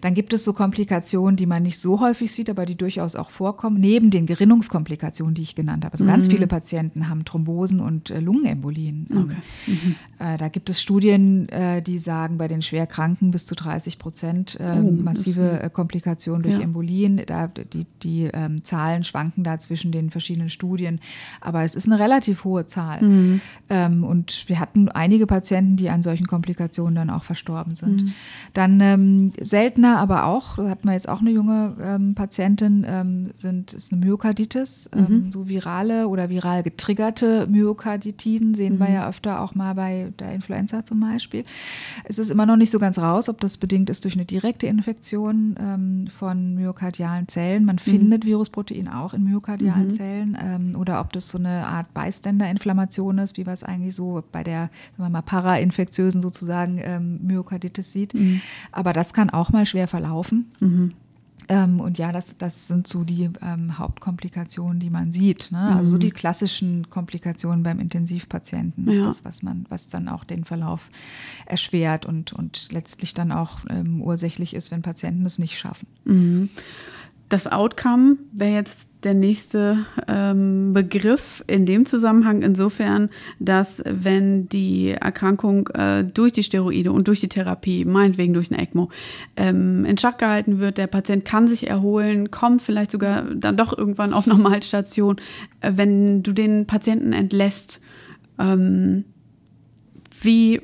Dann 0.00 0.14
gibt 0.14 0.32
es 0.32 0.44
so 0.44 0.52
Komplikationen, 0.52 1.36
die 1.36 1.46
man 1.46 1.62
nicht 1.62 1.78
so 1.78 2.00
häufig 2.00 2.32
sieht, 2.32 2.50
aber 2.50 2.66
die 2.66 2.76
durchaus 2.76 3.16
auch 3.16 3.30
vorkommen, 3.30 3.80
neben 3.80 4.10
den 4.10 4.26
Gerinnungskomplikationen, 4.26 5.34
die 5.34 5.42
ich 5.42 5.54
genannt 5.54 5.84
habe. 5.84 5.92
Also 5.92 6.04
mhm. 6.04 6.08
ganz 6.08 6.26
viele 6.28 6.46
Patienten 6.46 7.08
haben 7.08 7.24
Thrombosen 7.24 7.80
und 7.80 8.10
äh, 8.10 8.20
Lungenembolien. 8.20 9.08
Ähm, 9.10 9.18
okay. 9.18 9.36
Mhm. 9.66 9.94
Äh, 10.18 10.38
da 10.38 10.48
gibt 10.48 10.70
es 10.70 10.80
Studien, 10.80 11.48
äh, 11.48 11.82
die 11.82 11.98
sagen, 11.98 12.38
bei 12.38 12.48
den 12.48 12.62
Schwerkranken 12.62 13.30
bis 13.30 13.46
zu 13.46 13.54
30 13.54 13.98
Prozent 13.98 14.56
ähm, 14.60 14.84
oh, 14.86 15.02
massive 15.02 15.62
äh, 15.62 15.70
Komplikationen 15.70 16.42
durch 16.42 16.56
ja. 16.56 16.60
Embolien. 16.60 17.20
Da, 17.26 17.48
die 17.48 17.86
die 18.02 18.30
ähm, 18.32 18.62
Zahlen 18.64 19.04
schwanken 19.04 19.44
da 19.44 19.58
zwischen 19.58 19.92
den 19.92 20.10
verschiedenen 20.10 20.50
Studien. 20.50 21.00
Aber 21.40 21.62
es 21.62 21.74
ist 21.74 21.86
eine 21.86 21.98
relativ 21.98 22.44
hohe 22.44 22.66
Zahl. 22.66 23.02
Mhm. 23.02 23.40
Ähm, 23.68 24.04
und 24.04 24.48
wir 24.48 24.60
hatten 24.60 24.88
einige 24.88 25.26
Patienten, 25.26 25.76
die 25.76 25.90
an 25.90 26.02
solchen 26.02 26.26
Komplikationen 26.26 26.94
dann 26.94 27.10
auch 27.10 27.24
verstorben 27.24 27.74
sind. 27.74 28.02
Mhm. 28.02 28.12
Dann 28.52 28.80
ähm, 28.80 29.32
seltener, 29.40 29.98
aber 29.98 30.26
auch, 30.26 30.56
da 30.56 30.68
hatten 30.68 30.86
wir 30.86 30.92
jetzt 30.92 31.08
auch 31.08 31.20
eine 31.20 31.30
junge 31.30 31.76
ähm, 31.80 32.14
Patientin, 32.14 32.84
ähm, 32.86 33.30
sind, 33.34 33.72
ist 33.72 33.92
eine 33.92 34.04
Myokarditis, 34.04 34.90
ähm, 34.94 35.06
mhm. 35.08 35.32
so 35.32 35.48
virale 35.48 36.08
oder 36.08 36.28
viral 36.28 36.62
getriggerte 36.62 37.46
Myokarditiden 37.48 38.54
sehen 38.54 38.78
wir 38.78 38.88
mhm. 38.88 38.94
ja 38.94 39.08
öfter 39.08 39.40
auch 39.40 39.54
mal 39.54 39.74
bei 39.74 40.12
der 40.18 40.32
Influenza 40.32 40.84
zum 40.84 41.00
Beispiel. 41.00 41.44
Es 42.04 42.18
ist 42.18 42.30
immer 42.30 42.46
noch 42.46 42.56
nicht 42.56 42.70
so 42.70 42.78
ganz 42.78 42.98
raus, 42.98 43.28
ob 43.28 43.40
das 43.40 43.56
bedingt 43.56 43.90
ist 43.90 44.04
durch 44.04 44.14
eine 44.14 44.24
direkte 44.24 44.66
Infektion 44.66 45.56
ähm, 45.58 46.08
von 46.08 46.54
myokardialen 46.54 47.28
Zellen. 47.28 47.64
Man 47.64 47.76
mhm. 47.76 47.80
findet 47.80 48.24
Virusprotein 48.24 48.88
auch 48.88 49.14
in 49.14 49.24
myokardialen 49.24 49.86
mhm. 49.86 49.90
Zellen 49.90 50.76
oder 50.76 51.00
ob 51.00 51.12
das 51.14 51.28
so 51.28 51.38
eine 51.38 51.66
Art 51.66 51.92
Bystander-Inflammation 51.94 53.18
ist, 53.18 53.36
wie 53.36 53.44
man 53.44 53.54
es 53.54 53.62
eigentlich 53.62 53.94
so 53.94 54.22
bei 54.32 54.42
der 54.42 54.70
sagen 54.96 55.04
wir 55.04 55.08
mal, 55.08 55.22
parainfektiösen 55.22 56.22
sozusagen 56.22 56.78
ähm, 56.82 57.20
Myokarditis 57.22 57.92
sieht. 57.92 58.14
Mhm. 58.14 58.40
Aber 58.72 58.92
das 58.92 59.12
kann 59.12 59.30
auch 59.30 59.50
mal 59.50 59.66
schwer 59.66 59.88
verlaufen. 59.88 60.52
Mhm. 60.60 60.92
Ähm, 61.48 61.80
und 61.80 61.98
ja, 61.98 62.12
das, 62.12 62.38
das 62.38 62.68
sind 62.68 62.86
so 62.86 63.04
die 63.04 63.30
ähm, 63.42 63.78
Hauptkomplikationen, 63.78 64.80
die 64.80 64.90
man 64.90 65.12
sieht. 65.12 65.52
Ne? 65.52 65.76
Also 65.76 65.90
so 65.90 65.96
mhm. 65.96 66.00
die 66.00 66.10
klassischen 66.10 66.88
Komplikationen 66.90 67.62
beim 67.62 67.80
Intensivpatienten 67.80 68.86
ist 68.88 68.98
ja. 68.98 69.04
das, 69.04 69.24
was 69.24 69.42
man, 69.42 69.66
was 69.68 69.88
dann 69.88 70.08
auch 70.08 70.24
den 70.24 70.44
Verlauf 70.44 70.90
erschwert 71.46 72.06
und, 72.06 72.32
und 72.32 72.68
letztlich 72.72 73.14
dann 73.14 73.32
auch 73.32 73.58
ähm, 73.68 74.00
ursächlich 74.00 74.54
ist, 74.54 74.70
wenn 74.70 74.82
Patienten 74.82 75.26
es 75.26 75.38
nicht 75.38 75.58
schaffen. 75.58 75.86
Mhm. 76.04 76.48
Das 77.28 77.50
Outcome 77.50 78.18
wäre 78.32 78.54
jetzt 78.54 78.88
der 79.02 79.14
nächste 79.14 79.86
ähm, 80.08 80.72
Begriff 80.72 81.44
in 81.46 81.66
dem 81.66 81.86
Zusammenhang 81.86 82.42
insofern, 82.42 83.10
dass 83.38 83.82
wenn 83.86 84.48
die 84.48 84.90
Erkrankung 84.90 85.68
äh, 85.68 86.04
durch 86.04 86.32
die 86.32 86.42
Steroide 86.42 86.92
und 86.92 87.08
durch 87.08 87.20
die 87.20 87.28
Therapie, 87.28 87.84
meinetwegen 87.84 88.34
durch 88.34 88.50
eine 88.50 88.62
ECMO, 88.62 88.90
ähm, 89.36 89.84
in 89.84 89.98
Schach 89.98 90.16
gehalten 90.16 90.58
wird, 90.58 90.78
der 90.78 90.86
Patient 90.86 91.24
kann 91.24 91.46
sich 91.46 91.66
erholen, 91.66 92.30
kommt 92.30 92.62
vielleicht 92.62 92.90
sogar 92.90 93.22
dann 93.22 93.56
doch 93.56 93.76
irgendwann 93.76 94.14
auf 94.14 94.26
Normalstation, 94.26 95.16
äh, 95.60 95.72
wenn 95.76 96.22
du 96.22 96.32
den 96.32 96.66
Patienten 96.66 97.12
entlässt, 97.12 97.80
ähm, 98.38 99.04
wie 100.20 100.60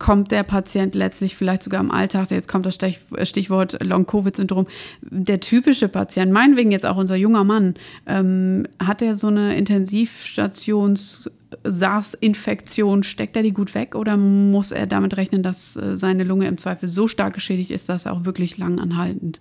kommt 0.00 0.32
der 0.32 0.42
Patient 0.42 0.96
letztlich 0.96 1.36
vielleicht 1.36 1.62
sogar 1.62 1.80
im 1.80 1.92
Alltag, 1.92 2.32
jetzt 2.32 2.48
kommt 2.48 2.66
das 2.66 2.74
Stichwort 2.74 3.78
Long-Covid-Syndrom, 3.84 4.66
der 5.02 5.38
typische 5.38 5.88
Patient, 5.88 6.32
meinetwegen 6.32 6.72
jetzt 6.72 6.86
auch 6.86 6.96
unser 6.96 7.14
junger 7.14 7.44
Mann, 7.44 7.74
ähm, 8.06 8.66
hat 8.82 9.02
er 9.02 9.14
so 9.14 9.28
eine 9.28 9.56
Intensivstations- 9.56 11.30
SARS-Infektion, 11.64 13.02
steckt 13.02 13.36
er 13.36 13.42
die 13.42 13.52
gut 13.52 13.74
weg 13.74 13.94
oder 13.94 14.16
muss 14.16 14.70
er 14.70 14.86
damit 14.86 15.16
rechnen, 15.16 15.42
dass 15.42 15.76
äh, 15.76 15.96
seine 15.96 16.24
Lunge 16.24 16.46
im 16.46 16.58
Zweifel 16.58 16.88
so 16.88 17.08
stark 17.08 17.34
geschädigt 17.34 17.70
ist, 17.70 17.88
dass 17.88 18.06
er 18.06 18.12
auch 18.12 18.24
wirklich 18.24 18.56
lang 18.58 18.78
anhaltend 18.78 19.40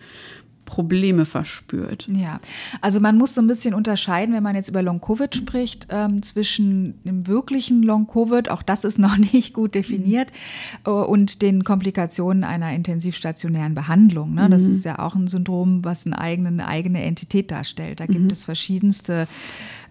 Probleme 0.70 1.26
verspürt. 1.26 2.06
Ja, 2.14 2.40
also 2.80 3.00
man 3.00 3.18
muss 3.18 3.34
so 3.34 3.42
ein 3.42 3.48
bisschen 3.48 3.74
unterscheiden, 3.74 4.36
wenn 4.36 4.44
man 4.44 4.54
jetzt 4.56 4.70
über 4.70 4.84
Long-Covid 4.84 5.36
spricht, 5.36 5.88
ähm, 5.90 6.22
zwischen 6.22 7.04
dem 7.04 7.26
wirklichen 7.26 7.82
Long-Covid, 7.82 8.52
auch 8.52 8.62
das 8.62 8.84
ist 8.84 9.00
noch 9.00 9.18
nicht 9.34 9.56
gut 9.56 9.74
definiert, 9.74 10.32
mhm. 10.86 10.92
äh, 10.92 10.96
und 10.96 11.42
den 11.42 11.64
Komplikationen 11.64 12.44
einer 12.44 12.72
intensivstationären 12.74 13.74
Behandlung. 13.74 14.36
Ne? 14.36 14.48
Das 14.48 14.64
mhm. 14.64 14.72
ist 14.72 14.86
ja 14.86 15.00
auch 15.00 15.16
ein 15.16 15.28
Syndrom, 15.28 15.84
was 15.84 16.06
eine 16.06 16.20
eigene, 16.20 16.50
eine 16.50 16.68
eigene 16.68 17.04
Entität 17.04 17.50
darstellt. 17.50 18.00
Da 18.00 18.06
gibt 18.06 18.26
mhm. 18.26 18.30
es 18.30 18.46
verschiedenste 18.46 19.28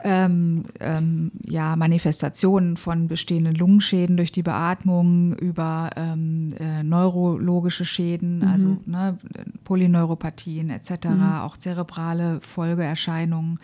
ähm, 0.04 0.64
ähm, 0.80 1.32
ja, 1.46 1.76
Manifestationen 1.76 2.76
von 2.76 3.08
bestehenden 3.08 3.54
Lungenschäden 3.54 4.16
durch 4.16 4.32
die 4.32 4.42
Beatmung 4.42 5.34
über 5.34 5.90
ähm, 5.96 6.48
äh, 6.58 6.82
neurologische 6.82 7.84
Schäden, 7.84 8.38
mhm. 8.38 8.48
also 8.48 8.76
ne, 8.86 9.18
Polyneuropathien 9.64 10.70
etc., 10.70 11.08
mhm. 11.08 11.32
auch 11.40 11.56
zerebrale 11.56 12.40
Folgeerscheinungen, 12.40 13.58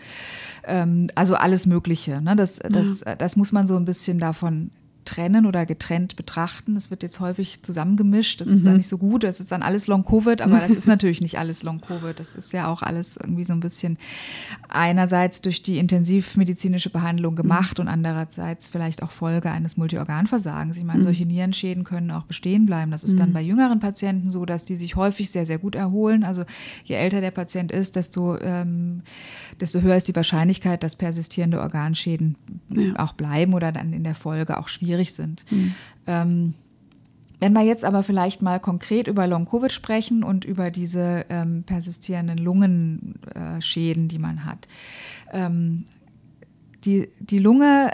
ähm, 0.65 1.07
also 1.15 1.35
alles 1.35 1.65
Mögliche. 1.65 2.21
Ne? 2.21 2.35
Das, 2.35 2.59
das, 2.59 3.03
ja. 3.05 3.15
das 3.15 3.35
muss 3.35 3.51
man 3.51 3.67
so 3.67 3.75
ein 3.75 3.85
bisschen 3.85 4.19
davon 4.19 4.71
trennen 5.05 5.45
oder 5.45 5.65
getrennt 5.65 6.15
betrachten. 6.15 6.75
Es 6.75 6.89
wird 6.89 7.03
jetzt 7.03 7.19
häufig 7.19 7.63
zusammengemischt. 7.63 8.41
Das 8.41 8.49
mhm. 8.49 8.55
ist 8.55 8.65
dann 8.65 8.77
nicht 8.77 8.87
so 8.87 8.97
gut. 8.97 9.23
Das 9.23 9.39
ist 9.39 9.51
dann 9.51 9.63
alles 9.63 9.87
Long-Covid, 9.87 10.41
aber 10.41 10.59
das 10.59 10.71
ist 10.71 10.87
natürlich 10.95 11.21
nicht 11.21 11.39
alles 11.39 11.63
Long-Covid. 11.63 12.19
Das 12.19 12.35
ist 12.35 12.51
ja 12.53 12.67
auch 12.67 12.81
alles 12.81 13.17
irgendwie 13.17 13.43
so 13.43 13.53
ein 13.53 13.59
bisschen 13.59 13.97
einerseits 14.67 15.41
durch 15.41 15.61
die 15.61 15.77
intensivmedizinische 15.77 16.89
Behandlung 16.89 17.35
gemacht 17.35 17.77
mhm. 17.77 17.83
und 17.83 17.87
andererseits 17.87 18.69
vielleicht 18.69 19.03
auch 19.03 19.11
Folge 19.11 19.51
eines 19.51 19.77
Multiorganversagens. 19.77 20.77
Ich 20.77 20.83
meine, 20.83 20.99
mhm. 20.99 21.03
solche 21.03 21.25
Nierenschäden 21.25 21.83
können 21.83 22.11
auch 22.11 22.23
bestehen 22.23 22.65
bleiben. 22.65 22.91
Das 22.91 23.03
ist 23.03 23.19
dann 23.19 23.29
mhm. 23.29 23.33
bei 23.33 23.41
jüngeren 23.41 23.79
Patienten 23.79 24.29
so, 24.29 24.45
dass 24.45 24.65
die 24.65 24.75
sich 24.75 24.95
häufig 24.95 25.29
sehr, 25.29 25.45
sehr 25.45 25.59
gut 25.59 25.75
erholen. 25.75 26.23
Also 26.23 26.43
je 26.83 26.95
älter 26.95 27.21
der 27.21 27.31
Patient 27.31 27.71
ist, 27.71 27.95
desto, 27.95 28.37
ähm, 28.39 29.03
desto 29.61 29.81
höher 29.81 29.95
ist 29.95 30.07
die 30.07 30.15
Wahrscheinlichkeit, 30.15 30.83
dass 30.83 30.95
persistierende 30.95 31.61
Organschäden 31.61 32.35
ja. 32.69 32.97
auch 32.97 33.13
bleiben 33.13 33.53
oder 33.53 33.71
dann 33.71 33.93
in 33.93 34.03
der 34.03 34.15
Folge 34.15 34.57
auch 34.57 34.67
schwierig 34.67 34.94
schwierig 34.95 35.13
sind. 35.13 35.45
Mhm. 35.51 35.75
Ähm, 36.07 36.53
Wenn 37.39 37.53
wir 37.53 37.63
jetzt 37.63 37.83
aber 37.83 38.01
vielleicht 38.03 38.41
mal 38.41 38.59
konkret 38.59 39.07
über 39.07 39.27
Long-Covid 39.27 39.71
sprechen 39.71 40.23
und 40.23 40.45
über 40.45 40.71
diese 40.71 41.25
ähm, 41.29 41.63
persistierenden 41.63 42.37
Lungenschäden, 42.37 44.05
äh, 44.05 44.07
die 44.07 44.19
man 44.19 44.45
hat. 44.45 44.67
Ähm, 45.33 45.85
die, 46.85 47.09
die 47.19 47.39
Lunge 47.39 47.91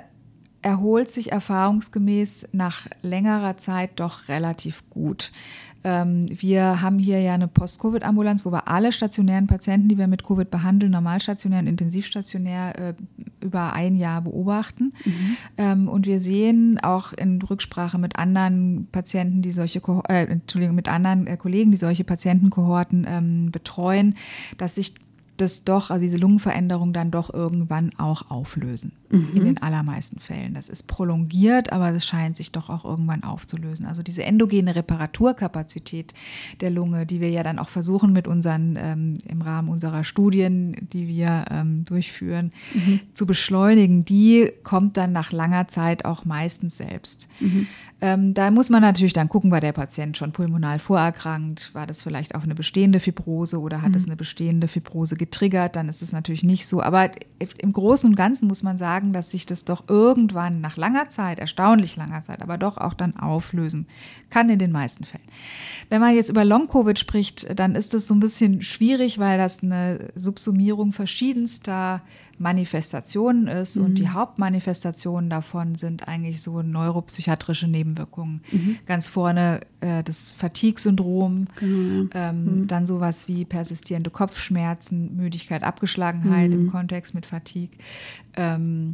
erholt 0.61 1.09
sich 1.09 1.31
erfahrungsgemäß 1.31 2.49
nach 2.51 2.87
längerer 3.01 3.57
Zeit 3.57 3.91
doch 3.95 4.27
relativ 4.27 4.83
gut. 4.89 5.31
Ähm, 5.83 6.25
wir 6.29 6.81
haben 6.81 6.99
hier 6.99 7.19
ja 7.21 7.33
eine 7.33 7.47
Post-Covid-Ambulanz, 7.47 8.45
wo 8.45 8.51
wir 8.51 8.67
alle 8.67 8.91
stationären 8.91 9.47
Patienten, 9.47 9.87
die 9.87 9.97
wir 9.97 10.07
mit 10.07 10.23
Covid 10.23 10.49
behandeln, 10.49 10.91
normalstationär 10.91 11.59
und 11.59 11.67
intensivstationär, 11.67 12.79
äh, 12.79 12.93
über 13.41 13.73
ein 13.73 13.95
Jahr 13.95 14.21
beobachten. 14.21 14.93
Mhm. 15.03 15.37
Ähm, 15.57 15.87
und 15.87 16.05
wir 16.05 16.19
sehen 16.19 16.79
auch 16.79 17.13
in 17.13 17.41
Rücksprache 17.41 17.97
mit 17.97 18.17
anderen 18.17 18.87
Patienten, 18.91 19.41
die 19.41 19.51
solche, 19.51 19.81
äh, 20.07 20.25
Entschuldigung, 20.25 20.75
mit 20.75 20.87
anderen 20.87 21.25
äh, 21.25 21.37
Kollegen, 21.37 21.71
die 21.71 21.77
solche 21.77 22.03
Patientenkohorten 22.03 23.07
ähm, 23.09 23.51
betreuen, 23.51 24.15
dass 24.57 24.75
sich 24.75 24.93
das 25.37 25.63
doch, 25.63 25.89
also 25.89 26.03
diese 26.03 26.17
Lungenveränderung 26.17 26.93
dann 26.93 27.09
doch 27.09 27.33
irgendwann 27.33 27.91
auch 27.97 28.29
auflösen. 28.29 28.91
Mhm. 29.11 29.29
In 29.35 29.45
den 29.45 29.57
allermeisten 29.61 30.19
Fällen. 30.19 30.53
Das 30.53 30.69
ist 30.69 30.87
prolongiert, 30.87 31.71
aber 31.71 31.89
es 31.91 32.05
scheint 32.05 32.37
sich 32.37 32.51
doch 32.51 32.69
auch 32.69 32.85
irgendwann 32.85 33.23
aufzulösen. 33.23 33.85
Also 33.85 34.03
diese 34.03 34.23
endogene 34.23 34.75
Reparaturkapazität 34.75 36.13
der 36.61 36.69
Lunge, 36.69 37.05
die 37.05 37.19
wir 37.19 37.29
ja 37.29 37.43
dann 37.43 37.59
auch 37.59 37.69
versuchen 37.69 38.13
mit 38.13 38.27
unseren, 38.27 38.77
ähm, 38.77 39.17
im 39.27 39.41
Rahmen 39.41 39.69
unserer 39.69 40.03
Studien, 40.03 40.87
die 40.93 41.07
wir 41.07 41.45
ähm, 41.51 41.83
durchführen, 41.85 42.53
mhm. 42.73 43.01
zu 43.13 43.25
beschleunigen, 43.25 44.05
die 44.05 44.51
kommt 44.63 44.97
dann 44.97 45.11
nach 45.11 45.31
langer 45.31 45.67
Zeit 45.67 46.05
auch 46.05 46.23
meistens 46.23 46.77
selbst. 46.77 47.27
Mhm. 47.39 47.67
Ähm, 48.03 48.33
da 48.33 48.49
muss 48.49 48.71
man 48.71 48.81
natürlich 48.81 49.13
dann 49.13 49.29
gucken, 49.29 49.51
war 49.51 49.61
der 49.61 49.73
Patient 49.73 50.17
schon 50.17 50.31
pulmonal 50.31 50.79
vorerkrankt, 50.79 51.69
war 51.75 51.85
das 51.85 52.01
vielleicht 52.01 52.33
auch 52.33 52.41
eine 52.41 52.55
bestehende 52.55 52.99
Fibrose 52.99 53.59
oder 53.59 53.83
hat 53.83 53.95
es 53.95 54.07
mhm. 54.07 54.13
eine 54.13 54.17
bestehende 54.17 54.67
Fibrose 54.67 55.15
getriggert, 55.15 55.75
dann 55.75 55.87
ist 55.87 56.01
es 56.01 56.11
natürlich 56.11 56.43
nicht 56.43 56.65
so. 56.65 56.81
Aber 56.81 57.11
im 57.59 57.71
Großen 57.71 58.09
und 58.09 58.15
Ganzen 58.15 58.47
muss 58.47 58.63
man 58.63 58.79
sagen, 58.79 59.00
dass 59.11 59.31
sich 59.31 59.45
das 59.45 59.65
doch 59.65 59.85
irgendwann 59.89 60.61
nach 60.61 60.77
langer 60.77 61.09
Zeit, 61.09 61.39
erstaunlich 61.39 61.95
langer 61.95 62.21
Zeit, 62.21 62.41
aber 62.41 62.57
doch 62.57 62.77
auch 62.77 62.93
dann 62.93 63.17
auflösen 63.17 63.87
kann 64.29 64.49
in 64.49 64.59
den 64.59 64.71
meisten 64.71 65.03
Fällen. 65.03 65.23
Wenn 65.89 65.99
man 65.99 66.15
jetzt 66.15 66.29
über 66.29 66.45
Long-Covid 66.45 66.97
spricht, 66.97 67.59
dann 67.59 67.75
ist 67.75 67.93
das 67.93 68.07
so 68.07 68.13
ein 68.13 68.19
bisschen 68.19 68.61
schwierig, 68.61 69.19
weil 69.19 69.37
das 69.37 69.63
eine 69.63 70.11
Subsumierung 70.15 70.93
verschiedenster 70.93 72.01
Manifestationen 72.41 73.47
ist. 73.47 73.77
Mhm. 73.77 73.85
Und 73.85 73.95
die 73.95 74.03
mhm. 74.03 74.13
Hauptmanifestationen 74.13 75.29
davon 75.29 75.75
sind 75.75 76.07
eigentlich 76.07 76.41
so 76.41 76.61
neuropsychiatrische 76.61 77.67
Nebenwirkungen. 77.67 78.41
Mhm. 78.51 78.77
Ganz 78.85 79.07
vorne 79.07 79.61
äh, 79.79 80.03
das 80.03 80.33
Fatigue-Syndrom, 80.33 81.47
genau, 81.55 82.09
ähm, 82.13 82.43
mhm. 82.61 82.67
dann 82.67 82.85
sowas 82.85 83.27
wie 83.27 83.45
persistierende 83.45 84.09
Kopfschmerzen, 84.09 85.15
Müdigkeit, 85.15 85.63
Abgeschlagenheit 85.63 86.51
im 86.51 86.65
mhm. 86.65 86.71
Kontext 86.71 87.13
mit 87.13 87.25
Fatigue. 87.25 87.77
Ähm, 88.35 88.90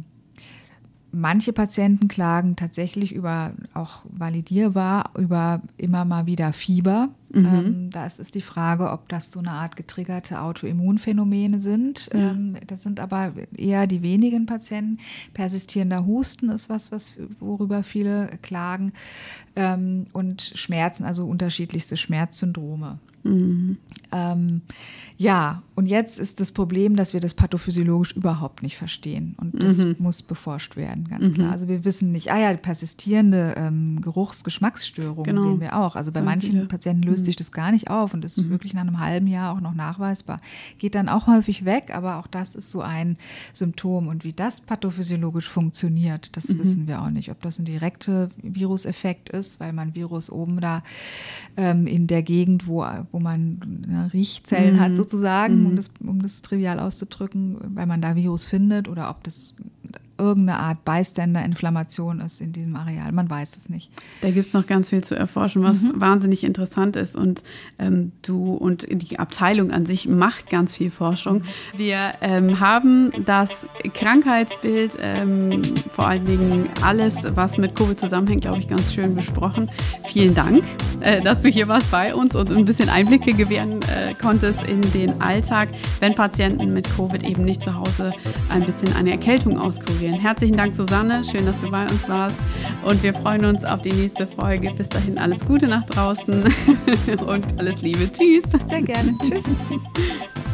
manche 1.12 1.52
Patienten 1.52 2.08
klagen 2.08 2.56
tatsächlich 2.56 3.14
über, 3.14 3.52
auch 3.74 4.04
validierbar, 4.10 5.10
über 5.16 5.62
immer 5.76 6.04
mal 6.04 6.26
wieder 6.26 6.52
Fieber. 6.52 7.08
Mhm. 7.30 7.46
Ähm, 7.46 7.90
da 7.90 8.06
ist, 8.06 8.18
ist 8.20 8.34
die 8.34 8.40
Frage, 8.40 8.90
ob 8.90 9.08
das 9.08 9.30
so 9.30 9.40
eine 9.40 9.50
Art 9.50 9.76
getriggerte 9.76 10.40
Autoimmunphänomene 10.40 11.60
sind. 11.60 12.08
Ja. 12.12 12.30
Ähm, 12.30 12.56
das 12.66 12.82
sind 12.82 13.00
aber 13.00 13.32
eher 13.56 13.86
die 13.86 14.02
wenigen 14.02 14.46
Patienten. 14.46 14.98
Persistierender 15.34 16.06
Husten 16.06 16.48
ist 16.48 16.70
was, 16.70 16.92
was 16.92 17.18
worüber 17.40 17.82
viele 17.82 18.38
klagen. 18.42 18.92
Ähm, 19.56 20.06
und 20.12 20.52
Schmerzen, 20.54 21.04
also 21.04 21.26
unterschiedlichste 21.26 21.96
Schmerzsyndrome. 21.96 22.98
Mhm. 23.24 23.78
Ähm, 24.12 24.62
ja, 25.16 25.62
und 25.74 25.86
jetzt 25.86 26.18
ist 26.18 26.40
das 26.40 26.52
Problem, 26.52 26.94
dass 26.94 27.12
wir 27.12 27.20
das 27.20 27.34
pathophysiologisch 27.34 28.12
überhaupt 28.12 28.62
nicht 28.62 28.76
verstehen. 28.76 29.34
Und 29.40 29.60
das 29.60 29.78
mhm. 29.78 29.96
muss 29.98 30.22
beforscht 30.22 30.76
werden, 30.76 31.08
ganz 31.08 31.28
mhm. 31.28 31.34
klar. 31.34 31.52
Also 31.52 31.66
wir 31.66 31.84
wissen 31.84 32.12
nicht, 32.12 32.30
ah 32.30 32.38
ja, 32.38 32.54
persistierende 32.54 33.54
ähm, 33.56 34.00
Geruchs-Geschmacksstörungen 34.00 35.24
genau. 35.24 35.42
sehen 35.42 35.60
wir 35.60 35.76
auch. 35.76 35.96
Also 35.96 36.12
bei 36.12 36.22
manchen 36.22 36.52
viele. 36.52 36.66
Patienten 36.66 37.02
löst 37.02 37.17
mhm. 37.20 37.24
sich 37.24 37.36
das 37.36 37.52
gar 37.52 37.72
nicht 37.72 37.90
auf 37.90 38.14
und 38.14 38.24
ist 38.24 38.38
mhm. 38.38 38.50
wirklich 38.50 38.74
nach 38.74 38.82
einem 38.82 39.00
halben 39.00 39.26
Jahr 39.26 39.52
auch 39.52 39.60
noch 39.60 39.74
nachweisbar. 39.74 40.38
Geht 40.78 40.94
dann 40.94 41.08
auch 41.08 41.26
häufig 41.26 41.64
weg, 41.64 41.92
aber 41.92 42.16
auch 42.16 42.26
das 42.26 42.54
ist 42.54 42.70
so 42.70 42.80
ein 42.80 43.16
Symptom. 43.52 44.08
Und 44.08 44.24
wie 44.24 44.32
das 44.32 44.60
pathophysiologisch 44.60 45.48
funktioniert, 45.48 46.36
das 46.36 46.48
mhm. 46.48 46.58
wissen 46.60 46.86
wir 46.86 47.02
auch 47.02 47.10
nicht. 47.10 47.30
Ob 47.30 47.42
das 47.42 47.58
ein 47.58 47.64
direkter 47.64 48.28
Viruseffekt 48.42 49.30
ist, 49.30 49.58
weil 49.58 49.72
man 49.72 49.94
Virus 49.94 50.30
oben 50.30 50.60
da 50.60 50.82
ähm, 51.56 51.86
in 51.86 52.06
der 52.06 52.22
Gegend, 52.22 52.66
wo, 52.68 52.86
wo 53.10 53.18
man 53.18 53.84
ne, 53.86 54.10
Riechzellen 54.12 54.78
hat, 54.78 54.94
so 54.96 55.08
sozusagen, 55.08 55.60
mhm. 55.60 55.66
um, 55.66 55.76
das, 55.76 55.90
um 56.00 56.22
das 56.22 56.42
trivial 56.42 56.78
auszudrücken, 56.80 57.56
weil 57.74 57.86
man 57.86 58.02
da 58.02 58.14
Virus 58.14 58.44
findet 58.44 58.88
oder 58.88 59.10
ob 59.10 59.24
das 59.24 59.56
irgendeine 60.18 60.58
Art 60.58 60.84
Bystander-Inflammation 60.84 62.20
ist 62.20 62.40
in 62.40 62.52
diesem 62.52 62.74
Areal. 62.76 63.12
Man 63.12 63.30
weiß 63.30 63.56
es 63.56 63.68
nicht. 63.68 63.90
Da 64.20 64.30
gibt 64.30 64.48
es 64.48 64.54
noch 64.54 64.66
ganz 64.66 64.90
viel 64.90 65.02
zu 65.02 65.14
erforschen, 65.14 65.62
was 65.62 65.82
mhm. 65.82 66.00
wahnsinnig 66.00 66.44
interessant 66.44 66.96
ist. 66.96 67.16
Und 67.16 67.42
ähm, 67.78 68.12
du 68.22 68.54
und 68.54 68.86
die 68.90 69.18
Abteilung 69.18 69.70
an 69.70 69.86
sich 69.86 70.08
macht 70.08 70.50
ganz 70.50 70.74
viel 70.74 70.90
Forschung. 70.90 71.42
Wir 71.76 72.14
ähm, 72.20 72.58
haben 72.58 73.12
das 73.24 73.66
Krankheitsbild, 73.94 74.98
ähm, 75.00 75.62
vor 75.92 76.08
allen 76.08 76.24
Dingen 76.24 76.68
alles, 76.82 77.24
was 77.34 77.56
mit 77.56 77.76
Covid 77.76 77.98
zusammenhängt, 77.98 78.42
glaube 78.42 78.58
ich, 78.58 78.68
ganz 78.68 78.92
schön 78.92 79.14
besprochen. 79.14 79.70
Vielen 80.08 80.34
Dank, 80.34 80.64
äh, 81.00 81.22
dass 81.22 81.42
du 81.42 81.48
hier 81.48 81.68
warst 81.68 81.90
bei 81.90 82.14
uns 82.14 82.34
und 82.34 82.50
ein 82.50 82.64
bisschen 82.64 82.88
Einblicke 82.88 83.32
gewähren 83.32 83.80
äh, 83.82 84.14
konntest 84.20 84.64
in 84.64 84.80
den 84.92 85.20
Alltag, 85.20 85.68
wenn 86.00 86.14
Patienten 86.14 86.72
mit 86.72 86.88
Covid 86.96 87.22
eben 87.22 87.44
nicht 87.44 87.62
zu 87.62 87.74
Hause 87.74 88.12
ein 88.48 88.64
bisschen 88.64 88.92
eine 88.96 89.12
Erkältung 89.12 89.58
auskurieren 89.58 90.07
ausprobieren. 90.08 90.20
Herzlichen 90.20 90.56
Dank, 90.56 90.74
Susanne. 90.74 91.22
Schön, 91.24 91.46
dass 91.46 91.60
du 91.60 91.70
bei 91.70 91.82
uns 91.82 92.08
warst. 92.08 92.36
Und 92.82 93.02
wir 93.02 93.14
freuen 93.14 93.44
uns 93.44 93.64
auf 93.64 93.82
die 93.82 93.92
nächste 93.92 94.26
Folge. 94.26 94.72
Bis 94.72 94.88
dahin 94.88 95.18
alles 95.18 95.44
Gute 95.44 95.66
nach 95.66 95.84
draußen 95.84 96.44
und 97.26 97.58
alles 97.58 97.82
Liebe. 97.82 98.10
Tschüss. 98.10 98.44
Sehr 98.64 98.82
gerne. 98.82 99.14
Tschüss. 99.22 99.44